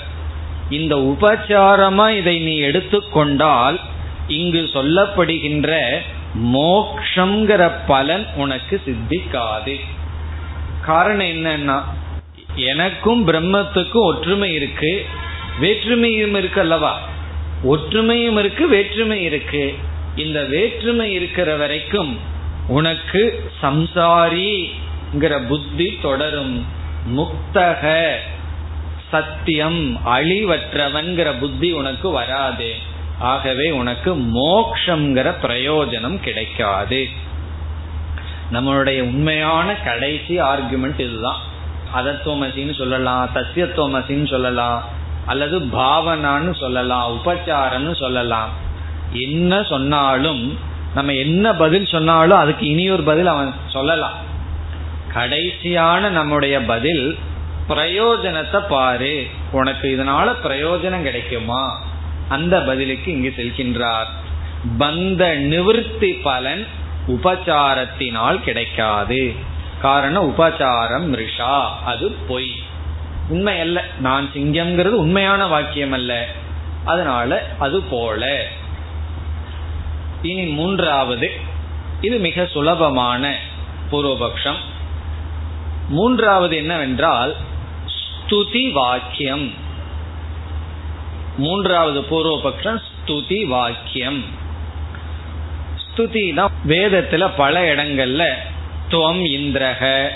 இந்த 0.71 0.97
உபச்சாரமா 0.97 2.17
இதை 2.17 2.39
நீ 2.39 2.57
எடுத்துக்கொண்டால் 2.57 3.81
இங்கு 4.29 4.71
சொல்லப்படுகின்ற 4.73 5.99
மோக்ஷங்கிற 6.43 7.73
பலன் 7.87 8.27
உனக்கு 8.37 8.81
சித்திக்காது. 8.87 9.81
காரணம் 10.85 11.27
என்னன்னா 11.27 11.83
எனக்கும் 12.55 13.29
பிரம்மத்துக்கும் 13.29 14.07
ஒற்றுமை 14.07 14.53
இருக்கு 14.53 15.07
வேற்றுமையும் 15.61 16.37
இருக்கு 16.37 16.61
அல்லவா? 16.61 17.01
ஒற்றுமையும் 17.65 18.39
இருக்கு 18.39 18.69
வேற்றுமை 18.69 19.23
இருக்கு. 19.23 19.75
இந்த 20.17 20.45
வேற்றுமை 20.45 21.13
இருக்கிற 21.13 21.57
வரைக்கும் 21.57 22.19
உனக்கு 22.69 23.51
சம்சாரிங்கிற 23.63 25.47
புத்தி 25.49 25.99
தொடரும். 26.03 26.81
முக்தக 27.11 28.15
சத்தியம் 29.11 29.99
அழிவற்றவன்கிற 30.07 31.39
புத்தி 31.39 31.73
உனக்கு 31.73 32.11
வராது. 32.11 32.75
ஆகவே 33.19 33.71
உனக்கு 33.71 34.17
மோக்ஷங்கிற 34.17 35.35
பிரயோஜனம் 35.43 36.21
கிடைக்காது. 36.21 37.09
நம்மளுடைய 38.53 39.01
உண்மையான 39.01 39.75
கடைசி 39.75 40.41
ஆர்குமெண்ட் 40.41 41.01
இதுதான். 41.01 41.51
அதத்துவமசின்னு 41.95 42.75
சொல்லலாம் 42.75 43.31
தசியத்துவமசின்னு 43.35 44.29
சொல்லலாம் 44.29 44.85
அல்லது 45.27 45.59
பாவனான்னு 45.61 46.55
சொல்லலாம் 46.55 47.21
உபச்சாரம்னு 47.25 47.95
சொல்லலாம். 47.95 48.49
என்ன 49.13 49.63
சொன்னாலும் 49.63 50.59
நம்ம 50.95 51.13
என்ன 51.13 51.55
பதில் 51.55 51.87
சொன்னாலும் 51.87 52.39
அதுக்கு 52.39 52.67
இனி 52.67 52.91
ஒரு 52.91 53.03
பதில் 53.03 53.27
அவன் 53.27 53.55
சொல்லலாம். 53.67 54.31
கடைசியான 55.15 56.09
நம்முடைய 56.09 56.61
பதில் 56.61 57.19
பிரயோஜனத்தை 57.69 58.69
பாரு. 58.69 59.27
உனக்கு 59.53 59.89
இதனால 59.89 60.35
பிரயோஜனம் 60.45 61.03
கிடைக்குமா? 61.03 61.81
அந்த 62.29 62.61
பதிலுக்கு 62.61 63.13
இங்கு 63.13 63.35
செல்கின்றார். 63.37 64.07
பந்த 64.79 65.35
நிவர்த்தி 65.35 66.13
பலன் 66.13 66.67
உபச்சாரத்தினால் 67.09 68.41
கிடைக்காது. 68.41 69.35
காரணம் 69.81 70.35
உபச்சாரம் 70.37 71.23
ரிஷா 71.23 71.69
அது 71.85 72.11
பொய். 72.11 72.51
உண்மை 73.29 73.61
அல்ல 73.61 73.85
நான் 74.01 74.31
சிங்கம்ங்கிறது 74.35 74.97
உண்மையான 75.05 75.47
வாக்கியம் 75.47 75.93
அல்ல 75.93 76.27
அதனால 76.85 77.51
அது 77.59 77.81
போல. 77.81 78.47
இனி 80.23 80.45
மூன்றாவது 80.45 81.31
இது 82.01 82.19
மிக 82.19 82.47
சுலபமான 82.47 83.37
பூர்வபக்ஷம். 83.93 84.71
மூன்றாவது 85.89 86.57
என்னவென்றால் 86.57 87.37
ஸ்துதி 87.97 88.73
வாக்கியம். 88.73 89.53
மூன்றாவது 91.39 92.01
பூர்வபக்ஷம் 92.01 92.81
ஸ்துதி 92.89 93.47
வாக்கியம். 93.47 94.25
ஸ்துதினா 95.85 96.49
வேதத்துல 96.69 97.31
பல 97.37 97.75
இடங்கள்ல 97.75 98.33
துவம் 98.91 99.23
இந்திரக 99.23 100.09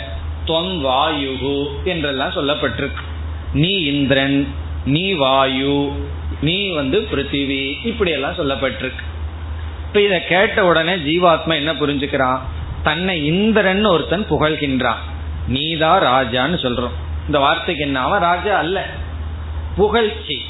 துவம் 0.47 0.85
வாயுகு 0.85 1.69
என்றெல்லாம் 1.85 2.31
சொல்லப்பட்டிருக்கு. 2.31 3.05
நீ 3.53 3.69
இந்திரன் 3.69 4.49
நீ 4.85 5.13
வாயு 5.13 5.93
நீ 6.41 6.71
வந்து 6.71 7.09
பிருத்திவி 7.13 7.87
இப்படி 7.87 8.11
எல்லாம் 8.11 8.39
சொல்லப்பட்டிருக்கு. 8.39 9.05
இப்ப 9.87 10.01
இத 10.01 10.21
கேட்ட 10.21 10.65
உடனே 10.65 10.97
ஜீவாத்மா 10.97 11.55
என்ன 11.55 11.73
புரிஞ்சுக்கிறான்? 11.73 12.41
தன்னை 12.83 13.27
இந்திரன் 13.27 13.85
ஒருத்தன் 13.85 14.27
புகழ்கின்றான். 14.31 15.15
நீதான் 15.49 16.03
ராஜான்னு 16.03 16.65
சொல்றோம். 16.65 16.91
இந்த 17.27 17.39
வார்த்தைக்கு 17.39 17.85
என்ன? 17.85 18.01
அவன் 18.01 18.21
ராஜா 18.21 18.59
அல்ல. 18.59 18.87
புகழ்ச்சி. 19.77 20.45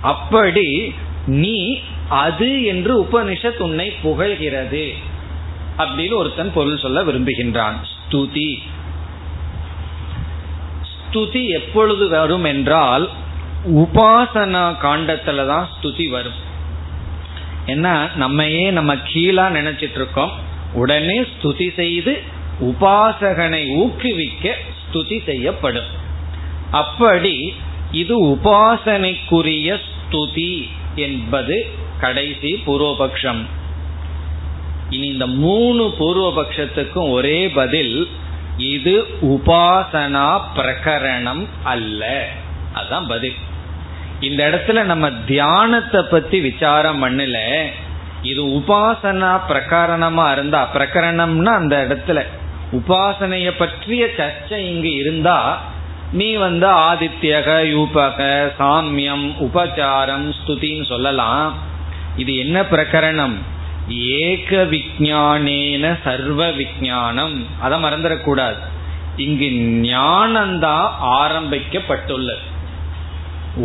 அப்படி 0.00 0.94
நீ 1.26 1.80
அது 2.08 2.64
என்று 2.64 3.02
உபனிஷத் 3.02 3.56
உன்னை 3.56 3.92
புகழ்கிறது 4.04 4.92
அப்படின்னு 5.78 6.12
ஒருத்தன் 6.12 6.52
பொருள் 6.52 6.78
சொல்ல 6.78 7.04
விரும்புகின்றான். 7.04 7.74
ஸ்துதி. 7.84 8.58
ஸ்துதி 10.82 11.46
எப்பொழுது 11.46 12.08
வரும் 12.08 12.44
என்றால் 12.44 13.10
உபாசனா 13.66 14.76
காண்டத்துல 14.82 15.46
தான் 15.46 15.68
ஸ்துதி 15.82 16.08
வரும். 16.08 16.44
ஏன்னா 17.66 18.16
நம்மையே 18.16 18.70
நம்ம 18.70 18.94
கீழா 18.94 19.48
நினைச்சிட்டு 19.50 19.94
இருக்கோம். 19.94 20.32
உடனே 20.72 21.20
ஸ்துதி 21.20 21.74
செய்து 21.74 22.22
உபாசகனை 22.60 23.68
ஊக்குவிக்க 23.68 24.54
ஸ்துதி 24.82 25.24
செய்யப்படும். 25.24 26.04
அப்படி 26.70 27.54
இது 27.90 28.26
உபாசனைக்குரிய 28.26 29.78
ஸ்துதி 29.86 30.68
என்பது 30.94 31.66
கடைசி 32.00 32.62
பூர்வபக்ஷம். 32.66 33.44
இனி 34.90 35.06
இந்த 35.06 35.26
மூணு 35.26 35.94
பூர்வபக்ஷத்துக்கும் 35.98 37.10
ஒரே 37.10 37.48
பதில் 37.48 38.08
இது 38.56 39.06
உபாசனா 39.22 40.40
பிரகரணம் 40.56 41.46
அல்ல. 41.62 42.28
அதுதான் 42.72 43.06
பதில். 43.06 43.34
இந்த 44.20 44.48
இடத்துல 44.48 44.82
நம்ம 44.82 45.10
தியானத்தை 45.10 46.02
பத்தி 46.02 46.40
விசாரம் 46.40 47.04
பண்ணல. 47.04 47.66
இது 48.22 48.44
உபாசனா 48.44 49.40
பிரகரணமா 49.48 50.32
இருந்தா 50.32 50.68
பிரகரணம்னா 50.74 51.44
அந்த 51.44 51.86
இடத்துல 51.88 52.26
உபாசனைய 52.72 53.50
பற்றிய 53.58 54.06
சர்ச்சை 54.16 54.56
இங்கு 54.56 54.94
இருந்தா 54.94 55.62
நீ 56.12 56.34
வந்து 56.34 56.66
ஆதித்யக 56.66 57.48
யூபக 57.74 58.50
சாமியம் 58.58 59.34
உபச்சாரம் 59.40 60.32
ஸ்துதின்னு 60.36 60.84
சொல்லலாம். 60.84 61.58
இது 62.16 62.36
என்ன 62.36 62.62
பிரகரணம்? 62.62 63.34
ஏக 63.88 64.64
விஜானேன 64.64 65.98
சர்வ 66.04 66.50
விஜானம் 66.50 67.44
அதை 67.60 67.82
மறந்துடக்கூடாது. 67.82 68.58
இங்கு 69.16 69.46
ஞானந்தான் 69.88 70.88
ஆரம்பிக்கப்பட்டுள்ளது. 71.04 72.44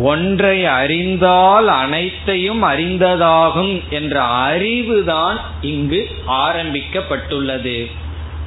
ஒன்றை 0.02 0.66
அறிந்தால் 0.66 1.68
அனைத்தையும் 1.68 2.62
அறிந்ததாகும் 2.62 3.88
என்ற 3.90 4.22
அறிவுதான் 4.22 5.36
இங்கு 5.60 6.08
ஆரம்பிக்கப்பட்டுள்ளது. 6.26 7.90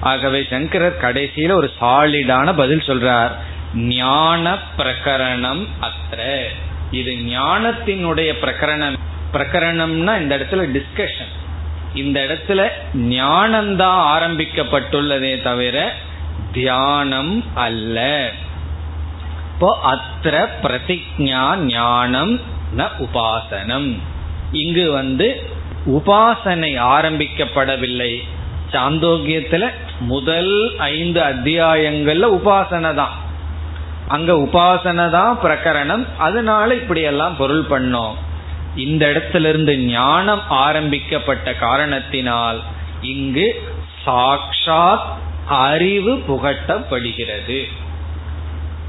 ஆகவே 0.05 0.45
சங்கரர் 0.49 1.01
கடைசியில 1.01 1.51
ஒரு 1.51 1.71
சாலிடான 1.81 2.53
பதில் 2.57 2.83
சொல்றார். 2.85 3.31
ஞான 3.75 4.57
பிரகரணம் 4.77 5.67
அத்த. 5.81 6.43
இது 6.91 7.11
ஞானத்தினுடைய 7.11 8.33
பிரகரணம். 8.41 8.97
பிரகரணம்னா 9.33 10.21
இந்த 10.21 10.37
இடத்துல 10.37 10.69
டிஸ்கஷன் 10.75 11.33
இந்த 11.93 12.19
இடத்துல 12.19 12.67
ஞானம்தான் 12.97 14.01
ஆரம்பிக்கப்பட்டுள்ளதே 14.15 15.41
தவிர 15.41 15.93
தியானம் 16.51 17.43
அல்ல. 17.55 18.29
இப்போ 19.53 19.79
அத்திர 19.83 20.47
பிரதிஜா 20.63 21.55
ஞானம் 21.55 22.41
ந 22.77 22.87
உபாசனம். 22.99 23.99
இங்கு 24.51 24.91
வந்து 24.91 25.49
உபாசனை 25.85 26.71
ஆரம்பிக்கப்படவில்லை. 26.97 28.15
சாந்தோக்கியத்துல 28.75 29.69
முதல் 29.99 30.75
ஐந்து 30.77 31.21
அத்தியாயங்கள்ல 31.21 32.25
உபாசனை 32.25 32.93
தான். 32.93 33.11
அங்க 34.07 34.33
உபாசனை 34.33 35.09
தான் 35.09 35.39
பிரகரணம். 35.43 36.05
அதனால 36.17 36.73
இப்படி 36.73 37.01
எல்லாம் 37.01 37.37
பொருள் 37.37 37.63
பண்ணோம். 37.69 38.13
இந்த 38.75 39.05
இடத்துல 39.05 39.49
இருந்து 39.49 39.77
ஞானம் 39.77 40.41
ஆரம்பிக்கப்பட்ட 40.49 41.53
காரணத்தினால் 41.53 42.61
இங்கு 43.01 43.63
சாக்ஷாத் 44.05 44.99
அறிவு 45.45 46.15
புகட்டப்படுகிறது. 46.15 47.63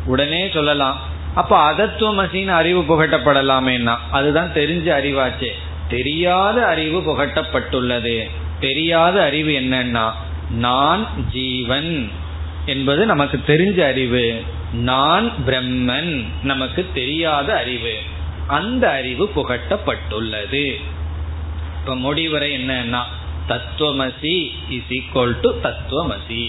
உடனே 0.06 0.50
சொல்லலாம். 0.54 0.98
அப்ப 1.34 1.72
அதத்துவமசின்னு 1.72 2.46
அறிவு 2.46 2.80
புகட்டப்படலாமேன்னா? 2.80 3.96
அதுதான் 4.10 4.50
தெரிஞ்ச 4.54 4.88
அறிவாச்சே. 4.88 5.48
தெரியாத 5.88 6.66
அறிவு 6.66 7.00
புகட்டப்பட்டுள்ளது. 7.00 8.30
தெரியாத 8.60 9.22
அறிவு 9.22 9.50
என்னன்னா 9.50 10.12
நான் 10.50 11.06
ஜீவன் 11.32 12.10
என்பது 12.66 13.06
நமக்கு 13.06 13.40
தெரிஞ்ச 13.46 13.80
அறிவு. 13.80 14.42
நான் 14.72 15.32
பிரம்மன் 15.46 16.24
நமக்கு 16.42 16.86
தெரியாத 16.94 17.56
அறிவு. 17.56 17.98
அந்த 18.46 18.90
அறிவு 18.90 19.30
புகட்டப்பட்டுள்ளது. 19.36 20.74
இப்ப 21.80 21.96
முடிவுரை 21.96 22.56
என்னன்னா 22.56 23.02
தத்துவமசி 23.48 24.50
இஸ் 24.68 24.88
ஈக்வல் 24.88 25.40
டு 25.40 25.54
தத்துவமசி. 25.62 26.48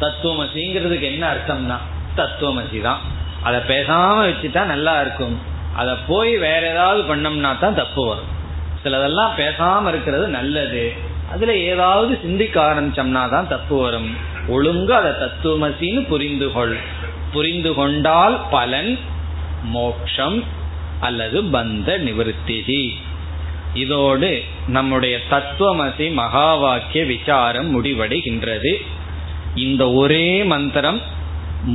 தத்துவமசிங்கிறதுக்கு 0.00 1.00
என்ன 1.00 1.34
அர்த்தம்னா 1.34 1.76
தத்துவமசி 2.16 2.80
தான். 2.80 3.00
அதை 3.42 3.60
பேசாம 3.60 4.26
வச்சுட்டா 4.28 4.64
நல்லா 4.64 5.00
இருக்கும். 5.00 5.38
அதை 5.76 5.94
போய் 6.06 6.36
வேற 6.36 6.70
ஏதாவது 6.70 7.16
பண்ணோம்னா 7.16 7.58
தான் 7.58 7.74
தப்பு 7.74 8.06
வரும். 8.06 8.36
சிலதெல்லாம் 8.84 9.30
பேசாம 9.36 9.88
இருக்கிறது 9.88 10.28
நல்லது. 10.28 11.07
அதுல 11.32 11.52
ஏதாவது 11.70 12.18
சிந்திக்க 12.22 12.56
ஆரம்பிச்சோம்னா 12.60 13.22
தான் 13.28 13.48
தப்பு 13.48 13.76
வரும். 13.82 14.10
ஒழுங்கு 14.48 14.92
அதை 14.94 15.12
தத்துவமசின்னு 15.22 16.00
புரிந்து 16.08 16.52
கொள் 16.52 16.76
புரிந்து 17.32 17.74
கொண்டால் 17.74 18.36
பலன் 18.50 18.98
மோக்ஷம் 19.62 20.38
அல்லது 21.00 21.38
பந்த 21.54 21.88
நிவர்த்திகி. 22.06 22.82
இதோடு 23.74 24.30
நம்முடைய 24.68 25.18
தத்துவமசி 25.30 26.06
மகா 26.12 26.54
வாக்கிய 26.54 27.04
விசாரம் 27.04 27.68
முடிவடைகின்றது. 27.74 28.72
இந்த 29.54 29.82
ஒரே 29.92 30.26
மந்திரம் 30.44 31.00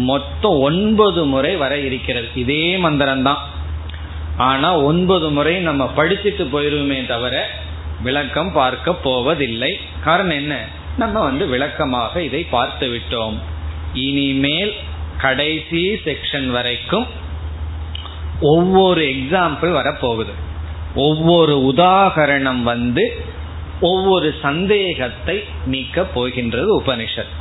மொத்தம் 0.09 0.57
ஒன்பது 0.59 1.21
முறை 1.25 1.55
வர 1.55 1.73
இருக்கிறது. 1.77 2.27
இதே 2.35 2.77
மந்திரம் 2.77 3.23
தான் 3.23 3.41
ஆனா 4.37 4.69
ஒன்பது 4.89 5.29
முறை 5.29 5.55
நம்ம 5.59 5.83
படிச்சுட்டு 5.97 6.43
போயிருவோமே 6.53 6.99
தவிர 7.05 7.35
விளக்கம் 8.03 8.51
பார்க்க 8.51 8.93
போவதில்லை. 8.93 9.79
காரணம் 10.03 10.35
என்ன? 10.35 10.65
நம்ம 10.97 11.21
வந்து 11.21 11.45
விளக்கமாக 11.45 12.21
இதை 12.21 12.43
பார்த்து 12.43 12.87
விட்டோம். 12.87 13.37
இனிமேல் 13.93 14.73
கடைசி 15.17 15.99
செக்ஷன் 16.05 16.47
வரைக்கும் 16.47 17.05
ஒவ்வொரு 18.41 19.01
எக்ஸாம்பிள் 19.01 19.75
வரப்போகுது. 19.79 20.33
ஒவ்வொரு 20.95 21.73
உதாகரணம் 21.75 22.61
வந்து 22.61 23.25
ஒவ்வொரு 23.81 24.35
சந்தேகத்தை 24.41 25.43
நீக்க 25.65 26.03
போகின்றது 26.03 26.81
உபனிஷத். 26.81 27.33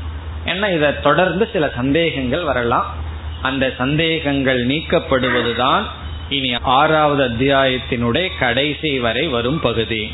ஏன்னா 0.47 0.75
இதை 0.75 1.01
தொடர்ந்து 1.01 1.49
சில 1.53 1.73
சந்தேகங்கள் 1.75 2.43
வரலாம். 2.43 2.95
அந்த 3.43 3.75
சந்தேகங்கள் 3.79 4.67
நீக்கப்படுவதுதான் 4.67 5.83
இனி 6.29 6.55
ஆறாவது 6.61 7.29
அத்தியாயத்தினுடைய 7.29 8.29
கடைசி 8.39 9.01
வரை 9.01 9.29
வரும் 9.29 9.61
பகுதி. 9.61 10.13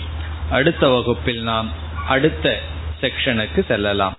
அடுத்த 0.50 0.88
வகுப்பில் 0.88 1.42
நாம் 1.42 1.68
அடுத்த 2.08 2.58
செக்ஷனுக்கு 3.00 3.66
செல்லலாம். 3.66 4.16